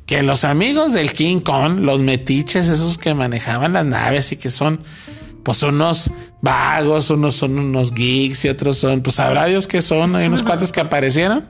Que 0.05 0.21
los 0.21 0.43
amigos 0.43 0.93
del 0.93 1.13
King 1.13 1.39
Kong, 1.39 1.79
los 1.79 1.99
metiches, 1.99 2.69
esos 2.69 2.99
que 2.99 3.15
manejaban 3.15 3.73
las 3.73 3.85
naves 3.85 4.31
y 4.31 4.37
que 4.37 4.51
son 4.51 4.81
pues 5.47 5.63
unos 5.63 6.11
vagos, 6.41 7.09
unos 7.09 7.35
son 7.35 7.57
unos 7.57 7.93
geeks 7.93 8.43
y 8.43 8.49
otros 8.49 8.79
son, 8.79 9.01
pues 9.01 9.15
sabrá 9.15 9.45
Dios 9.45 9.65
que 9.65 9.81
son, 9.81 10.13
hay 10.17 10.27
unos 10.27 10.43
cuantos 10.43 10.73
que 10.73 10.81
aparecieron. 10.81 11.47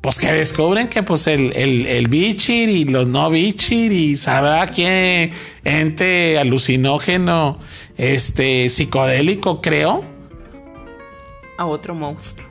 Pues 0.00 0.18
que 0.18 0.32
descubren 0.32 0.88
que 0.88 1.04
pues 1.04 1.28
el, 1.28 1.52
el, 1.54 1.86
el 1.86 2.08
bichir 2.08 2.68
y 2.68 2.84
los 2.84 3.06
no 3.06 3.30
bichir 3.30 3.92
y 3.92 4.16
sabrá 4.16 4.66
quién 4.66 5.30
ente 5.62 6.36
alucinógeno, 6.36 7.60
este 7.96 8.68
psicodélico 8.70 9.60
creo. 9.60 10.04
A 11.58 11.66
otro 11.66 11.94
monstruo 11.94 12.45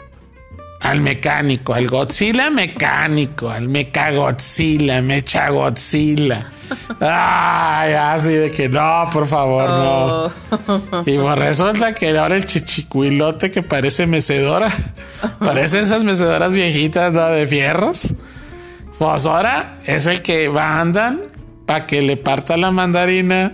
al 0.86 1.02
mecánico, 1.02 1.74
al 1.74 1.88
Godzilla 1.88 2.50
mecánico, 2.50 3.50
al 3.50 3.68
mecha 3.68 4.12
Godzilla, 4.12 5.02
mecha 5.02 5.50
Godzilla. 5.50 6.52
Ay, 7.00 7.94
así 7.94 8.34
de 8.34 8.52
que 8.52 8.70
no, 8.70 9.10
por 9.12 9.28
favor, 9.28 9.68
no. 9.70 11.02
Y 11.06 11.18
pues 11.18 11.40
resulta 11.40 11.94
que 11.96 12.16
ahora 12.18 12.36
el 12.36 12.46
chichicuilote 12.46 13.50
que 13.50 13.64
parece 13.64 14.06
mecedora, 14.06 14.70
parece 15.40 15.82
esas 15.82 16.04
mecedoras 16.04 16.54
viejitas 16.54 17.14
de 17.14 17.48
fierros. 17.48 18.14
Pues 19.00 19.26
ahora 19.26 19.80
es 19.86 20.06
el 20.06 20.22
que 20.22 20.48
va 20.50 20.80
andan 20.80 21.22
para 21.66 21.88
que 21.88 22.02
le 22.04 22.16
parta 22.16 22.58
la 22.58 22.70
mandarina 22.70 23.52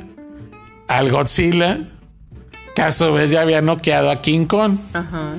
al 0.87 1.09
Godzilla, 1.09 1.79
que 2.75 2.81
a 2.81 2.91
su 2.91 3.11
vez 3.13 3.31
ya 3.31 3.41
había 3.41 3.61
noqueado 3.61 4.11
a 4.11 4.21
King 4.21 4.45
Kong. 4.45 4.77
Ajá. 4.93 5.35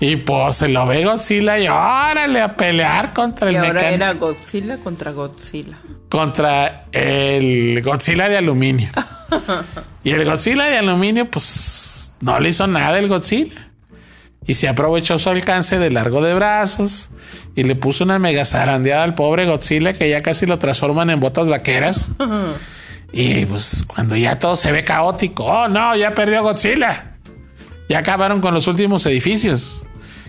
Y 0.00 0.16
pues 0.16 0.56
se 0.56 0.68
lo 0.68 0.86
ve 0.86 1.04
Godzilla 1.04 1.58
y 1.58 1.68
órale 1.68 2.40
a 2.40 2.56
pelear 2.56 3.12
contra 3.12 3.48
el 3.48 3.54
y 3.54 3.58
ahora 3.58 3.90
era 3.90 4.12
Godzilla 4.14 4.78
contra 4.78 5.12
Godzilla. 5.12 5.78
Contra 6.08 6.86
el 6.92 7.80
Godzilla 7.82 8.28
de 8.28 8.36
aluminio. 8.36 8.88
y 10.04 10.10
el 10.10 10.24
Godzilla 10.24 10.64
de 10.64 10.78
aluminio, 10.78 11.30
pues 11.30 12.12
no 12.20 12.38
le 12.40 12.48
hizo 12.48 12.66
nada 12.66 12.98
el 12.98 13.08
Godzilla. 13.08 13.70
Y 14.46 14.54
se 14.54 14.68
aprovechó 14.68 15.18
su 15.18 15.30
alcance 15.30 15.78
de 15.78 15.90
largo 15.90 16.20
de 16.20 16.34
brazos 16.34 17.08
y 17.54 17.62
le 17.62 17.76
puso 17.76 18.04
una 18.04 18.18
mega 18.18 18.44
zarandeada 18.44 19.04
al 19.04 19.14
pobre 19.14 19.46
Godzilla 19.46 19.94
que 19.94 20.10
ya 20.10 20.22
casi 20.22 20.44
lo 20.44 20.58
transforman 20.58 21.08
en 21.08 21.20
botas 21.20 21.48
vaqueras. 21.48 22.10
y 23.12 23.46
pues 23.46 23.84
cuando 23.86 24.16
ya 24.16 24.38
todo 24.38 24.56
se 24.56 24.70
ve 24.70 24.84
caótico, 24.84 25.44
oh 25.44 25.68
no, 25.68 25.96
ya 25.96 26.14
perdió 26.14 26.42
Godzilla. 26.42 27.12
Ya 27.88 28.00
acabaron 28.00 28.40
con 28.40 28.52
los 28.52 28.66
últimos 28.66 29.06
edificios. 29.06 29.83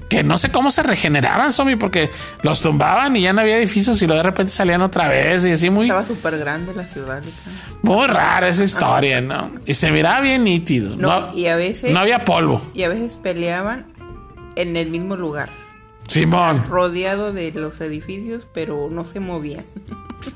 Que 0.10 0.24
no 0.24 0.38
sé 0.38 0.52
cómo 0.52 0.72
se 0.72 0.84
regeneraban, 0.84 1.52
zombie, 1.52 1.78
porque 1.78 2.12
los 2.44 2.62
tumbaban 2.62 3.16
y 3.16 3.22
ya 3.22 3.34
no 3.34 3.42
había 3.42 3.58
edificios 3.58 4.02
y 4.02 4.08
luego 4.08 4.18
de 4.18 4.30
repente 4.30 4.52
salían 4.52 4.82
otra 4.82 5.08
vez 5.08 5.46
y 5.46 5.52
así 5.52 5.70
muy. 5.70 5.86
Estaba 5.86 6.06
súper 6.06 6.38
grande 6.38 6.74
la 6.76 6.84
ciudad. 6.84 7.24
Muy 7.82 8.08
rara 8.08 8.48
esa 8.48 8.64
historia, 8.64 9.22
¿no? 9.22 9.52
Y 9.66 9.74
se 9.74 9.92
miraba 9.92 10.22
bien 10.22 10.44
nítido. 10.44 10.96
No, 10.96 11.34
y 11.36 11.48
a 11.48 11.56
veces. 11.56 11.92
No 11.92 12.00
había 12.00 12.26
polvo. 12.26 12.62
Y 12.74 12.84
a 12.84 12.90
veces 12.90 13.20
peleaban 13.22 13.88
en 14.56 14.76
el 14.76 14.90
mismo 14.90 15.16
lugar. 15.16 15.50
Simón. 16.08 16.64
Rodeado 16.70 17.34
de 17.34 17.52
los 17.52 17.82
edificios, 17.82 18.48
pero 18.54 18.90
no 18.92 19.06
se 19.06 19.20
movían. 19.20 19.66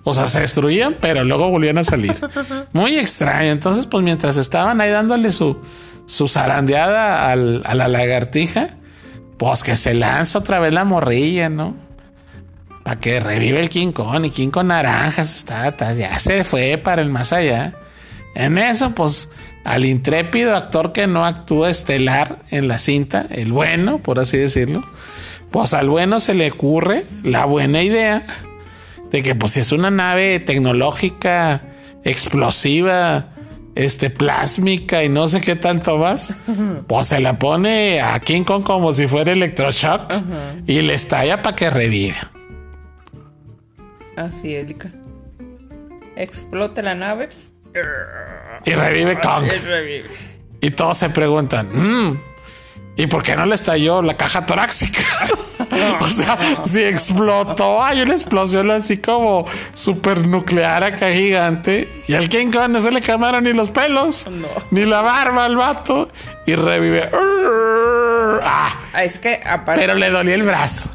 O 0.03 0.13
sea, 0.13 0.28
se 0.28 0.41
destruían, 0.41 0.95
pero 0.99 1.24
luego 1.24 1.49
volvían 1.49 1.78
a 1.78 1.84
salir. 1.84 2.15
Muy 2.74 2.97
extraño. 2.97 3.51
Entonces, 3.51 3.86
pues 3.86 4.03
mientras 4.03 4.38
estaban 4.38 4.82
ahí 4.82 4.89
dándole 4.89 5.32
su, 5.32 5.59
su 6.05 6.28
zarandeada 6.28 7.32
al, 7.32 7.61
a 7.65 7.76
la 7.76 7.88
lagartija, 7.88 8.78
pues 9.39 9.63
que 9.63 9.77
se 9.77 9.93
lanza 9.93 10.37
otra 10.37 10.59
vez 10.59 10.73
la 10.73 10.83
morrilla, 10.83 11.47
¿no? 11.49 11.73
Para 12.83 12.99
que 12.99 13.21
revive 13.21 13.61
el 13.61 13.69
King 13.69 13.93
y 14.23 14.29
King 14.31 14.51
naranjas 14.65 15.33
está, 15.33 15.73
ya 15.93 16.19
se 16.19 16.43
fue 16.43 16.77
para 16.77 17.01
el 17.01 17.09
más 17.09 17.31
allá. 17.31 17.73
En 18.35 18.57
eso, 18.57 18.93
pues 18.93 19.29
al 19.63 19.85
intrépido 19.85 20.55
actor 20.55 20.91
que 20.91 21.07
no 21.07 21.25
actúa 21.25 21.69
estelar 21.69 22.39
en 22.51 22.67
la 22.67 22.79
cinta, 22.79 23.27
el 23.29 23.53
bueno, 23.53 23.99
por 23.99 24.19
así 24.19 24.35
decirlo, 24.37 24.83
pues 25.51 25.73
al 25.73 25.87
bueno 25.89 26.19
se 26.19 26.33
le 26.33 26.51
ocurre 26.51 27.05
la 27.23 27.45
buena 27.45 27.81
idea 27.81 28.23
de 29.09 29.23
que 29.23 29.35
pues 29.35 29.53
si 29.53 29.61
es 29.61 29.71
una 29.71 29.89
nave 29.89 30.41
tecnológica, 30.41 31.61
explosiva, 32.03 33.27
este, 33.76 34.09
plásmica 34.09 35.03
y 35.03 35.09
no 35.09 35.28
sé 35.28 35.41
qué 35.41 35.55
tanto 35.55 35.97
más, 35.97 36.34
pues 36.88 37.07
se 37.07 37.20
la 37.20 37.39
pone 37.39 38.01
a 38.01 38.20
King 38.20 38.43
Kong 38.43 38.63
como 38.63 38.93
si 38.93 39.07
fuera 39.07 39.32
electroshock 39.32 40.11
y 40.67 40.82
le 40.82 40.93
estalla 40.93 41.41
para 41.41 41.55
que 41.55 41.70
reviva. 41.70 42.32
Así 44.17 44.55
es, 44.55 44.76
Explota 46.15 46.82
la 46.82 46.95
nave. 46.95 47.30
Y 48.65 48.72
revive 48.72 49.20
Kong. 49.20 49.45
Y, 50.61 50.72
todos 50.72 50.97
se 50.97 51.09
preguntan, 51.09 51.70
mm, 51.72 52.20
¿y 52.97 53.07
por 53.07 53.24
qué 53.24 53.38
no 53.38 53.45
le 53.45 53.55
estalló 53.55 54.01
la 54.01 54.17
caja 54.17 54.45
torácica? 54.45 54.99
o 55.99 56.07
sea, 56.07 56.38
si 56.63 56.82
explotó, 56.82 57.84
hay 57.84 58.01
una 58.01 58.13
explosión 58.13 58.72
así 58.72 58.97
como 58.97 59.45
super 59.74 60.28
nuclear 60.28 60.84
acá 60.84 61.11
gigante. 61.11 62.03
Y 62.07 62.13
al 62.13 62.30
King 62.30 62.51
Kong 62.51 62.70
no 62.70 62.80
se 62.80 62.91
le 62.91 63.01
quemaron 63.01 63.43
ni 63.43 63.53
los 63.53 63.70
pelos, 63.70 64.28
ni 64.72 64.86
la 64.86 65.01
barba 65.01 65.45
al 65.45 65.55
vato. 65.55 66.09
Y 66.45 66.55
revive. 66.55 67.09
Ah, 68.43 68.74
es 69.01 69.20
que 69.20 69.39
aparte. 69.45 69.82
Pero 69.82 69.95
le 69.95 70.09
dolía 70.09 70.36
el 70.36 70.43
brazo. 70.43 70.89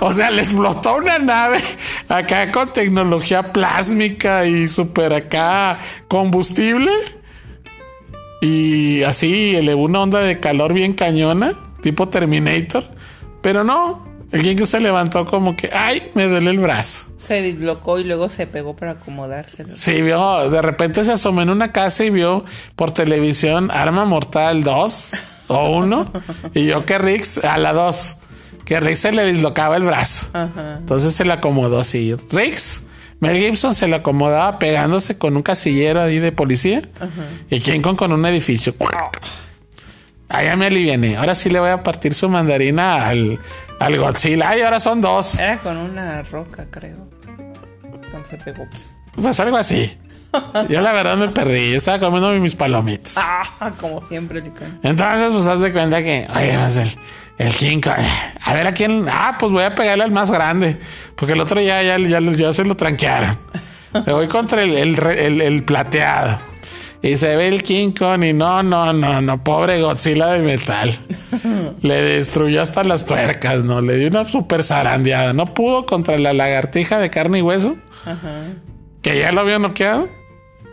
O 0.00 0.12
sea, 0.12 0.30
le 0.30 0.42
explotó 0.42 0.96
una 0.96 1.18
nave 1.18 1.60
acá 2.08 2.52
con 2.52 2.72
tecnología 2.72 3.52
plásmica 3.52 4.46
y 4.46 4.68
super 4.68 5.12
acá 5.12 5.78
combustible. 6.08 6.90
Y 8.40 9.02
así 9.02 9.56
elevó 9.56 9.84
una 9.84 10.02
onda 10.02 10.20
de 10.20 10.38
calor 10.38 10.72
bien 10.72 10.92
cañona, 10.92 11.54
tipo 11.82 12.08
Terminator. 12.08 12.84
Pero 13.46 13.62
no, 13.62 14.04
el 14.32 14.42
King 14.42 14.64
se 14.64 14.80
levantó 14.80 15.24
como 15.24 15.54
que, 15.54 15.70
ay, 15.72 16.10
me 16.14 16.26
duele 16.26 16.50
el 16.50 16.58
brazo. 16.58 17.06
Se 17.16 17.42
dislocó 17.42 18.00
y 18.00 18.02
luego 18.02 18.28
se 18.28 18.48
pegó 18.48 18.74
para 18.74 18.90
acomodarse. 18.90 19.64
Sí, 19.76 20.02
vio, 20.02 20.50
de 20.50 20.62
repente 20.62 21.04
se 21.04 21.12
asomó 21.12 21.42
en 21.42 21.50
una 21.50 21.70
casa 21.70 22.04
y 22.04 22.10
vio 22.10 22.44
por 22.74 22.90
televisión 22.90 23.70
Arma 23.70 24.04
Mortal 24.04 24.64
2 24.64 25.12
o 25.46 25.76
1 25.76 26.12
y 26.54 26.66
yo 26.66 26.84
que 26.86 26.98
Rix 26.98 27.38
a 27.38 27.56
la 27.56 27.72
2, 27.72 28.16
que 28.64 28.80
Rix 28.80 28.98
se 28.98 29.12
le 29.12 29.24
dislocaba 29.24 29.76
el 29.76 29.84
brazo. 29.84 30.26
Entonces 30.80 31.14
se 31.14 31.24
le 31.24 31.34
acomodó 31.34 31.78
así. 31.78 32.16
Rix, 32.32 32.82
Mel 33.20 33.38
Gibson 33.38 33.76
se 33.76 33.86
le 33.86 33.94
acomodaba 33.94 34.58
pegándose 34.58 35.18
con 35.18 35.36
un 35.36 35.42
casillero 35.42 36.02
ahí 36.02 36.18
de 36.18 36.32
policía 36.32 36.82
y 37.48 37.60
King 37.60 37.80
Kong 37.80 37.96
con 37.96 38.10
un 38.10 38.26
edificio. 38.26 38.74
Ah, 40.28 40.42
ya 40.42 40.56
me 40.56 40.66
aliviané. 40.66 41.16
Ahora 41.16 41.34
sí 41.34 41.50
le 41.50 41.60
voy 41.60 41.70
a 41.70 41.82
partir 41.82 42.12
su 42.14 42.28
mandarina 42.28 43.06
al, 43.06 43.38
al 43.78 43.98
Godzilla. 43.98 44.50
Ay, 44.50 44.62
ahora 44.62 44.80
son 44.80 45.00
dos. 45.00 45.38
Era 45.38 45.58
con 45.58 45.76
una 45.76 46.22
roca, 46.22 46.66
creo. 46.70 47.08
Entonces 47.84 48.42
pegó. 48.44 48.66
Pues 49.14 49.38
algo 49.40 49.56
así. 49.56 49.96
Yo 50.68 50.80
la 50.80 50.92
verdad 50.92 51.16
me 51.16 51.28
perdí. 51.28 51.70
Yo 51.70 51.76
estaba 51.76 51.98
comiendo 51.98 52.30
mis 52.32 52.54
palomitas. 52.54 53.16
Ah, 53.58 53.72
como 53.80 54.06
siempre, 54.06 54.42
Entonces, 54.82 55.32
pues 55.32 55.46
haz 55.46 55.60
de 55.60 55.72
cuenta 55.72 56.02
que, 56.02 56.26
oye, 56.34 56.58
más 56.58 56.76
el, 56.76 56.90
el 57.38 57.54
King 57.54 57.80
A 58.44 58.52
ver 58.52 58.66
a 58.66 58.72
quién. 58.72 59.06
Ah, 59.10 59.36
pues 59.40 59.50
voy 59.50 59.62
a 59.62 59.74
pegarle 59.74 60.04
al 60.04 60.10
más 60.10 60.30
grande. 60.30 60.78
Porque 61.14 61.32
el 61.32 61.40
otro 61.40 61.60
ya, 61.60 61.82
ya, 61.82 61.98
ya, 61.98 62.20
ya 62.20 62.52
se 62.52 62.64
lo 62.64 62.76
tranquearon. 62.76 63.38
Me 64.06 64.12
voy 64.12 64.28
contra 64.28 64.62
el, 64.62 64.74
el, 64.76 65.40
el 65.40 65.64
plateado. 65.64 66.38
Y 67.02 67.16
se 67.16 67.36
ve 67.36 67.48
el 67.48 67.62
King 67.62 67.92
Kong 67.92 68.24
y 68.24 68.32
no, 68.32 68.62
no, 68.62 68.92
no, 68.92 69.20
no, 69.20 69.44
pobre 69.44 69.80
Godzilla 69.80 70.28
de 70.28 70.42
metal. 70.42 70.98
Le 71.82 72.02
destruyó 72.02 72.62
hasta 72.62 72.84
las 72.84 73.04
tuercas, 73.04 73.62
¿no? 73.62 73.80
Le 73.80 73.96
dio 73.96 74.08
una 74.08 74.24
super 74.24 74.64
zarandeada. 74.64 75.32
No 75.32 75.54
pudo 75.54 75.86
contra 75.86 76.18
la 76.18 76.32
lagartija 76.32 76.98
de 76.98 77.10
carne 77.10 77.38
y 77.38 77.42
hueso. 77.42 77.76
Que 79.02 79.18
ya 79.18 79.32
lo 79.32 79.42
había 79.42 79.58
noqueado. 79.58 80.08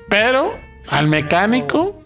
Pero 0.10 0.54
al 0.90 1.08
mecánico 1.08 2.00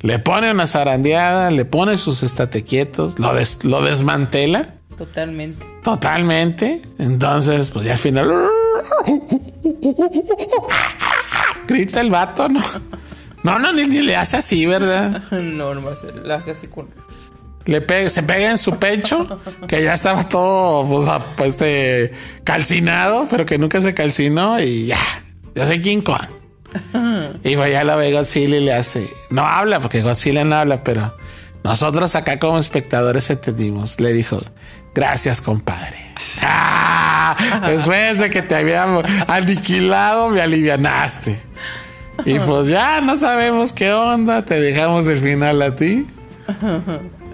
le 0.00 0.18
pone 0.18 0.50
una 0.50 0.66
zarandeada, 0.66 1.50
le 1.50 1.64
pone 1.64 1.96
sus 1.96 2.22
estatequietos, 2.22 3.18
lo, 3.18 3.32
lo 3.62 3.82
desmantela. 3.82 4.74
Totalmente. 4.96 5.66
Totalmente. 5.82 6.82
Entonces, 6.98 7.70
pues 7.70 7.86
ya 7.86 7.92
al 7.92 7.98
final 7.98 8.28
grita 11.68 12.00
el 12.00 12.10
vato, 12.10 12.48
¿no? 12.48 12.60
No, 13.44 13.58
no, 13.58 13.72
ni, 13.72 13.86
le 13.86 14.16
hace 14.16 14.38
así, 14.38 14.66
¿verdad? 14.66 15.22
No, 15.30 15.74
no, 15.74 15.90
le 16.24 16.34
hace 16.34 16.50
así 16.50 16.66
con. 16.66 16.88
Le 17.66 17.82
pega, 17.82 18.08
se 18.08 18.22
pega 18.22 18.50
en 18.50 18.58
su 18.58 18.78
pecho, 18.78 19.40
que 19.68 19.82
ya 19.84 19.92
estaba 19.92 20.28
todo, 20.28 20.88
pues, 20.88 21.22
pues 21.36 21.48
este, 21.50 22.12
calcinado, 22.42 23.26
pero 23.30 23.44
que 23.44 23.58
nunca 23.58 23.80
se 23.82 23.92
calcinó 23.92 24.58
y 24.58 24.86
ya. 24.86 24.96
Yo 25.54 25.66
soy 25.66 25.80
King 25.82 26.00
Kong. 26.00 26.26
y 27.44 27.54
vaya 27.56 27.84
la 27.84 27.96
ve 27.96 28.12
Godzilla 28.12 28.56
y 28.56 28.60
le 28.60 28.72
hace. 28.72 29.08
No 29.28 29.46
habla, 29.46 29.80
porque 29.80 30.00
Godzilla 30.00 30.44
no 30.44 30.56
habla, 30.56 30.82
pero 30.82 31.14
nosotros 31.62 32.14
acá 32.14 32.38
como 32.38 32.58
espectadores 32.58 33.28
entendimos. 33.28 34.00
Le 34.00 34.14
dijo, 34.14 34.42
gracias, 34.94 35.42
compadre. 35.42 36.07
¡Ah! 36.40 37.36
Después 37.66 38.18
de 38.18 38.30
que 38.30 38.42
te 38.42 38.54
había 38.54 38.86
aniquilado, 39.26 40.30
me 40.30 40.40
alivianaste. 40.40 41.40
Y 42.24 42.38
pues 42.40 42.68
ya 42.68 43.00
no 43.00 43.16
sabemos 43.16 43.72
qué 43.72 43.92
onda, 43.92 44.44
te 44.44 44.60
dejamos 44.60 45.06
el 45.08 45.18
final 45.18 45.62
a 45.62 45.74
ti. 45.74 46.06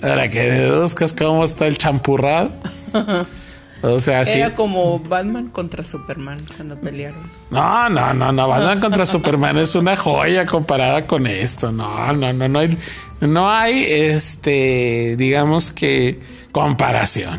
Ahora 0.03 0.29
que 0.29 0.43
deduzcas 0.51 1.13
cómo 1.13 1.45
está 1.45 1.67
el 1.67 1.79
champurrado. 1.79 2.53
O 3.83 4.01
sea, 4.01 4.23
Era 4.23 4.55
como 4.55 4.99
Batman 4.99 5.49
contra 5.49 5.85
Superman 5.85 6.39
cuando 6.57 6.79
pelearon. 6.79 7.21
No, 7.51 7.89
no, 7.91 8.15
no, 8.15 8.33
no. 8.33 8.49
Batman 8.49 8.81
contra 8.81 9.05
Superman 9.05 9.59
es 9.59 9.75
una 9.75 9.97
joya 9.97 10.47
comparada 10.47 11.07
con 11.07 11.27
esto. 11.27 11.71
No, 11.71 12.13
no, 12.15 12.33
no, 12.33 12.49
no 12.49 12.59
hay, 12.59 12.79
no 13.21 13.51
hay, 13.51 13.85
este, 13.87 15.17
digamos 15.17 15.71
que 15.71 16.21
comparación. 16.53 17.39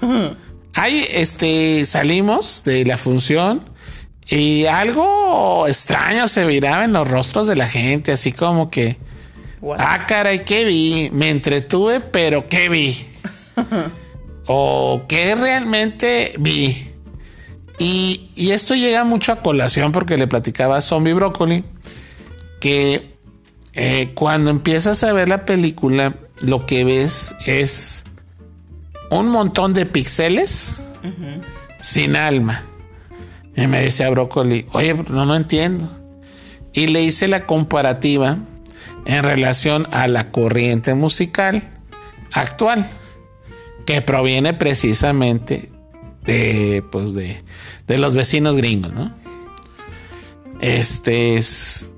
Ahí, 0.78 1.04
este, 1.10 1.84
salimos 1.86 2.62
de 2.64 2.84
la 2.84 2.96
función 2.96 3.68
y 4.28 4.66
algo 4.66 5.66
extraño 5.66 6.28
se 6.28 6.44
miraba 6.44 6.84
en 6.84 6.92
los 6.92 7.08
rostros 7.08 7.48
de 7.48 7.56
la 7.56 7.68
gente, 7.68 8.12
así 8.12 8.30
como 8.30 8.70
que, 8.70 8.96
ah, 9.76 10.06
caray, 10.06 10.44
¿qué 10.44 10.64
vi? 10.64 11.10
Me 11.12 11.30
entretuve, 11.30 11.98
pero 11.98 12.48
¿qué 12.48 12.68
vi? 12.68 12.96
o 14.46 15.02
¿qué 15.08 15.34
realmente 15.34 16.34
vi? 16.38 16.92
Y, 17.80 18.30
y, 18.36 18.52
esto 18.52 18.76
llega 18.76 19.02
mucho 19.02 19.32
a 19.32 19.42
colación 19.42 19.90
porque 19.90 20.16
le 20.16 20.28
platicaba 20.28 20.76
a 20.76 20.80
Zombie 20.80 21.12
Broccoli 21.12 21.64
que 22.60 23.14
eh, 23.74 24.12
cuando 24.14 24.50
empiezas 24.50 25.02
a 25.02 25.12
ver 25.12 25.28
la 25.28 25.44
película, 25.44 26.14
lo 26.40 26.66
que 26.66 26.84
ves 26.84 27.34
es 27.46 28.04
un 29.10 29.28
montón 29.28 29.72
de 29.74 29.86
píxeles 29.86 30.74
sin 31.80 32.16
alma. 32.16 32.62
Y 33.56 33.66
me 33.66 33.82
decía 33.82 34.10
Brócoli, 34.10 34.66
oye, 34.72 34.94
no, 34.94 35.24
no 35.24 35.34
entiendo. 35.34 35.90
Y 36.72 36.88
le 36.88 37.02
hice 37.02 37.28
la 37.28 37.46
comparativa 37.46 38.38
en 39.04 39.24
relación 39.24 39.88
a 39.90 40.06
la 40.06 40.30
corriente 40.30 40.94
musical 40.94 41.62
actual, 42.32 42.88
que 43.86 44.02
proviene 44.02 44.52
precisamente 44.52 45.72
de, 46.24 46.84
pues 46.92 47.14
de, 47.14 47.42
de 47.86 47.98
los 47.98 48.14
vecinos 48.14 48.56
gringos, 48.56 48.92
¿no? 48.92 49.12
Este 50.60 51.36
es 51.36 51.90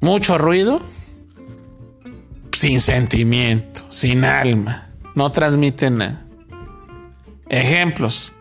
mucho 0.00 0.38
ruido, 0.38 0.80
sin 2.52 2.80
sentimiento, 2.80 3.84
sin 3.90 4.24
alma 4.24 4.87
no 5.18 5.30
transmiten 5.30 5.98
nada. 5.98 6.22
Ejemplos. 7.48 8.32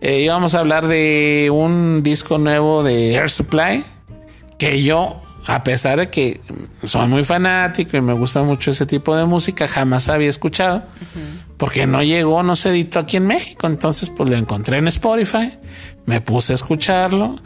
Eh, 0.00 0.22
íbamos 0.22 0.54
a 0.54 0.60
hablar 0.60 0.86
de 0.86 1.50
un 1.52 2.02
disco 2.02 2.38
nuevo 2.38 2.82
de 2.82 3.14
Air 3.14 3.30
Supply 3.30 3.84
que 4.58 4.82
yo, 4.82 5.22
a 5.46 5.62
pesar 5.62 5.98
de 5.98 6.08
que 6.08 6.40
soy 6.84 7.06
muy 7.08 7.24
fanático 7.24 7.96
y 7.98 8.00
me 8.00 8.14
gusta 8.14 8.42
mucho 8.42 8.70
ese 8.70 8.86
tipo 8.86 9.14
de 9.14 9.26
música, 9.26 9.68
jamás 9.68 10.08
había 10.08 10.30
escuchado 10.30 10.84
porque 11.58 11.86
no 11.86 12.02
llegó, 12.02 12.42
no 12.42 12.56
se 12.56 12.70
editó 12.70 13.00
aquí 13.00 13.18
en 13.18 13.26
México. 13.26 13.66
Entonces, 13.66 14.08
pues 14.08 14.30
lo 14.30 14.36
encontré 14.36 14.78
en 14.78 14.88
Spotify, 14.88 15.58
me 16.06 16.22
puse 16.22 16.54
a 16.54 16.56
escucharlo 16.56 17.36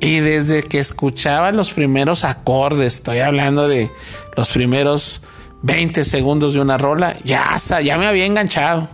y 0.00 0.20
desde 0.20 0.62
que 0.62 0.80
escuchaba 0.80 1.50
los 1.52 1.72
primeros 1.72 2.24
acordes, 2.24 2.96
estoy 2.96 3.20
hablando 3.20 3.68
de 3.68 3.90
los 4.36 4.50
primeros 4.50 5.22
20 5.62 6.04
segundos 6.04 6.54
de 6.54 6.60
una 6.60 6.78
rola, 6.78 7.18
ya, 7.24 7.56
ya 7.82 7.98
me 7.98 8.06
había 8.06 8.26
enganchado. 8.26 8.88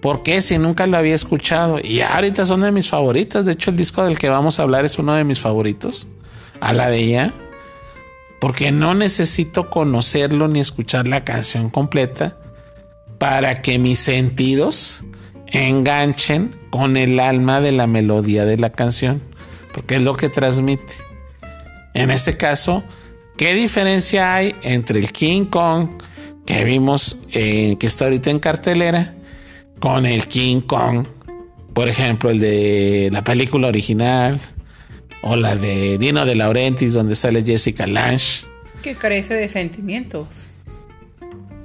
¿Por 0.00 0.22
qué? 0.22 0.42
Si 0.42 0.58
nunca 0.58 0.86
lo 0.86 0.96
había 0.96 1.14
escuchado. 1.14 1.78
Y 1.82 2.00
ahorita 2.00 2.46
son 2.46 2.60
de 2.60 2.70
mis 2.70 2.88
favoritas. 2.88 3.44
De 3.44 3.52
hecho, 3.52 3.70
el 3.70 3.76
disco 3.76 4.04
del 4.04 4.18
que 4.18 4.28
vamos 4.28 4.58
a 4.58 4.62
hablar 4.62 4.84
es 4.84 4.98
uno 4.98 5.14
de 5.14 5.24
mis 5.24 5.40
favoritos. 5.40 6.06
A 6.60 6.72
la 6.72 6.88
de 6.88 6.98
ella. 6.98 7.32
Porque 8.40 8.70
no 8.70 8.94
necesito 8.94 9.70
conocerlo 9.70 10.48
ni 10.48 10.60
escuchar 10.60 11.08
la 11.08 11.24
canción 11.24 11.70
completa 11.70 12.36
para 13.18 13.62
que 13.62 13.78
mis 13.78 13.98
sentidos 13.98 15.02
enganchen 15.46 16.54
con 16.70 16.96
el 16.96 17.18
alma 17.20 17.60
de 17.60 17.72
la 17.72 17.86
melodía 17.86 18.44
de 18.44 18.58
la 18.58 18.70
canción, 18.70 19.22
porque 19.72 19.96
es 19.96 20.02
lo 20.02 20.16
que 20.16 20.28
transmite. 20.28 20.94
En 21.94 22.10
este 22.10 22.36
caso, 22.36 22.84
¿qué 23.36 23.54
diferencia 23.54 24.34
hay 24.34 24.54
entre 24.62 24.98
el 24.98 25.12
King 25.12 25.46
Kong 25.46 25.88
que 26.44 26.64
vimos 26.64 27.18
que 27.30 27.76
está 27.80 28.06
ahorita 28.06 28.30
en 28.30 28.38
cartelera 28.38 29.14
con 29.80 30.06
el 30.06 30.26
King 30.26 30.60
Kong? 30.60 31.06
Por 31.72 31.88
ejemplo, 31.88 32.30
el 32.30 32.40
de 32.40 33.10
la 33.12 33.22
película 33.22 33.68
original 33.68 34.40
o 35.20 35.36
la 35.36 35.56
de 35.56 35.98
Dino 35.98 36.24
de 36.24 36.34
Laurentiis 36.34 36.94
donde 36.94 37.16
sale 37.16 37.42
Jessica 37.42 37.86
Lange. 37.86 38.46
Que 38.82 38.94
carece 38.94 39.34
de 39.34 39.48
sentimientos. 39.48 40.28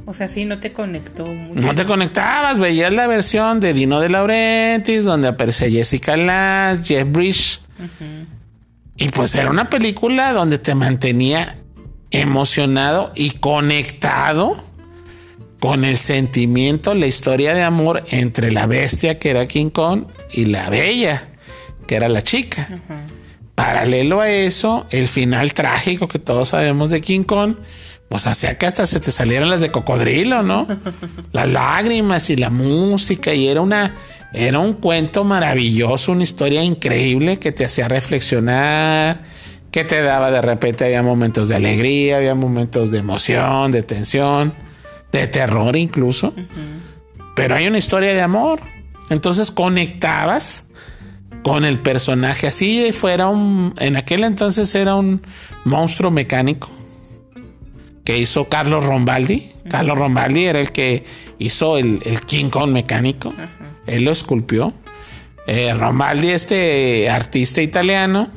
O 0.06 0.14
sea, 0.14 0.28
sí, 0.28 0.46
no 0.46 0.60
te 0.60 0.74
conectó 0.74 1.28
mucho. 1.28 1.62
No 1.62 1.76
te 1.76 1.86
conectabas, 1.86 2.60
veías 2.60 2.92
la 2.92 3.08
versión 3.08 3.60
de 3.62 3.74
Dino 3.74 4.02
de 4.02 4.10
Laurentiis, 4.10 5.06
donde 5.06 5.30
aparece 5.30 5.72
Jessica 5.72 6.18
Lange, 6.18 6.84
Jeff 6.84 7.08
Bridge. 7.10 7.62
Y 8.98 9.10
pues 9.10 9.34
era 9.36 9.50
una 9.50 9.70
película 9.70 10.34
donde 10.34 10.58
te 10.58 10.76
mantenía 10.76 11.61
emocionado 12.12 13.12
y 13.16 13.32
conectado 13.32 14.64
con 15.60 15.86
el 15.86 15.98
sentimiento, 15.98 16.94
la 16.94 17.08
historia 17.08 17.54
de 17.54 17.62
amor 17.62 18.04
entre 18.10 18.52
la 18.52 18.66
bestia 18.68 19.20
que 19.20 19.30
era 19.30 19.48
King 19.48 19.70
Kong 19.70 20.06
y 20.32 20.46
la 20.46 20.70
bella 20.70 21.30
que 21.88 21.96
era 21.96 22.10
la 22.10 22.22
chica. 22.22 22.68
Paralelo 23.56 24.22
a 24.22 24.30
eso, 24.30 24.88
el 24.92 25.08
final 25.08 25.54
trágico 25.54 26.08
que 26.08 26.20
todos 26.20 26.50
sabemos 26.50 26.90
de 26.90 27.02
King 27.02 27.24
Kong 27.24 27.56
pues 28.10 28.28
hacía 28.28 28.58
que 28.58 28.66
hasta 28.66 28.86
se 28.88 29.00
te 29.00 29.10
salieran 29.10 29.50
las 29.50 29.62
de 29.62 29.72
cocodrilo, 29.72 30.44
¿no? 30.44 30.68
las 31.32 31.50
lágrimas 31.50 32.30
y 32.30 32.36
la 32.36 32.50
música 32.50 33.34
y 33.34 33.48
era 33.48 33.62
una 33.62 33.96
era 34.34 34.60
un 34.60 34.74
cuento 34.74 35.24
maravilloso, 35.24 36.12
una 36.12 36.24
historia 36.24 36.64
increíble 36.64 37.38
que 37.38 37.52
te 37.52 37.66
hacía 37.66 37.88
reflexionar, 37.88 39.22
que 39.72 39.86
te 39.86 40.02
daba 40.02 40.32
de 40.32 40.42
repente 40.42 40.86
había 40.86 41.02
momentos 41.02 41.48
de 41.48 41.56
alegría, 41.56 42.18
había 42.18 42.36
momentos 42.36 42.92
de 42.92 43.00
emoción, 43.00 43.72
de 43.72 43.84
tensión, 43.84 44.54
de 45.12 45.28
terror 45.28 45.76
incluso. 45.78 46.34
Pero 47.36 47.56
hay 47.56 47.68
una 47.68 47.78
historia 47.78 48.14
de 48.14 48.22
amor. 48.22 48.60
Entonces 49.10 49.50
conectabas 49.50 50.66
con 51.44 51.66
el 51.66 51.80
personaje 51.80 52.48
así 52.48 52.92
fuera 52.94 53.28
un 53.28 53.74
en 53.80 53.96
aquel 53.96 54.24
entonces 54.24 54.76
era 54.76 54.96
un 54.96 55.22
monstruo 55.66 56.12
mecánico 56.12 56.70
que 58.04 58.18
hizo 58.18 58.50
Carlos 58.50 58.86
Rombaldi. 58.86 59.52
Carlos 59.70 59.98
Rombaldi 59.98 60.46
era 60.46 60.60
el 60.60 60.72
que 60.72 61.06
hizo 61.40 61.78
el, 61.78 62.02
King 62.26 62.50
Kong 62.50 62.72
mecánico. 62.72 63.34
Él 63.86 64.06
lo 64.06 64.12
esculpió. 64.12 64.74
Eh, 65.48 65.74
Rombaldi, 65.74 66.30
este 66.30 67.10
artista 67.10 67.62
italiano, 67.62 68.30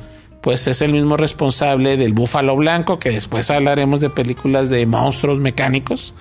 pues 0.45 0.67
es 0.67 0.83
el 0.83 0.91
mismo 0.91 1.17
responsable 1.17 1.97
del 1.97 2.13
Búfalo 2.13 2.55
Blanco, 2.55 2.99
que 2.99 3.09
después 3.09 3.49
hablaremos 3.49 3.99
de 3.99 4.11
películas 4.11 4.69
de 4.69 4.85
monstruos 4.85 5.39
mecánicos. 5.39 6.13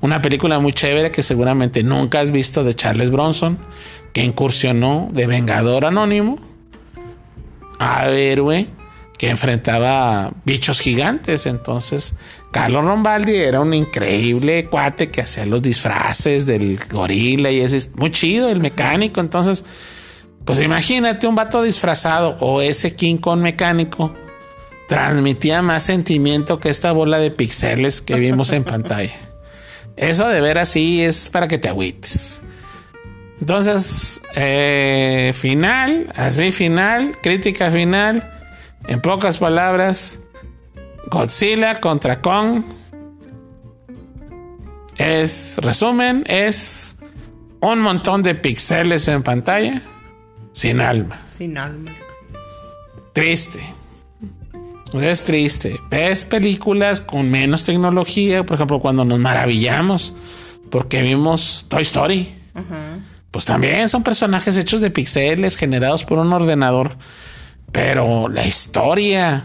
Una 0.00 0.22
película 0.22 0.60
muy 0.60 0.72
chévere 0.72 1.10
que 1.10 1.24
seguramente 1.24 1.82
nunca 1.82 2.20
has 2.20 2.30
visto 2.30 2.62
de 2.62 2.74
Charles 2.74 3.10
Bronson, 3.10 3.58
que 4.12 4.22
incursionó 4.22 5.08
de 5.10 5.26
Vengador 5.26 5.86
Anónimo 5.86 6.38
a 7.80 8.08
héroe 8.10 8.68
que 9.18 9.30
enfrentaba 9.30 10.32
bichos 10.44 10.78
gigantes. 10.78 11.46
Entonces, 11.46 12.14
Carlos 12.52 12.84
Rombaldi 12.84 13.34
era 13.34 13.60
un 13.60 13.74
increíble 13.74 14.66
cuate 14.66 15.10
que 15.10 15.22
hacía 15.22 15.46
los 15.46 15.62
disfraces 15.62 16.46
del 16.46 16.78
gorila 16.88 17.50
y 17.50 17.58
es 17.58 17.90
muy 17.96 18.12
chido, 18.12 18.50
el 18.50 18.60
mecánico. 18.60 19.20
Entonces, 19.20 19.64
pues 20.44 20.60
imagínate 20.60 21.26
un 21.26 21.34
vato 21.34 21.62
disfrazado 21.62 22.36
o 22.40 22.60
ese 22.60 22.94
King 22.94 23.16
Kong 23.16 23.40
mecánico 23.40 24.14
transmitía 24.88 25.62
más 25.62 25.84
sentimiento 25.84 26.60
que 26.60 26.68
esta 26.68 26.92
bola 26.92 27.18
de 27.18 27.30
pixeles 27.30 28.02
que 28.02 28.16
vimos 28.16 28.52
en 28.52 28.64
pantalla. 28.64 29.14
Eso 29.96 30.28
de 30.28 30.40
ver 30.40 30.58
así 30.58 31.02
es 31.02 31.28
para 31.28 31.48
que 31.48 31.58
te 31.58 31.68
agüites. 31.68 32.42
Entonces, 33.40 34.20
eh, 34.36 35.32
final, 35.34 36.08
así 36.14 36.52
final, 36.52 37.16
crítica 37.22 37.70
final, 37.70 38.30
en 38.86 39.00
pocas 39.00 39.38
palabras, 39.38 40.18
Godzilla 41.06 41.80
contra 41.80 42.20
Kong. 42.20 42.64
Es, 44.96 45.56
resumen, 45.58 46.24
es 46.26 46.96
un 47.60 47.80
montón 47.80 48.22
de 48.22 48.34
píxeles 48.34 49.08
en 49.08 49.22
pantalla 49.22 49.82
sin 50.54 50.80
alma. 50.80 51.20
Sin 51.36 51.58
alma. 51.58 51.92
Triste. 53.12 53.60
Es 54.94 55.24
triste. 55.24 55.78
Ves 55.90 56.24
películas 56.24 57.02
con 57.02 57.30
menos 57.30 57.64
tecnología, 57.64 58.46
por 58.46 58.54
ejemplo, 58.54 58.80
cuando 58.80 59.04
nos 59.04 59.18
maravillamos 59.18 60.14
porque 60.74 61.02
vimos 61.02 61.66
Toy 61.68 61.82
Story. 61.82 62.34
Pues 63.30 63.44
también 63.44 63.88
son 63.88 64.02
personajes 64.02 64.56
hechos 64.56 64.80
de 64.80 64.90
píxeles 64.90 65.56
generados 65.56 66.04
por 66.04 66.18
un 66.18 66.32
ordenador. 66.32 66.96
Pero 67.70 68.28
la 68.28 68.44
historia, 68.44 69.44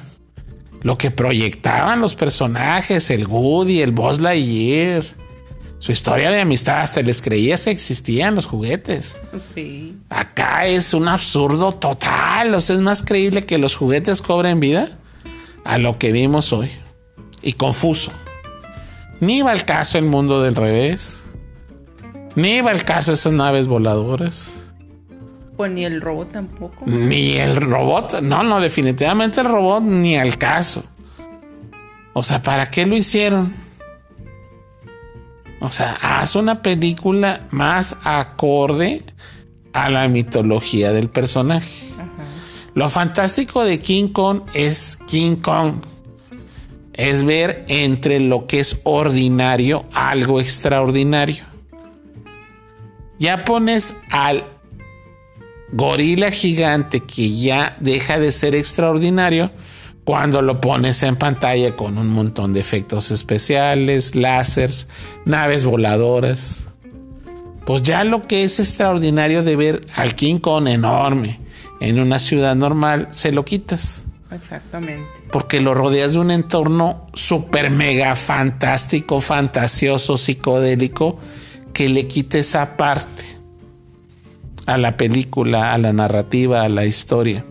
lo 0.81 0.97
que 0.97 1.11
proyectaban 1.11 1.99
los 1.99 2.15
personajes, 2.15 3.11
el 3.11 3.27
Woody, 3.27 3.81
el 3.81 3.91
Buzz 3.91 4.19
Lightyear, 4.19 5.03
su 5.79 5.93
historia 5.93 6.29
de 6.29 6.41
amistad, 6.41 6.81
hasta 6.81 7.01
les 7.01 7.21
creías 7.21 7.63
que 7.63 7.71
existían 7.71 8.35
los 8.35 8.45
juguetes. 8.45 9.15
Sí. 9.53 9.97
Acá 10.09 10.67
es 10.67 10.93
un 10.93 11.07
absurdo 11.07 11.71
total. 11.71 12.53
O 12.53 12.61
sea, 12.61 12.75
es 12.75 12.81
más 12.81 13.01
creíble 13.01 13.45
que 13.45 13.57
los 13.57 13.77
juguetes 13.77 14.21
cobren 14.21 14.59
vida 14.59 14.89
a 15.63 15.77
lo 15.77 15.97
que 15.97 16.11
vimos 16.11 16.51
hoy. 16.51 16.69
Y 17.41 17.53
confuso. 17.53 18.11
Ni 19.21 19.41
va 19.41 19.53
el 19.53 19.63
caso 19.63 19.97
el 19.97 20.03
mundo 20.03 20.43
del 20.43 20.55
revés. 20.55 21.23
Ni 22.35 22.59
va 22.59 22.71
el 22.71 22.83
caso 22.83 23.13
esas 23.13 23.31
naves 23.31 23.67
voladoras. 23.67 24.53
Pues 25.55 25.71
ni 25.71 25.85
el 25.85 26.01
robot 26.01 26.31
tampoco. 26.33 26.85
Ni 26.87 27.37
el 27.37 27.55
robot. 27.55 28.21
No, 28.21 28.43
no, 28.43 28.59
definitivamente 28.59 29.39
el 29.39 29.47
robot 29.47 29.83
ni 29.83 30.17
al 30.17 30.37
caso. 30.37 30.83
O 32.11 32.21
sea, 32.21 32.41
¿para 32.41 32.69
qué 32.69 32.85
lo 32.85 32.97
hicieron? 32.97 33.68
O 35.59 35.71
sea, 35.71 35.97
haz 36.01 36.35
una 36.35 36.61
película 36.61 37.47
más 37.51 37.97
acorde 38.03 39.03
a 39.73 39.89
la 39.89 40.07
mitología 40.07 40.91
del 40.91 41.09
personaje. 41.09 41.89
Lo 42.73 42.87
fantástico 42.89 43.63
de 43.63 43.81
King 43.81 44.09
Kong 44.09 44.41
es 44.53 44.97
King 45.07 45.37
Kong. 45.37 45.81
Es 46.93 47.23
ver 47.23 47.65
entre 47.67 48.19
lo 48.19 48.47
que 48.47 48.59
es 48.59 48.79
ordinario 48.83 49.85
algo 49.93 50.39
extraordinario. 50.39 51.43
Ya 53.19 53.43
pones 53.43 53.95
al 54.11 54.45
gorila 55.71 56.31
gigante 56.31 57.01
que 57.01 57.35
ya 57.35 57.75
deja 57.79 58.17
de 58.17 58.31
ser 58.31 58.55
extraordinario 58.55 59.51
cuando 60.09 60.41
lo 60.41 60.59
pones 60.59 61.03
en 61.03 61.15
pantalla 61.15 61.75
con 61.75 61.99
un 61.99 62.07
montón 62.07 62.51
de 62.51 62.59
efectos 62.59 63.11
especiales, 63.11 64.15
láseres, 64.15 64.87
naves 65.23 65.65
voladoras. 65.65 66.63
Pues 67.63 67.83
ya 67.83 68.03
lo 68.03 68.23
que 68.23 68.43
es 68.43 68.59
extraordinario 68.59 69.43
de 69.43 69.55
ver 69.55 69.85
al 69.93 70.15
King 70.15 70.39
Kong 70.39 70.67
enorme 70.67 71.39
en 71.79 71.99
una 71.99 72.17
ciudad 72.17 72.55
normal, 72.55 73.09
se 73.11 73.31
lo 73.31 73.45
quitas. 73.45 74.01
Exactamente. 74.31 75.07
Porque 75.31 75.61
lo 75.61 75.75
rodeas 75.75 76.13
de 76.13 76.19
un 76.21 76.31
entorno 76.31 77.05
súper 77.13 77.69
mega 77.69 78.15
fantástico, 78.15 79.21
fantasioso, 79.21 80.17
psicodélico, 80.17 81.19
que 81.71 81.87
le 81.87 82.07
quite 82.07 82.39
esa 82.39 82.77
parte 82.77 83.25
a 84.65 84.79
la 84.79 84.97
película, 84.97 85.71
a 85.71 85.77
la 85.77 85.93
narrativa, 85.93 86.63
a 86.63 86.69
la 86.69 86.87
historia. 86.87 87.45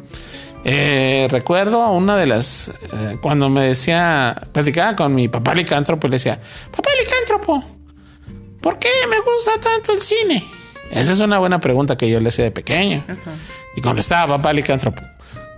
Eh, 0.65 1.29
recuerdo 1.31 1.83
a 1.83 1.91
una 1.91 2.17
de 2.17 2.27
las, 2.27 2.69
eh, 2.69 3.19
cuando 3.21 3.49
me 3.49 3.63
decía, 3.69 4.49
platicaba 4.53 4.97
con 4.97 5.15
mi 5.15 5.29
papá 5.29 5.55
licántropo, 5.55 6.09
le 6.09 6.17
decía, 6.17 6.41
papá 6.75 6.91
licántropo, 7.03 7.65
¿por 8.61 8.79
qué 8.79 8.89
me 9.09 9.17
gusta 9.21 9.53
tanto 9.61 9.93
el 9.93 10.03
cine? 10.03 10.45
Esa 10.91 11.13
es 11.13 11.21
una 11.21 11.39
buena 11.39 11.61
pregunta 11.61 11.97
que 11.97 12.09
yo 12.09 12.21
le 12.21 12.29
hacía 12.29 12.45
de 12.45 12.51
pequeño. 12.51 13.05
Y 13.77 13.81
contestaba 13.81 14.37
papá 14.37 14.53
licántropo, 14.53 15.03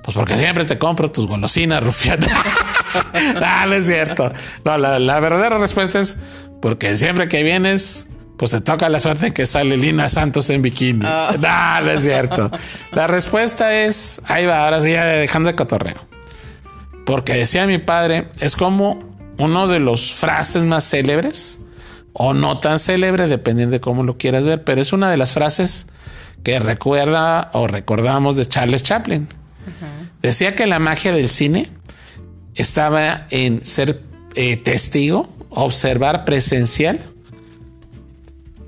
pues 0.03 0.15
porque 0.15 0.37
siempre 0.37 0.65
te 0.65 0.79
compro 0.79 1.11
tus 1.11 1.27
golosinas, 1.27 1.83
rufiana. 1.83 2.27
no, 3.35 3.67
no 3.67 3.75
es 3.75 3.87
cierto. 3.87 4.33
No, 4.65 4.77
la, 4.77 4.99
la 4.99 5.21
verdadera 5.21 5.59
respuesta 5.59 6.01
es 6.01 6.17
porque 6.61 6.97
siempre 6.97 7.29
que 7.29 7.43
vienes, 7.43 8.07
pues 8.41 8.53
te 8.53 8.63
toca 8.63 8.89
la 8.89 9.01
suerte 9.01 9.35
que 9.35 9.45
sale 9.45 9.77
Lina 9.77 10.09
Santos 10.09 10.49
en 10.49 10.63
bikini. 10.63 11.05
No, 11.41 11.81
no 11.83 11.91
es 11.91 12.03
cierto. 12.03 12.51
La 12.91 13.07
respuesta 13.07 13.75
es, 13.75 14.23
ahí 14.25 14.47
va, 14.47 14.65
ahora 14.65 14.81
sí, 14.81 14.93
ya 14.93 15.05
dejando 15.05 15.51
de 15.51 15.55
cotorreo. 15.55 15.99
Porque 17.05 17.35
decía 17.35 17.67
mi 17.67 17.77
padre, 17.77 18.29
es 18.41 18.57
como 18.57 19.05
uno 19.37 19.69
de 19.69 19.79
los 19.79 20.15
frases 20.15 20.63
más 20.63 20.89
célebres 20.89 21.59
o 22.15 22.33
no 22.33 22.61
tan 22.61 22.79
célebre, 22.79 23.27
dependiendo 23.27 23.75
de 23.75 23.81
cómo 23.81 24.05
lo 24.05 24.17
quieras 24.17 24.47
ver, 24.47 24.65
pero 24.65 24.81
es 24.81 24.95
una 24.95 25.11
de 25.11 25.19
las 25.19 25.35
frases 25.35 25.85
que 26.43 26.59
recuerda 26.61 27.51
o 27.53 27.67
recordamos 27.67 28.37
de 28.37 28.47
Charles 28.47 28.83
Chaplin. 28.83 29.29
Decía 30.23 30.57
que 30.57 30.67
la 30.67 30.79
magia 30.79 31.13
del 31.13 31.29
cine 31.29 31.69
estaba 32.55 33.27
en 33.29 33.63
ser 33.67 34.01
eh, 34.35 34.57
testigo, 34.57 35.29
observar 35.51 36.25
presencial 36.25 37.11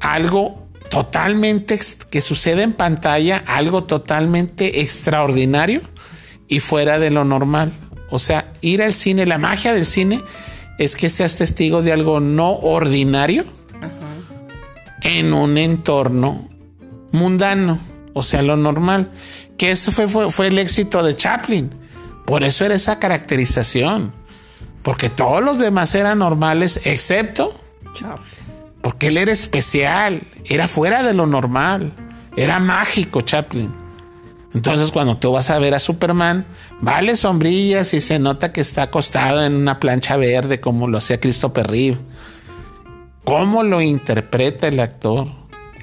algo 0.02 0.68
totalmente 0.90 1.80
que 2.10 2.20
sucede 2.20 2.62
en 2.62 2.74
pantalla, 2.74 3.42
algo 3.46 3.82
totalmente 3.82 4.82
extraordinario 4.82 5.80
y 6.48 6.60
fuera 6.60 6.98
de 6.98 7.10
lo 7.10 7.24
normal. 7.24 7.72
O 8.10 8.18
sea, 8.18 8.52
ir 8.60 8.82
al 8.82 8.92
cine, 8.92 9.24
la 9.24 9.38
magia 9.38 9.72
del 9.72 9.86
cine 9.86 10.20
es 10.78 10.96
que 10.96 11.08
seas 11.08 11.36
testigo 11.36 11.80
de 11.80 11.92
algo 11.92 12.20
no 12.20 12.50
ordinario 12.50 13.44
en 15.02 15.32
un 15.32 15.56
entorno 15.56 16.50
mundano, 17.12 17.78
o 18.12 18.22
sea, 18.22 18.42
lo 18.42 18.56
normal. 18.56 19.10
Que 19.56 19.70
eso 19.70 19.92
fue, 19.92 20.08
fue, 20.08 20.30
fue 20.30 20.48
el 20.48 20.58
éxito 20.58 21.02
de 21.02 21.14
Chaplin. 21.14 21.70
Por 22.26 22.44
eso 22.44 22.64
era 22.64 22.74
esa 22.74 22.98
caracterización. 22.98 24.12
Porque 24.82 25.08
todos 25.08 25.42
los 25.42 25.58
demás 25.58 25.94
eran 25.94 26.18
normales, 26.18 26.80
excepto 26.84 27.54
Chaplin. 27.94 28.31
Porque 28.82 29.08
él 29.08 29.16
era 29.16 29.32
especial, 29.32 30.22
era 30.44 30.68
fuera 30.68 31.02
de 31.02 31.14
lo 31.14 31.26
normal, 31.26 31.92
era 32.36 32.58
mágico 32.58 33.22
Chaplin. 33.22 33.72
Entonces 34.54 34.90
cuando 34.90 35.16
tú 35.16 35.32
vas 35.32 35.50
a 35.50 35.58
ver 35.58 35.74
a 35.74 35.78
Superman, 35.78 36.44
vale 36.80 37.16
sombrillas 37.16 37.94
y 37.94 38.00
se 38.00 38.18
nota 38.18 38.52
que 38.52 38.60
está 38.60 38.82
acostado 38.82 39.44
en 39.44 39.54
una 39.54 39.80
plancha 39.80 40.16
verde 40.16 40.60
como 40.60 40.88
lo 40.88 40.98
hacía 40.98 41.20
Christopher 41.20 41.68
Reeve. 41.68 41.98
¿Cómo 43.24 43.62
lo 43.62 43.80
interpreta 43.80 44.68
el 44.68 44.80
actor? 44.80 45.28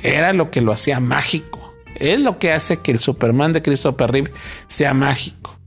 Era 0.03 0.33
lo 0.33 0.51
que 0.51 0.61
lo 0.61 0.71
hacía 0.71 0.99
mágico. 0.99 1.73
Es 1.95 2.19
lo 2.19 2.37
que 2.37 2.51
hace 2.51 2.77
que 2.77 2.91
el 2.91 2.99
Superman 2.99 3.53
de 3.53 3.61
Christopher 3.61 4.11
Reeve 4.11 4.31
sea 4.67 4.93
mágico. 4.93 5.57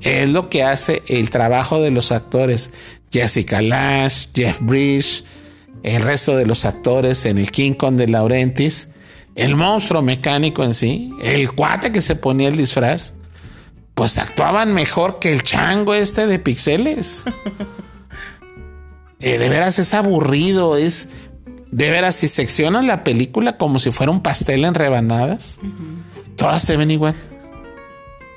Es 0.00 0.28
lo 0.28 0.48
que 0.48 0.62
hace 0.62 1.02
el 1.06 1.30
trabajo 1.30 1.80
de 1.80 1.90
los 1.90 2.12
actores 2.12 2.72
Jessica 3.10 3.62
Lash, 3.62 4.28
Jeff 4.34 4.58
Bridges, 4.60 5.24
el 5.82 6.02
resto 6.02 6.36
de 6.36 6.46
los 6.46 6.64
actores 6.64 7.24
en 7.24 7.38
el 7.38 7.50
King 7.50 7.72
Kong 7.72 7.96
de 7.96 8.08
Laurentis, 8.08 8.88
el 9.34 9.54
monstruo 9.54 10.02
mecánico 10.02 10.64
en 10.64 10.74
sí, 10.74 11.12
el 11.22 11.52
cuate 11.52 11.92
que 11.92 12.00
se 12.00 12.16
ponía 12.16 12.48
el 12.48 12.56
disfraz, 12.56 13.14
pues 13.94 14.18
actuaban 14.18 14.74
mejor 14.74 15.18
que 15.18 15.32
el 15.32 15.42
chango 15.42 15.94
este 15.94 16.26
de 16.26 16.38
pixeles. 16.38 17.24
Eh, 19.20 19.36
de 19.36 19.48
veras 19.48 19.80
es 19.80 19.94
aburrido, 19.94 20.76
es 20.76 21.08
de 21.72 21.90
veras 21.90 22.14
si 22.14 22.28
seccionas 22.28 22.84
la 22.84 23.02
película 23.02 23.56
como 23.56 23.80
si 23.80 23.90
fuera 23.90 24.12
un 24.12 24.22
pastel 24.22 24.64
en 24.64 24.74
rebanadas, 24.74 25.58
todas 26.36 26.62
se 26.62 26.76
ven 26.76 26.92
igual. 26.92 27.16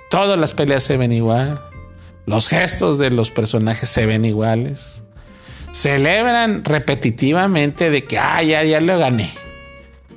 Todas 0.09 0.39
las 0.39 0.53
peleas 0.53 0.81
se 0.81 0.97
ven 0.97 1.11
igual. 1.11 1.61
Los 2.25 2.47
gestos 2.47 2.97
de 2.97 3.11
los 3.11 3.29
personajes 3.29 3.89
se 3.89 4.07
ven 4.07 4.25
iguales 4.25 5.03
celebran 5.71 6.63
repetitivamente 6.63 7.89
de 7.89 8.03
que, 8.03 8.17
ah, 8.17 8.41
ya, 8.43 8.63
ya 8.63 8.79
lo 8.81 8.97
gané. 8.97 9.29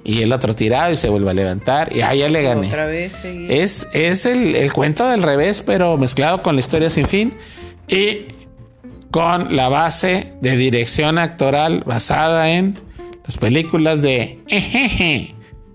Y 0.02 0.22
el 0.22 0.32
otro 0.32 0.54
tirado 0.54 0.92
y 0.92 0.96
se 0.96 1.08
vuelve 1.08 1.30
a 1.30 1.34
levantar 1.34 1.94
y 1.96 2.02
ah, 2.02 2.14
ya 2.14 2.28
le 2.28 2.42
gané. 2.42 2.66
Otra 2.66 2.84
vez 2.84 3.24
es, 3.24 3.88
es 3.92 4.26
el, 4.26 4.54
el, 4.54 4.72
cuento 4.72 5.08
del 5.08 5.22
revés, 5.22 5.62
pero 5.62 5.96
mezclado 5.96 6.42
con 6.42 6.56
la 6.56 6.60
historia 6.60 6.90
sin 6.90 7.06
fin 7.06 7.34
y 7.88 8.26
con 9.10 9.56
la 9.56 9.68
base 9.68 10.32
de 10.40 10.56
dirección 10.56 11.18
actoral 11.18 11.84
basada 11.86 12.50
en 12.50 12.78
las 13.24 13.36
películas 13.38 14.02
de 14.02 14.40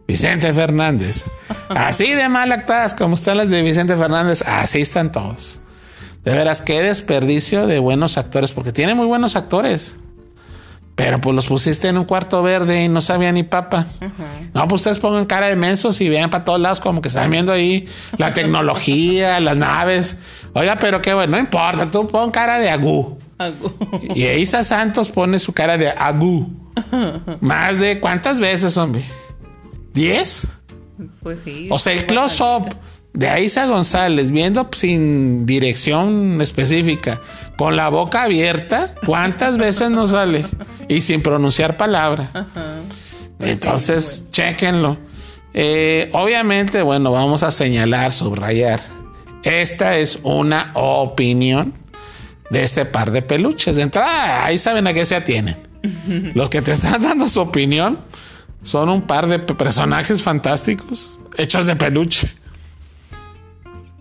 Vicente 0.08 0.54
Fernández. 0.54 1.26
Así 1.70 2.12
de 2.12 2.30
mal 2.30 2.52
actuadas 2.52 2.94
como 2.94 3.16
están 3.16 3.38
las 3.38 3.50
de 3.50 3.62
Vicente 3.64 3.96
Fernández, 3.96 4.44
así 4.46 4.82
están 4.82 5.12
todos. 5.12 5.62
De 6.24 6.32
veras, 6.34 6.62
qué 6.62 6.84
desperdicio 6.84 7.66
de 7.68 7.80
buenos 7.80 8.18
actores, 8.18 8.52
porque 8.52 8.72
tiene 8.72 8.94
muy 8.94 9.06
buenos 9.06 9.36
actores. 9.36 9.96
Pero 10.96 11.22
pues 11.22 11.34
los 11.34 11.48
pusiste 11.48 11.88
en 11.88 11.98
un 11.98 12.04
cuarto 12.04 12.44
verde 12.44 12.84
y 12.84 12.90
no 12.90 13.00
sabía 13.00 13.32
ni 13.32 13.44
papa. 13.44 13.88
No, 14.54 14.68
pues 14.68 14.82
ustedes 14.82 15.00
pongan 15.00 15.24
cara 15.24 15.48
de 15.48 15.56
mensos 15.56 16.02
y 16.02 16.10
vean 16.10 16.30
para 16.30 16.44
todos 16.44 16.60
lados 16.60 16.82
como 16.82 17.02
que 17.02 17.08
están 17.08 17.32
viendo 17.32 17.54
ahí 17.54 17.88
la 18.18 18.34
tecnología, 18.34 19.40
las 19.40 19.56
naves. 19.56 20.18
Oiga, 20.54 20.78
pero 20.78 21.02
qué 21.02 21.14
bueno, 21.14 21.38
no 21.38 21.40
importa, 21.40 21.90
tú 21.90 22.06
pon 22.06 22.32
cara 22.32 22.60
de 22.60 22.70
agú. 22.70 23.18
Y 24.14 24.26
Isa 24.26 24.62
Santos 24.64 25.08
pone 25.08 25.40
su 25.40 25.54
cara 25.54 25.78
de 25.78 25.88
agú. 25.88 26.50
Más 27.40 27.80
de 27.80 28.02
cuántas 28.02 28.38
veces, 28.38 28.76
hombre? 28.76 29.06
¿Diez? 29.94 30.48
Pues 31.24 31.40
sí. 31.46 31.70
O 31.72 31.80
sea, 31.80 31.94
el 31.94 32.06
close-up 32.08 32.76
de 33.14 33.28
Aiza 33.28 33.66
González 33.66 34.32
viendo 34.32 34.70
sin 34.72 35.46
dirección 35.46 36.42
específica, 36.42 37.22
con 37.58 37.76
la 37.76 37.90
boca 37.90 38.24
abierta, 38.24 38.96
¿cuántas 39.06 39.58
veces 39.58 39.90
no 39.90 40.08
sale? 40.08 40.46
Y 40.88 41.02
sin 41.02 41.22
pronunciar 41.22 41.78
palabra. 41.78 42.48
Entonces, 43.40 44.26
chequenlo. 44.32 44.98
Eh, 45.54 46.10
obviamente, 46.14 46.82
bueno, 46.82 47.12
vamos 47.12 47.44
a 47.44 47.52
señalar, 47.52 48.14
subrayar. 48.14 48.80
Esta 49.44 49.98
es 49.98 50.20
una 50.24 50.72
opinión 50.76 51.74
de 52.50 52.64
este 52.64 52.86
par 52.86 53.12
de 53.12 53.22
peluches. 53.22 53.76
De 53.76 53.84
entrada, 53.84 54.46
ahí 54.46 54.58
saben 54.58 54.88
a 54.88 54.94
qué 54.94 55.06
se 55.06 55.16
atienen. 55.16 55.56
Los 56.36 56.50
que 56.50 56.62
te 56.62 56.72
están 56.72 57.02
dando 57.02 57.28
su 57.30 57.40
opinión 57.40 58.00
son 58.64 58.90
un 58.90 59.04
par 59.04 59.28
de 59.28 59.40
personajes 59.40 60.22
fantásticos 60.22 61.20
hechos 61.38 61.66
de 61.66 61.76
peluche. 61.76 62.30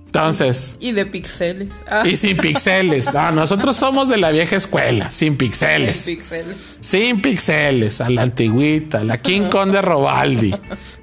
Entonces. 0.08 0.76
Y 0.80 0.92
de 0.92 1.04
pixeles. 1.04 1.68
Ah. 1.86 2.02
Y 2.06 2.16
sin 2.16 2.38
pixeles. 2.38 3.12
No, 3.12 3.30
nosotros 3.30 3.76
somos 3.76 4.08
de 4.08 4.16
la 4.16 4.30
vieja 4.30 4.56
escuela, 4.56 5.10
sin 5.10 5.36
pixeles. 5.36 5.96
Sin 5.96 6.16
pixeles. 6.16 6.56
Sin 6.80 7.22
pixeles, 7.22 8.00
a 8.00 8.08
la 8.08 8.22
antigüita, 8.22 9.04
la 9.04 9.18
King 9.18 9.50
Kong 9.50 9.70
de 9.70 9.82
Robaldi, 9.82 10.54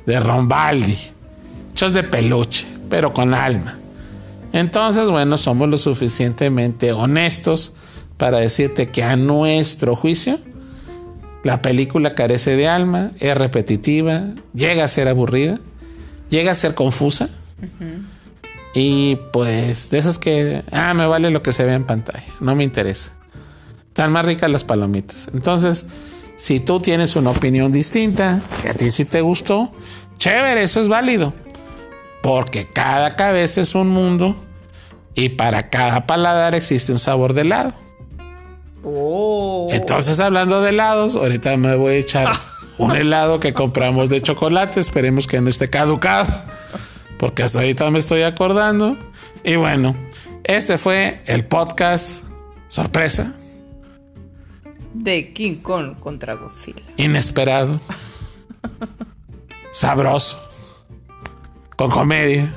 de 0.07 0.19
Rombaldi. 0.19 0.97
Hechos 1.71 1.93
de 1.93 2.01
peluche, 2.01 2.65
pero 2.89 3.13
con 3.13 3.35
alma. 3.35 3.77
Entonces, 4.53 5.05
bueno, 5.07 5.37
somos 5.37 5.69
lo 5.69 5.77
suficientemente 5.77 6.91
honestos 6.91 7.73
para 8.17 8.39
decirte 8.39 8.89
que 8.89 9.03
a 9.03 9.15
nuestro 9.15 9.95
juicio, 9.95 10.39
la 11.43 11.61
película 11.61 12.15
carece 12.15 12.55
de 12.55 12.67
alma, 12.67 13.11
es 13.19 13.37
repetitiva, 13.37 14.23
llega 14.55 14.83
a 14.83 14.87
ser 14.87 15.09
aburrida, 15.09 15.59
llega 16.29 16.53
a 16.53 16.55
ser 16.55 16.73
confusa. 16.73 17.29
Y 18.75 19.15
pues 19.31 19.89
de 19.89 19.97
esas 19.97 20.19
que, 20.19 20.61
ah, 20.73 20.93
me 20.93 21.07
vale 21.07 21.31
lo 21.31 21.41
que 21.41 21.53
se 21.53 21.63
ve 21.63 21.73
en 21.73 21.85
pantalla, 21.85 22.27
no 22.41 22.55
me 22.55 22.65
interesa. 22.65 23.13
Están 23.87 24.11
más 24.11 24.25
ricas 24.25 24.51
las 24.51 24.65
palomitas. 24.65 25.29
Entonces, 25.33 25.85
si 26.35 26.59
tú 26.59 26.81
tienes 26.81 27.15
una 27.15 27.29
opinión 27.29 27.71
distinta, 27.71 28.41
que 28.61 28.69
a 28.69 28.73
ti 28.73 28.91
sí 28.91 29.05
te 29.05 29.21
gustó, 29.21 29.71
chévere, 30.17 30.61
eso 30.61 30.81
es 30.81 30.89
válido. 30.89 31.33
Porque 32.21 32.67
cada 32.67 33.15
cabeza 33.15 33.61
es 33.61 33.75
un 33.75 33.87
mundo 33.87 34.35
y 35.13 35.29
para 35.29 35.69
cada 35.69 36.05
paladar 36.05 36.53
existe 36.53 36.91
un 36.91 36.99
sabor 36.99 37.33
de 37.33 37.41
helado. 37.41 37.73
Oh. 38.83 39.69
Entonces, 39.71 40.19
hablando 40.19 40.59
de 40.59 40.71
helados, 40.71 41.15
ahorita 41.15 41.55
me 41.55 41.77
voy 41.77 41.93
a 41.93 41.97
echar 41.99 42.31
un 42.77 42.93
helado 42.93 43.39
que 43.39 43.53
compramos 43.53 44.09
de 44.09 44.21
chocolate. 44.21 44.81
Esperemos 44.81 45.27
que 45.27 45.39
no 45.39 45.49
esté 45.49 45.69
caducado 45.69 46.27
porque 47.17 47.43
hasta 47.43 47.59
ahorita 47.59 47.89
me 47.91 47.99
estoy 47.99 48.23
acordando. 48.23 48.97
Y 49.43 49.55
bueno, 49.55 49.95
este 50.43 50.77
fue 50.77 51.21
el 51.25 51.45
podcast 51.45 52.23
sorpresa 52.67 53.35
de 54.93 55.33
King 55.33 55.57
Kong 55.57 55.99
contra 55.99 56.35
Godzilla. 56.35 56.81
Inesperado. 56.97 57.79
sabroso, 59.71 60.41
con 61.75 61.91
comedia. 61.91 62.53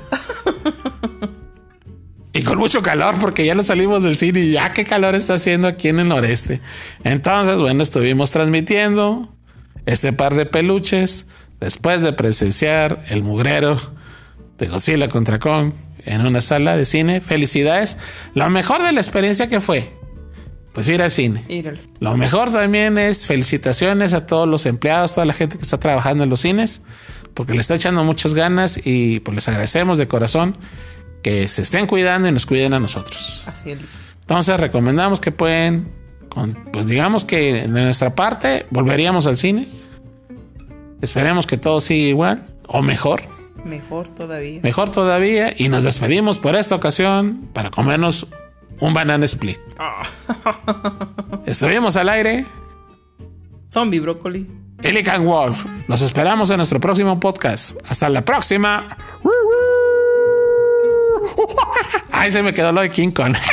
Y 2.32 2.42
con 2.42 2.58
mucho 2.58 2.82
calor, 2.82 3.16
porque 3.20 3.44
ya 3.44 3.56
no 3.56 3.64
salimos 3.64 4.04
del 4.04 4.16
cine 4.16 4.40
y 4.40 4.52
ya 4.52 4.72
qué 4.72 4.84
calor 4.84 5.16
está 5.16 5.34
haciendo 5.34 5.66
aquí 5.66 5.88
en 5.88 5.98
el 5.98 6.08
noreste. 6.08 6.60
Entonces, 7.02 7.58
bueno, 7.58 7.82
estuvimos 7.82 8.30
transmitiendo 8.30 9.28
este 9.86 10.12
par 10.12 10.34
de 10.34 10.46
peluches 10.46 11.26
después 11.58 12.02
de 12.02 12.12
presenciar 12.12 13.02
el 13.08 13.24
mugrero 13.24 13.80
de 14.58 14.66
Godzilla 14.66 15.08
contra 15.08 15.38
Kong 15.38 15.72
en 16.04 16.26
una 16.26 16.40
sala 16.40 16.76
de 16.76 16.84
cine. 16.86 17.20
Felicidades. 17.20 17.96
Lo 18.34 18.48
mejor 18.50 18.82
de 18.82 18.92
la 18.92 19.00
experiencia 19.00 19.48
que 19.48 19.60
fue, 19.60 19.92
pues 20.72 20.88
ir 20.88 21.02
al 21.02 21.10
cine. 21.10 21.44
Lo 22.00 22.16
mejor 22.16 22.50
también 22.52 22.98
es 22.98 23.26
felicitaciones 23.26 24.12
a 24.12 24.26
todos 24.26 24.48
los 24.48 24.66
empleados, 24.66 25.14
toda 25.14 25.26
la 25.26 25.34
gente 25.34 25.56
que 25.56 25.62
está 25.62 25.78
trabajando 25.78 26.24
en 26.24 26.30
los 26.30 26.40
cines, 26.40 26.80
porque 27.34 27.54
le 27.54 27.60
está 27.60 27.74
echando 27.74 28.02
muchas 28.04 28.34
ganas 28.34 28.80
y 28.84 29.20
pues 29.20 29.34
les 29.34 29.48
agradecemos 29.48 29.98
de 29.98 30.08
corazón 30.08 30.56
que 31.22 31.48
se 31.48 31.62
estén 31.62 31.86
cuidando 31.86 32.28
y 32.28 32.32
nos 32.32 32.46
cuiden 32.46 32.74
a 32.74 32.78
nosotros. 32.80 33.42
Así 33.46 33.70
es. 33.72 33.78
Entonces 34.20 34.58
recomendamos 34.60 35.20
que 35.20 35.32
pueden, 35.32 35.88
con- 36.28 36.54
pues 36.72 36.86
digamos 36.86 37.24
que 37.24 37.62
de 37.62 37.68
nuestra 37.68 38.14
parte 38.14 38.66
volveríamos 38.70 39.26
al 39.26 39.36
cine. 39.36 39.66
Esperemos 41.00 41.46
que 41.46 41.56
todo 41.56 41.80
siga 41.80 42.08
igual 42.08 42.46
o 42.66 42.82
mejor, 42.82 43.22
Mejor 43.64 44.08
todavía. 44.08 44.60
mejor 44.62 44.90
todavía 44.90 45.52
y 45.56 45.68
nos 45.68 45.84
despedimos 45.84 46.38
por 46.38 46.56
esta 46.56 46.74
ocasión 46.74 47.48
para 47.52 47.70
comernos 47.70 48.26
un 48.80 48.94
banana 48.94 49.24
split. 49.26 49.58
Estuvimos 51.46 51.96
al 51.96 52.08
aire. 52.08 52.46
Zombie 53.70 54.00
brócoli. 54.00 54.46
Elican 54.82 55.26
Wolf. 55.26 55.64
Los 55.88 56.02
esperamos 56.02 56.50
en 56.50 56.58
nuestro 56.58 56.78
próximo 56.80 57.18
podcast. 57.18 57.76
Hasta 57.88 58.08
la 58.08 58.24
próxima. 58.24 58.96
Ay, 62.12 62.32
se 62.32 62.42
me 62.42 62.54
quedó 62.54 62.72
lo 62.72 62.80
de 62.80 62.90
King 62.90 63.10
Kong. 63.10 63.34